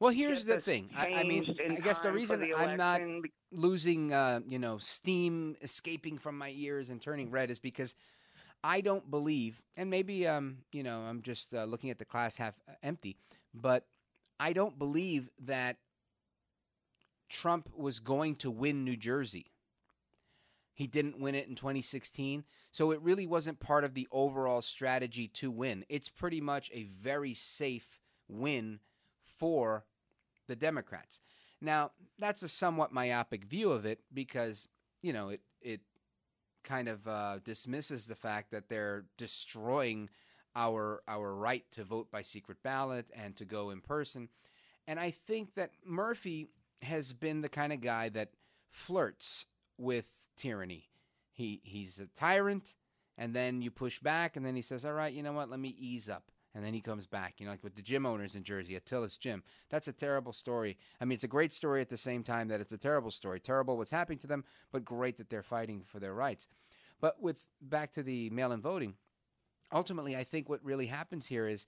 Well, 0.00 0.12
here's 0.12 0.44
the 0.44 0.60
thing. 0.60 0.90
I, 0.96 1.14
I 1.14 1.22
mean, 1.24 1.54
I 1.70 1.80
guess 1.80 2.00
the 2.00 2.12
reason 2.12 2.40
the 2.40 2.54
I'm 2.54 2.76
not 2.76 3.00
losing, 3.52 4.12
uh, 4.12 4.40
you 4.46 4.58
know, 4.58 4.78
steam 4.78 5.56
escaping 5.62 6.18
from 6.18 6.36
my 6.36 6.52
ears 6.54 6.90
and 6.90 7.00
turning 7.00 7.30
red 7.30 7.50
is 7.50 7.58
because 7.58 7.94
I 8.62 8.80
don't 8.80 9.10
believe, 9.10 9.62
and 9.76 9.90
maybe, 9.90 10.26
um, 10.26 10.58
you 10.72 10.82
know, 10.82 11.00
I'm 11.00 11.22
just 11.22 11.54
uh, 11.54 11.64
looking 11.64 11.90
at 11.90 11.98
the 11.98 12.04
class 12.04 12.36
half 12.36 12.58
uh, 12.68 12.72
empty, 12.82 13.16
but 13.54 13.86
I 14.40 14.52
don't 14.52 14.78
believe 14.78 15.30
that 15.42 15.76
Trump 17.28 17.68
was 17.76 18.00
going 18.00 18.36
to 18.36 18.50
win 18.50 18.84
New 18.84 18.96
Jersey. 18.96 19.46
He 20.74 20.86
didn't 20.86 21.20
win 21.20 21.34
it 21.34 21.48
in 21.48 21.54
2016. 21.54 22.44
So 22.72 22.90
it 22.90 23.00
really 23.00 23.26
wasn't 23.26 23.60
part 23.60 23.84
of 23.84 23.94
the 23.94 24.08
overall 24.10 24.60
strategy 24.60 25.28
to 25.34 25.50
win. 25.50 25.84
It's 25.88 26.08
pretty 26.08 26.40
much 26.40 26.70
a 26.74 26.82
very 26.84 27.32
safe 27.34 28.00
win 28.28 28.80
for 29.38 29.84
the 30.46 30.56
Democrats. 30.56 31.20
Now, 31.60 31.92
that's 32.18 32.42
a 32.42 32.48
somewhat 32.48 32.92
myopic 32.92 33.44
view 33.44 33.72
of 33.72 33.86
it 33.86 34.00
because, 34.12 34.68
you 35.02 35.12
know, 35.12 35.30
it, 35.30 35.40
it 35.62 35.80
kind 36.62 36.88
of 36.88 37.06
uh, 37.06 37.38
dismisses 37.44 38.06
the 38.06 38.14
fact 38.14 38.50
that 38.50 38.68
they're 38.68 39.04
destroying 39.16 40.10
our 40.56 41.02
our 41.08 41.34
right 41.34 41.64
to 41.72 41.84
vote 41.84 42.10
by 42.10 42.22
secret 42.22 42.58
ballot 42.62 43.10
and 43.14 43.36
to 43.36 43.44
go 43.44 43.70
in 43.70 43.80
person. 43.80 44.28
And 44.86 45.00
I 45.00 45.10
think 45.10 45.54
that 45.54 45.70
Murphy 45.84 46.48
has 46.82 47.12
been 47.12 47.40
the 47.40 47.48
kind 47.48 47.72
of 47.72 47.80
guy 47.80 48.08
that 48.10 48.30
flirts 48.70 49.46
with 49.78 50.28
tyranny. 50.36 50.84
He 51.32 51.60
he's 51.64 51.98
a 51.98 52.06
tyrant, 52.06 52.76
and 53.18 53.34
then 53.34 53.62
you 53.62 53.70
push 53.70 53.98
back, 53.98 54.36
and 54.36 54.44
then 54.44 54.54
he 54.54 54.62
says, 54.62 54.84
"All 54.84 54.92
right, 54.92 55.12
you 55.12 55.22
know 55.22 55.32
what? 55.32 55.50
Let 55.50 55.60
me 55.60 55.74
ease 55.78 56.08
up." 56.08 56.30
And 56.54 56.64
then 56.64 56.72
he 56.72 56.80
comes 56.80 57.06
back, 57.06 57.34
you 57.38 57.46
know, 57.46 57.52
like 57.52 57.64
with 57.64 57.74
the 57.74 57.82
gym 57.82 58.06
owners 58.06 58.36
in 58.36 58.44
Jersey, 58.44 58.78
Atilis 58.78 59.18
Gym. 59.18 59.42
That's 59.70 59.88
a 59.88 59.92
terrible 59.92 60.32
story. 60.32 60.78
I 61.00 61.04
mean, 61.04 61.16
it's 61.16 61.24
a 61.24 61.28
great 61.28 61.52
story 61.52 61.80
at 61.80 61.88
the 61.88 61.96
same 61.96 62.22
time 62.22 62.48
that 62.48 62.60
it's 62.60 62.72
a 62.72 62.78
terrible 62.78 63.10
story. 63.10 63.40
Terrible 63.40 63.76
what's 63.76 63.90
happening 63.90 64.18
to 64.20 64.28
them, 64.28 64.44
but 64.70 64.84
great 64.84 65.16
that 65.16 65.28
they're 65.28 65.42
fighting 65.42 65.82
for 65.84 65.98
their 65.98 66.14
rights. 66.14 66.46
But 67.00 67.20
with 67.20 67.46
back 67.60 67.90
to 67.92 68.02
the 68.02 68.30
mail-in 68.30 68.60
voting, 68.60 68.94
ultimately, 69.72 70.16
I 70.16 70.22
think 70.22 70.48
what 70.48 70.64
really 70.64 70.86
happens 70.86 71.26
here 71.26 71.48
is 71.48 71.66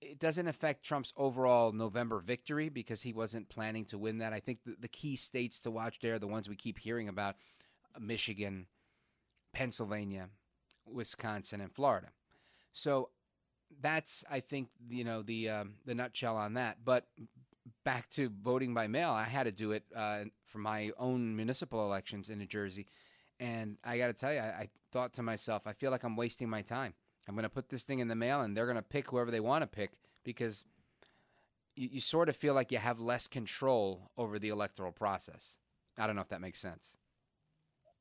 it 0.00 0.18
doesn't 0.18 0.48
affect 0.48 0.84
Trump's 0.84 1.14
overall 1.16 1.72
November 1.72 2.20
victory 2.20 2.68
because 2.68 3.00
he 3.00 3.14
wasn't 3.14 3.48
planning 3.48 3.86
to 3.86 3.98
win 3.98 4.18
that. 4.18 4.34
I 4.34 4.40
think 4.40 4.58
the, 4.64 4.76
the 4.78 4.88
key 4.88 5.16
states 5.16 5.60
to 5.60 5.70
watch 5.70 6.00
there 6.00 6.14
are 6.14 6.18
the 6.18 6.26
ones 6.26 6.48
we 6.48 6.56
keep 6.56 6.78
hearing 6.78 7.08
about 7.08 7.36
Michigan, 7.98 8.66
Pennsylvania, 9.52 10.28
Wisconsin, 10.84 11.62
and 11.62 11.72
Florida. 11.72 12.08
So 12.72 13.10
that's, 13.80 14.24
I 14.30 14.40
think, 14.40 14.68
you 14.88 15.04
know, 15.04 15.22
the, 15.22 15.48
um, 15.48 15.74
the 15.84 15.94
nutshell 15.94 16.36
on 16.36 16.54
that. 16.54 16.78
But 16.84 17.06
back 17.84 18.08
to 18.10 18.30
voting 18.42 18.74
by 18.74 18.86
mail, 18.88 19.10
I 19.10 19.24
had 19.24 19.44
to 19.44 19.52
do 19.52 19.72
it 19.72 19.84
uh, 19.94 20.24
for 20.46 20.58
my 20.58 20.90
own 20.98 21.36
municipal 21.36 21.84
elections 21.84 22.30
in 22.30 22.38
New 22.38 22.46
Jersey. 22.46 22.86
And 23.40 23.78
I 23.84 23.98
got 23.98 24.08
to 24.08 24.12
tell 24.12 24.32
you, 24.32 24.40
I, 24.40 24.44
I 24.44 24.68
thought 24.92 25.14
to 25.14 25.22
myself, 25.22 25.66
I 25.66 25.72
feel 25.72 25.90
like 25.90 26.04
I'm 26.04 26.16
wasting 26.16 26.48
my 26.48 26.62
time. 26.62 26.94
I'm 27.28 27.34
going 27.34 27.44
to 27.44 27.48
put 27.48 27.68
this 27.68 27.84
thing 27.84 28.00
in 28.00 28.08
the 28.08 28.14
mail, 28.14 28.42
and 28.42 28.56
they're 28.56 28.66
going 28.66 28.76
to 28.76 28.82
pick 28.82 29.10
whoever 29.10 29.30
they 29.30 29.40
want 29.40 29.62
to 29.62 29.66
pick 29.66 29.92
because 30.24 30.64
you, 31.74 31.88
you 31.92 32.00
sort 32.00 32.28
of 32.28 32.36
feel 32.36 32.54
like 32.54 32.70
you 32.70 32.78
have 32.78 33.00
less 33.00 33.26
control 33.26 34.10
over 34.16 34.38
the 34.38 34.50
electoral 34.50 34.92
process. 34.92 35.56
I 35.98 36.06
don't 36.06 36.16
know 36.16 36.22
if 36.22 36.28
that 36.28 36.40
makes 36.40 36.60
sense. 36.60 36.96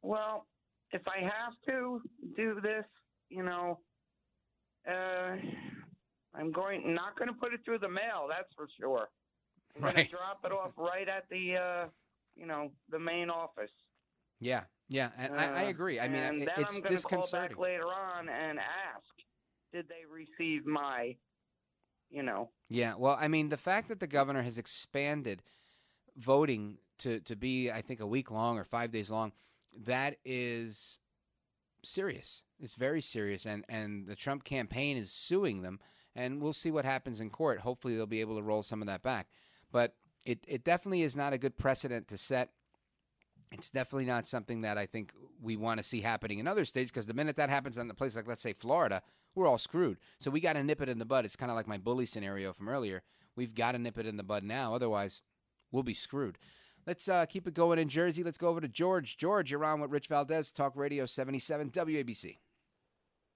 Well, 0.01 0.45
if 0.91 1.01
I 1.07 1.21
have 1.21 1.53
to 1.67 2.01
do 2.35 2.59
this, 2.61 2.85
you 3.29 3.43
know, 3.43 3.79
uh, 4.89 5.35
I'm 6.35 6.51
going 6.51 6.93
not 6.93 7.17
going 7.17 7.27
to 7.29 7.33
put 7.35 7.53
it 7.53 7.61
through 7.65 7.79
the 7.79 7.89
mail. 7.89 8.27
That's 8.29 8.51
for 8.55 8.67
sure. 8.79 9.09
I'm 9.75 9.81
going 9.81 9.95
Right. 9.95 10.05
to 10.09 10.11
drop 10.11 10.39
it 10.45 10.51
off 10.51 10.71
right 10.77 11.07
at 11.07 11.25
the, 11.29 11.55
uh, 11.57 11.87
you 12.35 12.45
know, 12.45 12.71
the 12.89 12.99
main 12.99 13.29
office. 13.29 13.71
Yeah, 14.39 14.63
yeah, 14.89 15.11
and 15.17 15.33
I, 15.39 15.61
I 15.61 15.65
Uh, 15.65 15.69
agree. 15.69 15.99
I 15.99 16.07
mean, 16.07 16.21
and 16.23 16.41
then 16.41 16.49
it's 16.57 16.75
I'm 16.75 16.81
gonna 16.81 16.81
call 16.81 16.89
disconcerting. 16.89 17.49
back 17.55 17.57
later 17.59 17.85
on 17.87 18.27
and 18.29 18.59
ask, 18.59 19.05
did 19.71 19.87
they 19.87 20.03
receive 20.09 20.65
my, 20.65 21.15
you 22.09 22.23
know, 22.23 22.49
Yeah, 22.69 22.95
well, 22.95 23.17
I 23.19 23.27
mean, 23.27 23.49
the 23.49 23.57
fact 23.57 23.87
that 23.87 23.99
the 23.99 24.07
governor 24.07 24.41
has 24.41 24.57
expanded 24.57 25.41
voting 26.17 26.77
to, 26.99 27.19
to 27.21 27.35
be, 27.35 27.71
I 27.71 27.81
think, 27.81 27.99
a 28.01 28.05
week 28.07 28.29
long 28.31 28.57
or 28.59 28.63
five 28.63 28.91
days 28.91 29.09
long, 29.09 29.31
that 29.85 30.17
is 30.25 30.99
serious. 31.83 32.43
It's 32.59 32.75
very 32.75 33.01
serious, 33.01 33.45
and 33.45 33.65
and 33.69 34.07
the 34.07 34.15
Trump 34.15 34.43
campaign 34.43 34.97
is 34.97 35.11
suing 35.11 35.61
them, 35.61 35.79
and 36.15 36.41
we'll 36.41 36.53
see 36.53 36.71
what 36.71 36.85
happens 36.85 37.19
in 37.19 37.29
court. 37.29 37.59
Hopefully, 37.59 37.95
they'll 37.95 38.05
be 38.05 38.21
able 38.21 38.37
to 38.37 38.43
roll 38.43 38.63
some 38.63 38.81
of 38.81 38.87
that 38.87 39.03
back, 39.03 39.27
but 39.71 39.95
it 40.25 40.43
it 40.47 40.63
definitely 40.63 41.01
is 41.01 41.15
not 41.15 41.33
a 41.33 41.37
good 41.37 41.57
precedent 41.57 42.07
to 42.09 42.17
set. 42.17 42.49
It's 43.51 43.69
definitely 43.69 44.05
not 44.05 44.27
something 44.27 44.61
that 44.61 44.79
I 44.79 44.87
think 44.87 45.13
we 45.39 45.57
want 45.57 45.77
to 45.77 45.83
see 45.83 46.01
happening 46.01 46.39
in 46.39 46.47
other 46.47 46.65
states 46.65 46.89
because 46.89 47.05
the 47.05 47.13
minute 47.13 47.35
that 47.35 47.51
happens 47.51 47.77
on 47.77 47.89
a 47.89 47.93
place 47.93 48.15
like, 48.15 48.27
let's 48.27 48.41
say, 48.41 48.53
Florida, 48.53 49.03
we're 49.35 49.45
all 49.47 49.59
screwed. 49.59 49.99
So 50.19 50.31
we 50.31 50.39
got 50.39 50.53
to 50.53 50.63
nip 50.63 50.81
it 50.81 50.89
in 50.89 50.97
the 50.97 51.05
bud. 51.05 51.23
It's 51.23 51.35
kind 51.35 51.51
of 51.51 51.55
like 51.55 51.67
my 51.67 51.77
bully 51.77 52.07
scenario 52.07 52.51
from 52.51 52.67
earlier. 52.67 53.03
We've 53.35 53.53
got 53.53 53.73
to 53.73 53.79
nip 53.79 53.99
it 53.99 54.07
in 54.07 54.17
the 54.17 54.23
bud 54.23 54.43
now. 54.43 54.73
Otherwise, 54.73 55.21
we'll 55.71 55.83
be 55.83 55.93
screwed. 55.93 56.39
Let's 56.85 57.07
uh, 57.07 57.25
keep 57.25 57.47
it 57.47 57.53
going 57.53 57.79
in 57.79 57.87
Jersey. 57.87 58.23
Let's 58.23 58.37
go 58.37 58.49
over 58.49 58.59
to 58.59 58.67
George. 58.67 59.17
George, 59.17 59.51
you're 59.51 59.63
on 59.63 59.79
with 59.79 59.91
Rich 59.91 60.07
Valdez, 60.07 60.51
Talk 60.51 60.75
Radio 60.75 61.05
77 61.05 61.69
WABC. 61.69 62.37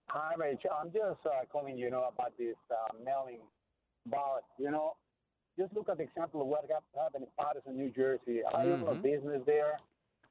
Hi, 0.10 0.34
Rich. 0.38 0.64
I'm 0.80 0.92
just 0.92 1.26
uh, 1.26 1.46
calling 1.52 1.78
you 1.78 1.90
know 1.90 2.10
about 2.14 2.34
this 2.38 2.56
uh, 2.70 2.94
mailing 3.06 3.40
ballot. 4.08 4.44
You 4.60 4.72
know, 4.72 4.96
just 5.58 5.74
look 5.74 5.88
at 5.88 5.98
the 5.98 6.04
example 6.04 6.42
of 6.42 6.48
what 6.48 6.66
happened 6.96 7.24
in 7.24 7.44
Paterson, 7.44 7.78
New 7.78 7.90
Jersey. 7.90 8.42
I 8.54 8.64
own 8.64 8.86
a 8.88 8.96
business 8.96 9.42
there, 9.46 9.78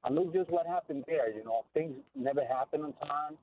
and 0.04 0.14
look 0.14 0.34
just 0.34 0.50
what 0.50 0.66
happened 0.66 1.04
there. 1.08 1.30
You 1.34 1.44
know, 1.44 1.64
things 1.72 1.96
never 2.14 2.44
happened 2.44 2.84
on 2.84 2.92
time. 3.08 3.38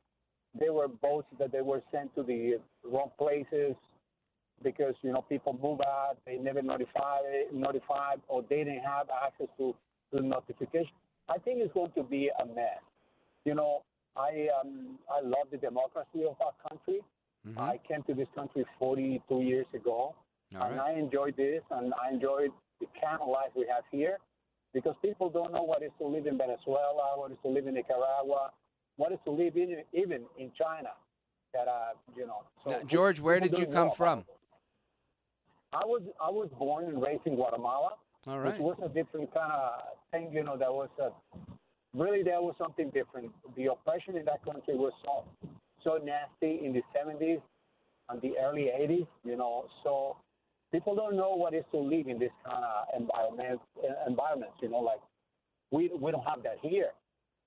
There 0.59 0.73
were 0.73 0.87
votes 1.01 1.27
that 1.39 1.51
they 1.51 1.61
were 1.61 1.81
sent 1.91 2.13
to 2.15 2.21
the 2.21 2.57
wrong 2.83 3.09
places 3.17 3.75
because 4.61 4.95
you 5.01 5.11
know 5.11 5.21
people 5.21 5.57
move 5.61 5.81
out. 5.81 6.17
They 6.25 6.37
never 6.37 6.61
notified 6.61 7.23
notified, 7.51 8.21
or 8.27 8.43
they 8.49 8.57
didn't 8.63 8.83
have 8.83 9.07
access 9.09 9.47
to 9.57 9.75
to 10.13 10.21
notification. 10.21 10.91
I 11.29 11.37
think 11.37 11.59
it's 11.59 11.73
going 11.73 11.91
to 11.95 12.03
be 12.03 12.29
a 12.41 12.45
mess. 12.45 12.81
You 13.45 13.55
know, 13.55 13.83
I 14.15 14.47
um, 14.61 14.99
I 15.11 15.21
love 15.21 15.47
the 15.51 15.57
democracy 15.57 16.25
of 16.27 16.35
our 16.41 16.53
country. 16.69 17.01
Mm-hmm. 17.47 17.59
I 17.59 17.79
came 17.87 18.03
to 18.03 18.13
this 18.13 18.27
country 18.35 18.65
42 18.79 19.41
years 19.41 19.65
ago, 19.73 20.15
All 20.55 20.61
and 20.61 20.77
right. 20.77 20.95
I 20.95 20.99
enjoyed 20.99 21.35
this, 21.35 21.61
and 21.71 21.93
I 22.01 22.13
enjoyed 22.13 22.51
the 22.79 22.87
kind 23.01 23.19
of 23.21 23.27
life 23.27 23.51
we 23.55 23.65
have 23.73 23.83
here, 23.91 24.17
because 24.73 24.95
people 25.01 25.29
don't 25.29 25.51
know 25.51 25.63
what 25.63 25.81
it's 25.81 25.93
to 25.99 26.07
live 26.07 26.25
in 26.25 26.37
Venezuela, 26.37 27.17
what 27.17 27.31
it's 27.31 27.41
to 27.41 27.49
live 27.49 27.67
in 27.67 27.73
Nicaragua, 27.73 28.51
what 28.95 29.11
it's 29.11 29.23
to 29.25 29.31
live 29.31 29.57
in, 29.57 29.83
even 29.93 30.21
in 30.37 30.51
China. 30.57 30.91
That 31.53 31.67
uh, 31.67 31.93
you 32.15 32.25
know. 32.25 32.43
So 32.63 32.71
Now, 32.71 32.79
George, 32.87 33.19
where 33.19 33.39
did 33.39 33.57
you 33.57 33.67
come 33.67 33.91
from? 33.91 34.23
It. 35.73 35.77
I 35.77 35.85
was 35.85 36.01
I 36.21 36.29
was 36.29 36.49
born 36.57 36.85
and 36.85 37.01
raised 37.01 37.25
in 37.25 37.35
Guatemala. 37.35 37.93
All 38.27 38.39
right. 38.39 38.59
was 38.59 38.77
a 38.83 38.89
different 38.89 39.33
kind 39.33 39.51
of 39.51 39.71
thing, 40.11 40.31
you 40.31 40.43
know. 40.43 40.57
That 40.57 40.71
was 40.71 40.89
a 40.99 41.09
really 41.97 42.23
there 42.23 42.41
was 42.41 42.55
something 42.57 42.89
different. 42.91 43.31
The 43.55 43.67
oppression 43.67 44.15
in 44.15 44.25
that 44.25 44.43
country 44.45 44.75
was 44.75 44.93
so 45.03 45.25
so 45.83 45.99
nasty 46.03 46.65
in 46.65 46.73
the 46.73 46.81
70s 46.95 47.41
and 48.09 48.21
the 48.21 48.33
early 48.41 48.69
80s. 48.73 49.07
You 49.25 49.35
know, 49.35 49.65
so 49.83 50.17
people 50.71 50.95
don't 50.95 51.17
know 51.17 51.35
what 51.35 51.53
it's 51.53 51.69
to 51.71 51.79
live 51.79 52.07
in 52.07 52.19
this 52.19 52.31
kind 52.45 52.63
of 52.63 53.01
environment 53.01 53.59
environments. 54.07 54.55
You 54.61 54.69
know, 54.69 54.79
like 54.79 55.01
we 55.71 55.91
we 55.99 56.11
don't 56.11 56.25
have 56.25 56.43
that 56.43 56.59
here. 56.61 56.91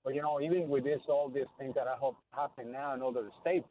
But 0.05 0.15
you 0.15 0.23
know, 0.23 0.41
even 0.41 0.69
with 0.69 0.85
this 0.85 1.01
all 1.09 1.29
these 1.29 1.51
things 1.59 1.75
that 1.75 1.89
I 1.89 1.97
hope 1.97 2.17
happen 2.33 2.71
now 2.71 2.95
in 2.95 3.03
other 3.03 3.29
states, 3.41 3.67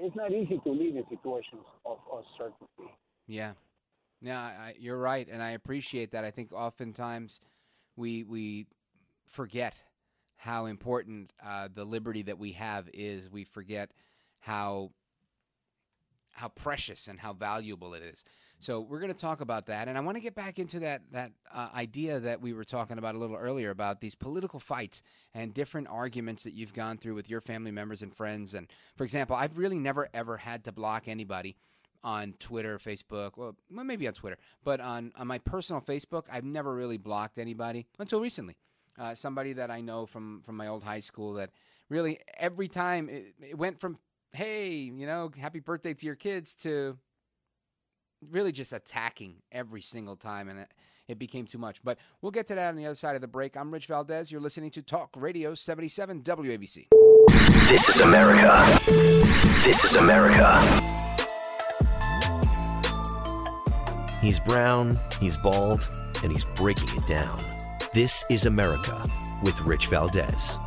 it's 0.00 0.16
not 0.16 0.32
easy 0.32 0.60
to 0.64 0.70
live 0.70 0.96
in 0.96 1.04
situations 1.10 1.62
of 1.84 1.98
uncertainty. 2.12 2.94
Yeah, 3.26 3.52
yeah, 4.20 4.40
I, 4.40 4.74
you're 4.78 4.98
right, 4.98 5.26
and 5.30 5.42
I 5.42 5.50
appreciate 5.50 6.12
that. 6.12 6.24
I 6.24 6.30
think 6.30 6.52
oftentimes 6.52 7.40
we 7.96 8.24
we 8.24 8.66
forget 9.26 9.74
how 10.36 10.66
important 10.66 11.32
uh, 11.44 11.68
the 11.72 11.84
liberty 11.84 12.22
that 12.22 12.38
we 12.38 12.52
have 12.52 12.88
is. 12.92 13.30
We 13.30 13.44
forget 13.44 13.90
how 14.40 14.90
how 16.32 16.48
precious 16.48 17.08
and 17.08 17.18
how 17.18 17.32
valuable 17.32 17.94
it 17.94 18.02
is. 18.02 18.22
So 18.58 18.80
we're 18.80 19.00
going 19.00 19.12
to 19.12 19.18
talk 19.18 19.40
about 19.40 19.66
that, 19.66 19.88
and 19.88 19.98
I 19.98 20.00
want 20.00 20.16
to 20.16 20.22
get 20.22 20.34
back 20.34 20.58
into 20.58 20.80
that 20.80 21.02
that 21.12 21.32
uh, 21.52 21.68
idea 21.74 22.20
that 22.20 22.40
we 22.40 22.52
were 22.52 22.64
talking 22.64 22.96
about 22.96 23.14
a 23.14 23.18
little 23.18 23.36
earlier 23.36 23.70
about 23.70 24.00
these 24.00 24.14
political 24.14 24.60
fights 24.60 25.02
and 25.34 25.52
different 25.52 25.88
arguments 25.88 26.44
that 26.44 26.54
you've 26.54 26.72
gone 26.72 26.96
through 26.96 27.14
with 27.14 27.28
your 27.28 27.40
family 27.42 27.70
members 27.70 28.00
and 28.00 28.14
friends. 28.14 28.54
And 28.54 28.68
for 28.96 29.04
example, 29.04 29.36
I've 29.36 29.58
really 29.58 29.78
never 29.78 30.08
ever 30.14 30.38
had 30.38 30.64
to 30.64 30.72
block 30.72 31.06
anybody 31.06 31.56
on 32.02 32.34
Twitter, 32.38 32.78
Facebook, 32.78 33.32
well, 33.36 33.56
maybe 33.70 34.06
on 34.06 34.14
Twitter, 34.14 34.38
but 34.64 34.80
on 34.80 35.12
on 35.18 35.26
my 35.26 35.38
personal 35.38 35.80
Facebook, 35.80 36.26
I've 36.30 36.44
never 36.44 36.74
really 36.74 36.98
blocked 36.98 37.38
anybody 37.38 37.86
until 37.98 38.20
recently. 38.20 38.56
Uh, 38.98 39.14
somebody 39.14 39.52
that 39.54 39.70
I 39.70 39.80
know 39.80 40.06
from 40.06 40.40
from 40.42 40.56
my 40.56 40.68
old 40.68 40.82
high 40.82 41.00
school 41.00 41.34
that 41.34 41.50
really 41.88 42.18
every 42.38 42.68
time 42.68 43.08
it, 43.08 43.34
it 43.40 43.58
went 43.58 43.80
from 43.80 43.96
hey, 44.32 44.72
you 44.72 45.06
know, 45.06 45.30
happy 45.38 45.60
birthday 45.60 45.94
to 45.94 46.06
your 46.06 46.14
kids 46.14 46.54
to 46.56 46.98
really 48.30 48.52
just 48.52 48.72
attacking 48.72 49.36
every 49.52 49.80
single 49.80 50.16
time, 50.16 50.48
and 50.48 50.60
it, 50.60 50.72
it 51.08 51.18
became 51.18 51.46
too 51.46 51.58
much. 51.58 51.82
But 51.82 51.98
we'll 52.20 52.32
get 52.32 52.46
to 52.48 52.54
that 52.54 52.68
on 52.70 52.76
the 52.76 52.86
other 52.86 52.94
side 52.94 53.14
of 53.14 53.20
the 53.20 53.28
break. 53.28 53.56
I'm 53.56 53.72
Rich 53.72 53.86
Valdez. 53.86 54.30
You're 54.30 54.40
listening 54.40 54.70
to 54.72 54.82
Talk 54.82 55.14
Radio 55.16 55.54
77 55.54 56.22
WABC. 56.22 56.86
This 57.68 57.88
is 57.88 58.00
America. 58.00 58.64
This 59.64 59.84
is 59.84 59.96
America. 59.96 60.95
He's 64.20 64.40
brown, 64.40 64.96
he's 65.20 65.36
bald, 65.36 65.86
and 66.22 66.32
he's 66.32 66.44
breaking 66.56 66.88
it 66.96 67.06
down. 67.06 67.38
This 67.92 68.24
is 68.30 68.46
America 68.46 69.02
with 69.42 69.60
Rich 69.60 69.86
Valdez. 69.88 70.58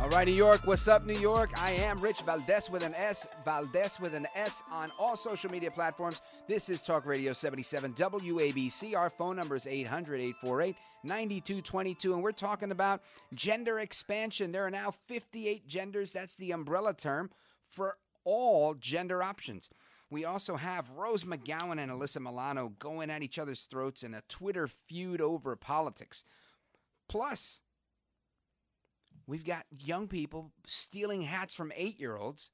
All 0.00 0.08
right, 0.10 0.26
New 0.26 0.34
York. 0.34 0.60
What's 0.64 0.86
up, 0.86 1.04
New 1.04 1.18
York? 1.18 1.50
I 1.60 1.72
am 1.72 1.98
Rich 1.98 2.20
Valdez 2.22 2.70
with 2.70 2.84
an 2.84 2.94
S, 2.94 3.26
Valdez 3.44 3.98
with 3.98 4.14
an 4.14 4.26
S 4.36 4.62
on 4.70 4.90
all 5.00 5.16
social 5.16 5.50
media 5.50 5.70
platforms. 5.70 6.20
This 6.46 6.68
is 6.68 6.82
Talk 6.84 7.06
Radio 7.06 7.32
77 7.32 7.94
WABC. 7.94 8.96
Our 8.96 9.10
phone 9.10 9.34
number 9.34 9.56
is 9.56 9.66
800 9.66 10.20
848 10.20 10.76
9222, 11.02 12.14
and 12.14 12.22
we're 12.22 12.32
talking 12.32 12.70
about 12.70 13.02
gender 13.34 13.80
expansion. 13.80 14.52
There 14.52 14.64
are 14.66 14.70
now 14.70 14.92
58 15.06 15.66
genders. 15.66 16.12
That's 16.12 16.36
the 16.36 16.52
umbrella 16.52 16.94
term 16.94 17.30
for 17.68 17.96
all 18.24 18.74
gender 18.74 19.22
options. 19.22 19.70
We 20.14 20.24
also 20.24 20.56
have 20.56 20.90
Rose 20.92 21.24
McGowan 21.24 21.78
and 21.78 21.90
Alyssa 21.90 22.20
Milano 22.20 22.72
going 22.78 23.10
at 23.10 23.22
each 23.22 23.38
other's 23.38 23.62
throats 23.62 24.02
in 24.02 24.14
a 24.14 24.22
Twitter 24.28 24.68
feud 24.68 25.20
over 25.20 25.56
politics. 25.56 26.24
Plus, 27.08 27.60
We've 29.26 29.44
got 29.44 29.64
young 29.78 30.08
people 30.08 30.52
stealing 30.66 31.22
hats 31.22 31.54
from 31.54 31.72
eight 31.76 31.98
year 31.98 32.16
olds. 32.16 32.50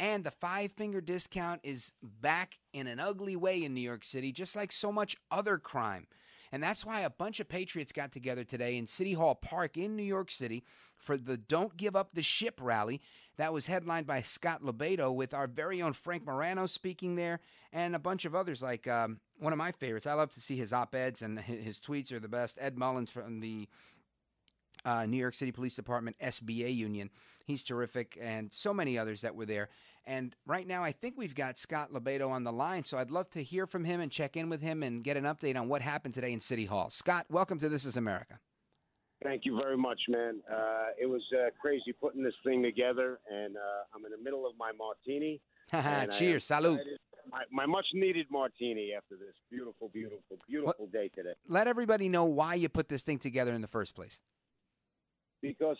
And 0.00 0.24
the 0.24 0.32
five 0.32 0.72
finger 0.72 1.00
discount 1.00 1.60
is 1.62 1.92
back 2.02 2.58
in 2.72 2.88
an 2.88 2.98
ugly 2.98 3.36
way 3.36 3.62
in 3.62 3.74
New 3.74 3.80
York 3.80 4.02
City, 4.02 4.32
just 4.32 4.56
like 4.56 4.72
so 4.72 4.90
much 4.90 5.16
other 5.30 5.56
crime. 5.56 6.08
And 6.50 6.62
that's 6.62 6.84
why 6.84 7.00
a 7.00 7.10
bunch 7.10 7.38
of 7.38 7.48
patriots 7.48 7.92
got 7.92 8.10
together 8.10 8.42
today 8.42 8.76
in 8.76 8.86
City 8.88 9.12
Hall 9.12 9.36
Park 9.36 9.76
in 9.76 9.94
New 9.96 10.04
York 10.04 10.32
City 10.32 10.64
for 10.96 11.16
the 11.16 11.36
Don't 11.36 11.76
Give 11.76 11.94
Up 11.94 12.12
the 12.12 12.22
Ship 12.22 12.58
rally 12.60 13.00
that 13.36 13.52
was 13.52 13.66
headlined 13.66 14.06
by 14.06 14.20
Scott 14.20 14.62
LoBaido 14.62 15.14
with 15.14 15.34
our 15.34 15.46
very 15.46 15.82
own 15.82 15.92
Frank 15.92 16.24
Morano 16.24 16.66
speaking 16.66 17.16
there 17.16 17.40
and 17.72 17.94
a 17.94 17.98
bunch 17.98 18.24
of 18.24 18.34
others 18.34 18.62
like 18.62 18.86
um, 18.86 19.20
one 19.38 19.52
of 19.52 19.58
my 19.58 19.72
favorites. 19.72 20.06
I 20.06 20.14
love 20.14 20.30
to 20.30 20.40
see 20.40 20.56
his 20.56 20.72
op 20.72 20.94
eds 20.94 21.22
and 21.22 21.40
his 21.40 21.78
tweets 21.78 22.12
are 22.12 22.20
the 22.20 22.28
best. 22.28 22.58
Ed 22.60 22.76
Mullins 22.76 23.10
from 23.10 23.40
the 23.40 23.68
uh, 24.84 25.06
New 25.06 25.16
York 25.16 25.34
City 25.34 25.52
Police 25.52 25.76
Department 25.76 26.16
SBA 26.22 26.74
union. 26.74 27.10
He's 27.46 27.62
terrific, 27.62 28.18
and 28.20 28.52
so 28.52 28.72
many 28.72 28.98
others 28.98 29.20
that 29.22 29.34
were 29.34 29.46
there. 29.46 29.68
And 30.06 30.34
right 30.46 30.66
now, 30.66 30.82
I 30.82 30.92
think 30.92 31.14
we've 31.16 31.34
got 31.34 31.58
Scott 31.58 31.90
LoBaido 31.92 32.30
on 32.30 32.44
the 32.44 32.52
line, 32.52 32.84
so 32.84 32.98
I'd 32.98 33.10
love 33.10 33.30
to 33.30 33.42
hear 33.42 33.66
from 33.66 33.84
him 33.84 34.00
and 34.00 34.10
check 34.10 34.36
in 34.36 34.50
with 34.50 34.60
him 34.60 34.82
and 34.82 35.02
get 35.02 35.16
an 35.16 35.24
update 35.24 35.58
on 35.58 35.68
what 35.68 35.82
happened 35.82 36.14
today 36.14 36.32
in 36.32 36.40
City 36.40 36.66
Hall. 36.66 36.90
Scott, 36.90 37.26
welcome 37.30 37.58
to 37.58 37.68
This 37.68 37.84
Is 37.84 37.96
America. 37.96 38.38
Thank 39.24 39.46
you 39.46 39.58
very 39.60 39.76
much, 39.76 40.00
man. 40.08 40.40
Uh, 40.52 40.88
it 41.00 41.06
was 41.06 41.22
uh, 41.32 41.48
crazy 41.60 41.92
putting 41.98 42.22
this 42.22 42.34
thing 42.44 42.62
together, 42.62 43.18
and 43.32 43.56
uh, 43.56 43.60
I'm 43.94 44.04
in 44.04 44.12
the 44.12 44.22
middle 44.22 44.46
of 44.46 44.52
my 44.58 44.70
martini. 44.72 45.40
Cheers, 46.18 46.44
salute. 46.44 46.78
My, 47.30 47.42
my, 47.50 47.64
much 47.64 47.86
needed 47.94 48.26
martini 48.30 48.92
after 48.94 49.16
this 49.16 49.34
beautiful, 49.50 49.88
beautiful, 49.88 50.36
beautiful 50.46 50.88
day 50.92 51.08
today. 51.08 51.32
Let 51.48 51.66
everybody 51.66 52.10
know 52.10 52.26
why 52.26 52.54
you 52.54 52.68
put 52.68 52.90
this 52.90 53.02
thing 53.02 53.18
together 53.18 53.54
in 53.54 53.62
the 53.62 53.66
first 53.66 53.94
place 53.94 54.20
because 55.44 55.76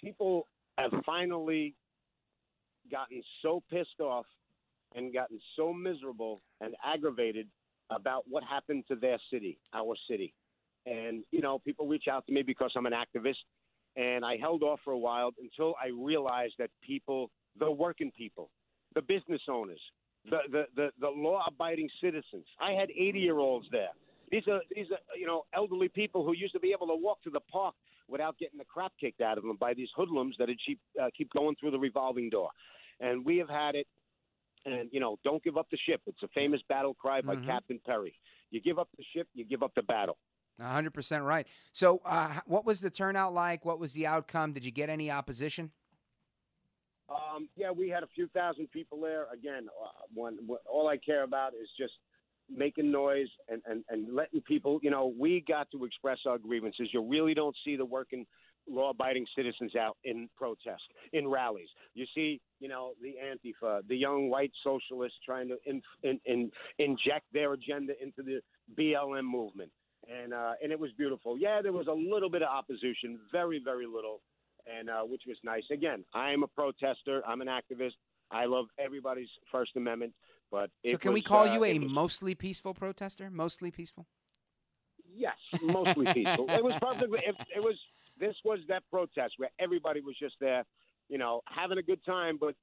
people 0.00 0.46
have 0.78 0.92
finally 1.04 1.74
gotten 2.90 3.22
so 3.42 3.62
pissed 3.70 4.00
off 4.00 4.24
and 4.94 5.12
gotten 5.12 5.38
so 5.56 5.72
miserable 5.72 6.42
and 6.60 6.74
aggravated 6.84 7.48
about 7.90 8.24
what 8.28 8.44
happened 8.44 8.84
to 8.88 8.94
their 8.94 9.18
city, 9.32 9.58
our 9.74 9.96
city. 10.08 10.32
And, 10.86 11.24
you 11.30 11.40
know, 11.40 11.58
people 11.58 11.86
reach 11.86 12.04
out 12.10 12.26
to 12.26 12.32
me 12.32 12.42
because 12.42 12.72
I'm 12.76 12.86
an 12.86 12.92
activist. 12.92 13.36
And 13.96 14.24
I 14.24 14.36
held 14.36 14.62
off 14.62 14.80
for 14.84 14.92
a 14.92 14.98
while 14.98 15.30
until 15.40 15.74
I 15.82 15.88
realized 15.88 16.54
that 16.58 16.70
people, 16.82 17.30
the 17.58 17.70
working 17.70 18.12
people, 18.16 18.50
the 18.94 19.02
business 19.02 19.42
owners, 19.48 19.80
the, 20.28 20.38
the, 20.50 20.64
the, 20.76 20.90
the 21.00 21.08
law 21.08 21.44
abiding 21.46 21.88
citizens, 22.00 22.46
I 22.60 22.72
had 22.72 22.90
80 22.90 23.18
year 23.18 23.38
olds 23.38 23.66
there. 23.72 23.88
These 24.30 24.44
are, 24.48 24.60
these 24.74 24.86
are, 24.92 24.98
you 25.18 25.26
know, 25.26 25.42
elderly 25.54 25.88
people 25.88 26.24
who 26.24 26.34
used 26.34 26.52
to 26.52 26.60
be 26.60 26.72
able 26.72 26.86
to 26.86 26.94
walk 26.94 27.20
to 27.22 27.30
the 27.30 27.40
park 27.40 27.74
without 28.10 28.38
getting 28.38 28.58
the 28.58 28.64
crap 28.64 28.92
kicked 29.00 29.20
out 29.20 29.38
of 29.38 29.44
them 29.44 29.56
by 29.58 29.74
these 29.74 29.88
hoodlums 29.96 30.36
that 30.38 30.48
keep 30.64 30.78
uh, 31.00 31.08
keep 31.16 31.30
going 31.32 31.56
through 31.58 31.70
the 31.70 31.78
revolving 31.78 32.28
door. 32.28 32.50
And 33.00 33.24
we 33.24 33.38
have 33.38 33.48
had 33.48 33.74
it. 33.74 33.86
And 34.66 34.90
you 34.92 35.00
know, 35.00 35.16
don't 35.24 35.42
give 35.42 35.56
up 35.56 35.66
the 35.70 35.78
ship. 35.88 36.02
It's 36.06 36.22
a 36.22 36.28
famous 36.28 36.60
battle 36.68 36.94
cry 36.94 37.22
by 37.22 37.36
mm-hmm. 37.36 37.46
Captain 37.46 37.80
Perry. 37.84 38.14
You 38.50 38.60
give 38.60 38.78
up 38.78 38.88
the 38.98 39.04
ship, 39.14 39.26
you 39.32 39.44
give 39.44 39.62
up 39.62 39.72
the 39.74 39.82
battle. 39.82 40.18
100% 40.60 41.24
right. 41.24 41.46
So, 41.72 42.00
uh, 42.04 42.40
what 42.46 42.64
was 42.64 42.80
the 42.80 42.90
turnout 42.90 43.32
like? 43.32 43.64
What 43.64 43.78
was 43.78 43.92
the 43.92 44.06
outcome? 44.06 44.52
Did 44.52 44.64
you 44.64 44.70
get 44.70 44.88
any 44.88 45.10
opposition? 45.10 45.70
Um, 47.08 47.48
yeah, 47.56 47.70
we 47.70 47.88
had 47.88 48.02
a 48.02 48.08
few 48.14 48.28
thousand 48.28 48.70
people 48.70 49.00
there. 49.00 49.26
Again, 49.32 49.66
uh, 49.68 49.88
one, 50.14 50.38
all 50.70 50.88
I 50.88 50.96
care 50.96 51.24
about 51.24 51.54
is 51.54 51.68
just 51.76 51.94
making 52.48 52.90
noise 52.90 53.28
and, 53.48 53.62
and, 53.66 53.84
and 53.88 54.14
letting 54.14 54.40
people, 54.42 54.78
you 54.82 54.90
know, 54.90 55.12
we 55.18 55.44
got 55.46 55.68
to 55.72 55.84
express 55.84 56.18
our 56.26 56.38
grievances. 56.38 56.88
You 56.92 57.06
really 57.06 57.34
don't 57.34 57.56
see 57.64 57.76
the 57.76 57.84
working, 57.84 58.26
law 58.68 58.90
abiding 58.90 59.26
citizens 59.36 59.74
out 59.76 59.96
in 60.04 60.28
protest, 60.36 60.82
in 61.12 61.28
rallies. 61.28 61.68
You 61.94 62.06
see, 62.14 62.40
you 62.60 62.68
know, 62.68 62.92
the 63.02 63.14
Antifa, 63.24 63.80
the 63.88 63.96
young 63.96 64.30
white 64.30 64.52
socialists 64.64 65.18
trying 65.24 65.48
to 65.48 65.56
in, 65.66 65.82
in, 66.02 66.20
in, 66.24 66.50
inject 66.78 67.26
their 67.32 67.52
agenda 67.52 67.94
into 68.02 68.22
the 68.22 68.40
BLM 68.78 69.24
movement. 69.24 69.70
And, 70.08 70.32
uh, 70.32 70.52
and 70.62 70.72
it 70.72 70.80
was 70.80 70.90
beautiful. 70.96 71.38
Yeah, 71.38 71.60
there 71.62 71.72
was 71.72 71.86
a 71.86 71.92
little 71.92 72.30
bit 72.30 72.42
of 72.42 72.48
opposition, 72.48 73.18
very, 73.30 73.60
very 73.62 73.86
little, 73.86 74.22
and 74.66 74.88
uh, 74.88 75.02
which 75.02 75.22
was 75.26 75.36
nice. 75.44 75.62
Again, 75.70 76.04
I 76.14 76.32
am 76.32 76.42
a 76.42 76.46
protester, 76.46 77.22
I'm 77.26 77.40
an 77.40 77.48
activist. 77.48 77.92
I 78.30 78.46
love 78.46 78.66
everybody's 78.78 79.28
First 79.50 79.72
Amendment. 79.76 80.14
But 80.50 80.70
so, 80.86 80.96
can 80.96 81.12
was, 81.12 81.18
we 81.18 81.22
call 81.22 81.48
uh, 81.48 81.54
you 81.54 81.64
a 81.64 81.78
was, 81.78 81.90
mostly 81.90 82.34
peaceful 82.34 82.74
protester? 82.74 83.30
Mostly 83.30 83.70
peaceful? 83.70 84.06
Yes, 85.14 85.36
mostly 85.62 86.06
peaceful. 86.14 86.46
it 86.48 86.62
was 86.62 86.74
perfectly. 86.80 87.20
It, 87.24 87.34
it 87.56 87.60
was. 87.60 87.76
This 88.18 88.34
was 88.44 88.58
that 88.68 88.82
protest 88.90 89.34
where 89.38 89.50
everybody 89.58 90.00
was 90.00 90.14
just 90.20 90.34
there, 90.40 90.64
you 91.08 91.16
know, 91.16 91.40
having 91.46 91.78
a 91.78 91.82
good 91.82 92.04
time, 92.04 92.36
but 92.38 92.54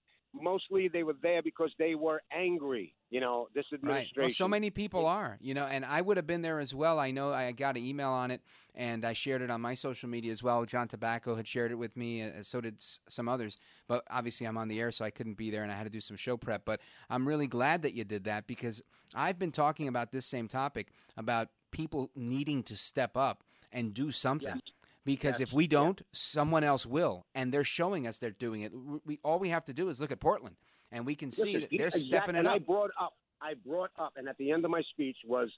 mostly 0.41 0.87
they 0.87 1.03
were 1.03 1.15
there 1.21 1.41
because 1.41 1.71
they 1.77 1.95
were 1.95 2.21
angry. 2.31 2.93
You 3.09 3.21
know, 3.21 3.47
this 3.55 3.65
administration. 3.73 4.13
Right. 4.17 4.23
Well, 4.25 4.29
so 4.31 4.47
many 4.47 4.69
people 4.69 5.05
are. 5.05 5.37
You 5.39 5.53
know, 5.53 5.65
and 5.65 5.85
I 5.85 6.01
would 6.01 6.17
have 6.17 6.27
been 6.27 6.41
there 6.41 6.59
as 6.59 6.73
well. 6.73 6.99
I 6.99 7.11
know 7.11 7.31
I 7.31 7.51
got 7.53 7.77
an 7.77 7.83
email 7.85 8.09
on 8.09 8.31
it, 8.31 8.41
and 8.75 9.05
I 9.05 9.13
shared 9.13 9.41
it 9.41 9.49
on 9.49 9.61
my 9.61 9.75
social 9.75 10.09
media 10.09 10.31
as 10.33 10.43
well. 10.43 10.65
John 10.65 10.87
Tabacco 10.87 11.37
had 11.37 11.47
shared 11.47 11.71
it 11.71 11.75
with 11.75 11.95
me, 11.95 12.23
uh, 12.23 12.43
so 12.43 12.59
did 12.59 12.83
some 13.07 13.29
others. 13.29 13.57
But 13.87 14.03
obviously, 14.09 14.45
I'm 14.45 14.57
on 14.57 14.67
the 14.67 14.79
air, 14.81 14.91
so 14.91 15.05
I 15.05 15.09
couldn't 15.09 15.37
be 15.37 15.49
there, 15.49 15.63
and 15.63 15.71
I 15.71 15.75
had 15.75 15.85
to 15.85 15.89
do 15.89 16.01
some 16.01 16.17
show 16.17 16.35
prep. 16.35 16.65
But 16.65 16.81
I'm 17.09 17.27
really 17.27 17.47
glad 17.47 17.81
that 17.83 17.93
you 17.93 18.03
did 18.03 18.25
that 18.25 18.45
because 18.45 18.81
I've 19.15 19.39
been 19.39 19.51
talking 19.51 19.87
about 19.87 20.11
this 20.11 20.25
same 20.25 20.47
topic 20.47 20.89
about 21.15 21.49
people 21.71 22.11
needing 22.15 22.63
to 22.63 22.75
step 22.75 23.15
up 23.15 23.43
and 23.71 23.93
do 23.93 24.11
something. 24.11 24.61
Because 25.07 25.39
if 25.39 25.53
we 25.53 25.67
don't, 25.67 26.01
someone 26.11 26.63
else 26.65 26.85
will, 26.85 27.25
and 27.33 27.53
they're 27.53 27.63
showing 27.63 28.05
us 28.05 28.17
they're 28.17 28.29
doing 28.29 28.61
it. 28.61 28.73
We, 29.05 29.19
all 29.23 29.39
we 29.39 29.49
have 29.49 29.63
to 29.65 29.73
do 29.73 29.87
is 29.87 30.01
look 30.01 30.11
at 30.11 30.19
Portland, 30.19 30.57
and 30.91 31.05
we 31.05 31.15
can 31.15 31.31
see 31.31 31.53
Listen, 31.53 31.61
that 31.61 31.69
they're 31.77 31.87
exact- 31.87 32.03
stepping 32.03 32.35
it 32.35 32.45
up. 32.45 32.53
I 32.53 32.59
brought 32.59 32.91
up, 33.01 33.13
I 33.41 33.53
brought 33.65 33.91
up, 33.97 34.13
and 34.17 34.27
at 34.27 34.37
the 34.37 34.51
end 34.51 34.65
of 34.65 34.71
my 34.71 34.81
speech 34.91 35.17
was 35.25 35.49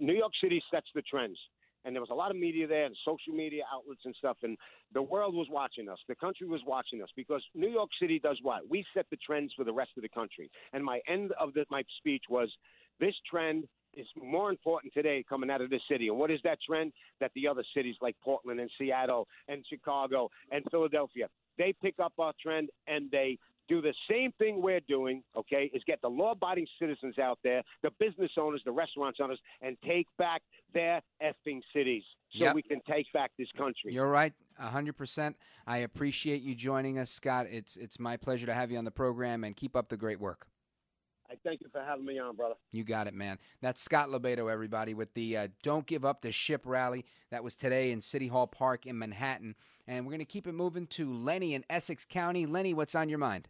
New 0.00 0.14
York 0.14 0.32
City 0.42 0.62
sets 0.72 0.86
the 0.94 1.02
trends. 1.02 1.38
And 1.84 1.94
there 1.94 2.00
was 2.00 2.10
a 2.10 2.14
lot 2.14 2.32
of 2.32 2.36
media 2.36 2.66
there 2.66 2.86
and 2.86 2.96
social 3.04 3.32
media 3.32 3.62
outlets 3.72 4.00
and 4.04 4.14
stuff, 4.18 4.38
and 4.42 4.56
the 4.92 5.02
world 5.02 5.34
was 5.36 5.46
watching 5.50 5.88
us. 5.88 5.98
The 6.08 6.16
country 6.16 6.48
was 6.48 6.60
watching 6.66 7.00
us 7.00 7.08
because 7.14 7.44
New 7.54 7.68
York 7.68 7.90
City 8.02 8.18
does 8.18 8.38
what? 8.42 8.68
We 8.68 8.84
set 8.92 9.06
the 9.10 9.16
trends 9.24 9.52
for 9.56 9.64
the 9.64 9.72
rest 9.72 9.90
of 9.96 10.02
the 10.02 10.08
country. 10.08 10.50
And 10.72 10.82
my 10.82 10.98
end 11.06 11.30
of 11.38 11.54
the, 11.54 11.64
my 11.70 11.84
speech 11.98 12.24
was 12.28 12.50
this 12.98 13.14
trend 13.30 13.66
is 13.96 14.06
more 14.22 14.50
important 14.50 14.92
today 14.92 15.24
coming 15.28 15.50
out 15.50 15.60
of 15.60 15.70
this 15.70 15.82
city. 15.90 16.08
And 16.08 16.18
what 16.18 16.30
is 16.30 16.40
that 16.44 16.58
trend? 16.66 16.92
That 17.20 17.30
the 17.34 17.48
other 17.48 17.64
cities 17.74 17.96
like 18.00 18.16
Portland 18.22 18.60
and 18.60 18.70
Seattle 18.78 19.26
and 19.48 19.64
Chicago 19.68 20.28
and 20.50 20.64
Philadelphia, 20.70 21.28
they 21.58 21.74
pick 21.82 21.94
up 22.02 22.12
our 22.18 22.32
trend 22.40 22.68
and 22.86 23.10
they 23.10 23.38
do 23.68 23.82
the 23.82 23.94
same 24.08 24.30
thing 24.38 24.62
we're 24.62 24.78
doing, 24.86 25.24
okay, 25.36 25.68
is 25.74 25.82
get 25.86 26.00
the 26.00 26.08
law 26.08 26.30
abiding 26.32 26.66
citizens 26.80 27.18
out 27.18 27.38
there, 27.42 27.62
the 27.82 27.90
business 27.98 28.30
owners, 28.38 28.62
the 28.64 28.70
restaurant 28.70 29.16
owners, 29.20 29.40
and 29.60 29.76
take 29.84 30.06
back 30.18 30.40
their 30.72 31.00
effing 31.20 31.60
cities 31.74 32.04
so 32.36 32.44
Yep. 32.44 32.54
we 32.54 32.62
can 32.62 32.80
take 32.88 33.12
back 33.12 33.32
this 33.36 33.48
country. 33.56 33.92
You're 33.92 34.08
right, 34.08 34.32
hundred 34.56 34.96
percent. 34.96 35.36
I 35.66 35.78
appreciate 35.78 36.42
you 36.42 36.54
joining 36.54 36.98
us, 36.98 37.10
Scott. 37.10 37.46
It's 37.50 37.76
it's 37.76 37.98
my 37.98 38.16
pleasure 38.16 38.46
to 38.46 38.54
have 38.54 38.70
you 38.70 38.78
on 38.78 38.84
the 38.84 38.92
program, 38.92 39.42
and 39.42 39.56
keep 39.56 39.74
up 39.74 39.88
the 39.88 39.96
great 39.96 40.20
work. 40.20 40.46
I 41.30 41.34
thank 41.44 41.60
you 41.60 41.68
for 41.72 41.82
having 41.82 42.04
me 42.04 42.18
on, 42.18 42.36
brother. 42.36 42.54
You 42.72 42.84
got 42.84 43.06
it, 43.06 43.14
man. 43.14 43.38
That's 43.60 43.82
Scott 43.82 44.08
LoBaido, 44.08 44.50
everybody, 44.50 44.94
with 44.94 45.14
the 45.14 45.36
uh, 45.36 45.48
Don't 45.62 45.86
Give 45.86 46.04
Up 46.04 46.22
the 46.22 46.32
Ship 46.32 46.62
rally. 46.64 47.04
That 47.30 47.42
was 47.42 47.54
today 47.54 47.90
in 47.90 48.00
City 48.00 48.28
Hall 48.28 48.46
Park 48.46 48.86
in 48.86 48.98
Manhattan. 48.98 49.56
And 49.88 50.04
we're 50.04 50.10
going 50.10 50.20
to 50.20 50.24
keep 50.24 50.46
it 50.46 50.52
moving 50.52 50.86
to 50.88 51.12
Lenny 51.12 51.54
in 51.54 51.64
Essex 51.68 52.04
County. 52.04 52.46
Lenny, 52.46 52.74
what's 52.74 52.94
on 52.94 53.08
your 53.08 53.18
mind? 53.18 53.48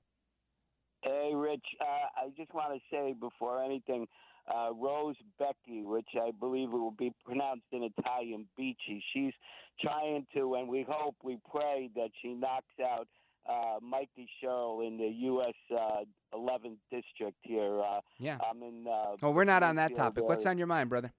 Hey, 1.03 1.33
Rich. 1.35 1.65
Uh, 1.81 2.25
I 2.25 2.29
just 2.37 2.53
want 2.55 2.73
to 2.75 2.81
say 2.91 3.15
before 3.19 3.63
anything, 3.63 4.07
uh, 4.49 4.71
Rose 4.75 5.17
Becchi, 5.41 5.85
which 5.85 6.09
I 6.15 6.31
believe 6.39 6.69
it 6.69 6.77
will 6.77 6.91
be 6.91 7.13
pronounced 7.25 7.67
in 7.73 7.83
Italian, 7.83 8.47
Beachy. 8.57 9.03
She's 9.13 9.33
trying 9.81 10.27
to, 10.35 10.55
and 10.55 10.69
we 10.69 10.87
hope, 10.89 11.17
we 11.23 11.39
pray 11.51 11.91
that 11.97 12.11
she 12.23 12.35
knocks 12.35 12.67
out 12.83 13.09
uh, 13.49 13.79
Mikie 13.83 14.27
Sherrill 14.41 14.81
in 14.87 14.97
the 14.99 15.09
U.S. 15.27 15.55
Uh, 15.71 16.05
11th 16.35 16.79
district 16.91 17.39
here. 17.43 17.81
Uh, 17.81 18.01
Yeah. 18.19 18.39
I'm 18.49 18.63
in. 18.63 18.87
Uh, 18.87 19.17
Oh, 19.23 19.31
we're 19.31 19.45
not 19.45 19.63
on 19.63 19.77
that 19.77 19.95
topic. 19.95 20.25
What's 20.25 20.47
on 20.47 20.59
your 20.59 20.67
mind, 20.67 20.91
brother? 20.91 21.13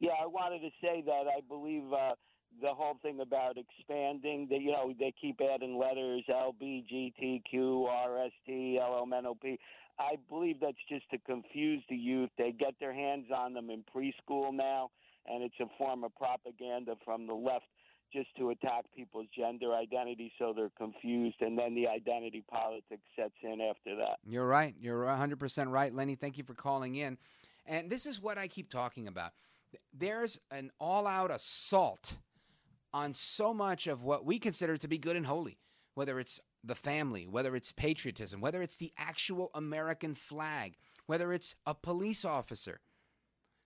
Yeah, 0.00 0.12
I 0.22 0.26
wanted 0.26 0.60
to 0.60 0.70
say 0.80 1.02
that 1.04 1.24
I 1.28 1.40
believe 1.46 1.92
uh, 1.92 2.14
the 2.62 2.72
whole 2.74 2.96
thing 3.02 3.20
about 3.20 3.56
expanding, 3.58 4.46
the, 4.48 4.56
you 4.58 4.72
know, 4.72 4.92
they 4.98 5.12
keep 5.20 5.40
adding 5.40 5.78
letters 5.78 6.22
LBGTQ, 6.28 7.52
RST, 7.54 8.78
LMNOP. 8.78 9.58
I 9.98 10.16
believe 10.30 10.56
that's 10.60 10.76
just 10.88 11.04
to 11.10 11.18
confuse 11.18 11.82
the 11.90 11.96
youth. 11.96 12.30
They 12.38 12.52
get 12.52 12.74
their 12.80 12.94
hands 12.94 13.26
on 13.34 13.52
them 13.52 13.68
in 13.68 13.84
preschool 13.94 14.54
now, 14.54 14.90
and 15.26 15.42
it's 15.42 15.54
a 15.60 15.66
form 15.76 16.04
of 16.04 16.14
propaganda 16.16 16.94
from 17.04 17.26
the 17.26 17.34
left 17.34 17.66
just 18.12 18.28
to 18.38 18.50
attack 18.50 18.84
people's 18.94 19.26
gender 19.36 19.74
identity 19.74 20.32
so 20.38 20.52
they're 20.54 20.70
confused, 20.76 21.36
and 21.40 21.58
then 21.58 21.74
the 21.74 21.88
identity 21.88 22.44
politics 22.50 23.02
sets 23.16 23.34
in 23.42 23.60
after 23.60 23.96
that. 23.96 24.18
You're 24.24 24.46
right. 24.46 24.74
You're 24.80 25.04
100% 25.04 25.70
right, 25.70 25.92
Lenny. 25.92 26.14
Thank 26.14 26.38
you 26.38 26.44
for 26.44 26.54
calling 26.54 26.96
in. 26.96 27.18
And 27.66 27.90
this 27.90 28.06
is 28.06 28.20
what 28.20 28.38
I 28.38 28.48
keep 28.48 28.70
talking 28.70 29.06
about. 29.06 29.32
There's 29.92 30.40
an 30.50 30.70
all 30.80 31.06
out 31.06 31.30
assault 31.30 32.16
on 32.92 33.14
so 33.14 33.54
much 33.54 33.86
of 33.86 34.02
what 34.02 34.24
we 34.24 34.38
consider 34.38 34.76
to 34.76 34.88
be 34.88 34.98
good 34.98 35.16
and 35.16 35.26
holy, 35.26 35.58
whether 35.94 36.18
it's 36.18 36.40
the 36.64 36.74
family, 36.74 37.26
whether 37.26 37.54
it's 37.54 37.72
patriotism, 37.72 38.40
whether 38.40 38.62
it's 38.62 38.76
the 38.76 38.92
actual 38.98 39.50
American 39.54 40.14
flag, 40.14 40.76
whether 41.06 41.32
it's 41.32 41.54
a 41.66 41.74
police 41.74 42.24
officer. 42.24 42.80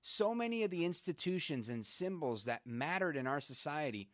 So 0.03 0.35
many 0.35 0.63
of 0.63 0.71
the 0.71 0.85
institutions 0.85 1.71
and 1.71 1.85
symbols 1.85 2.45
that 2.45 2.67
mattered 2.67 3.17
in 3.17 3.27
our 3.27 3.41
society 3.41 4.11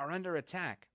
are 0.00 0.10
under 0.10 0.34
attack. 0.36 0.88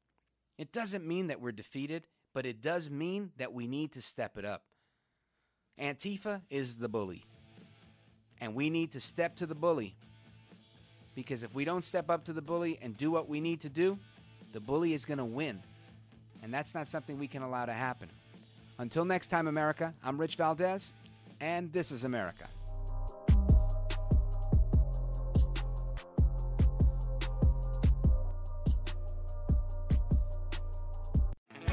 It 0.58 0.72
doesn't 0.72 1.06
mean 1.06 1.28
that 1.28 1.40
we're 1.40 1.52
defeated, 1.52 2.08
but 2.34 2.46
it 2.46 2.60
does 2.60 2.90
mean 2.90 3.32
that 3.38 3.54
we 3.54 3.68
need 3.68 3.92
to 3.92 4.02
step 4.02 4.36
it 4.36 4.46
up. 4.46 4.64
Antifa 5.80 6.42
is 6.50 6.78
the 6.78 6.90
bully. 6.90 7.24
And 8.42 8.56
we 8.56 8.72
need 8.72 8.92
to 8.94 9.00
step 9.00 9.36
to 9.36 9.46
the 9.46 9.54
bully. 9.54 9.96
Because 11.14 11.44
if 11.44 11.54
we 11.54 11.66
don't 11.66 11.86
step 11.86 12.10
up 12.10 12.24
to 12.26 12.34
the 12.34 12.42
bully 12.42 12.80
and 12.82 12.98
do 12.98 13.12
what 13.12 13.30
we 13.30 13.40
need 13.40 13.62
to 13.62 13.70
do, 13.70 14.00
the 14.54 14.60
bully 14.60 14.94
is 14.94 15.06
going 15.06 15.20
to 15.20 15.26
win. 15.26 15.62
And 16.42 16.52
that's 16.52 16.74
not 16.74 16.88
something 16.88 17.20
we 17.20 17.28
can 17.28 17.44
allow 17.44 17.66
to 17.66 17.74
happen. 17.74 18.10
Until 18.80 19.06
next 19.06 19.28
time, 19.28 19.48
America, 19.48 19.94
I'm 20.04 20.18
Rich 20.18 20.36
Valdez, 20.36 20.94
and 21.40 21.72
this 21.72 21.92
is 21.92 22.06
America. 22.06 22.48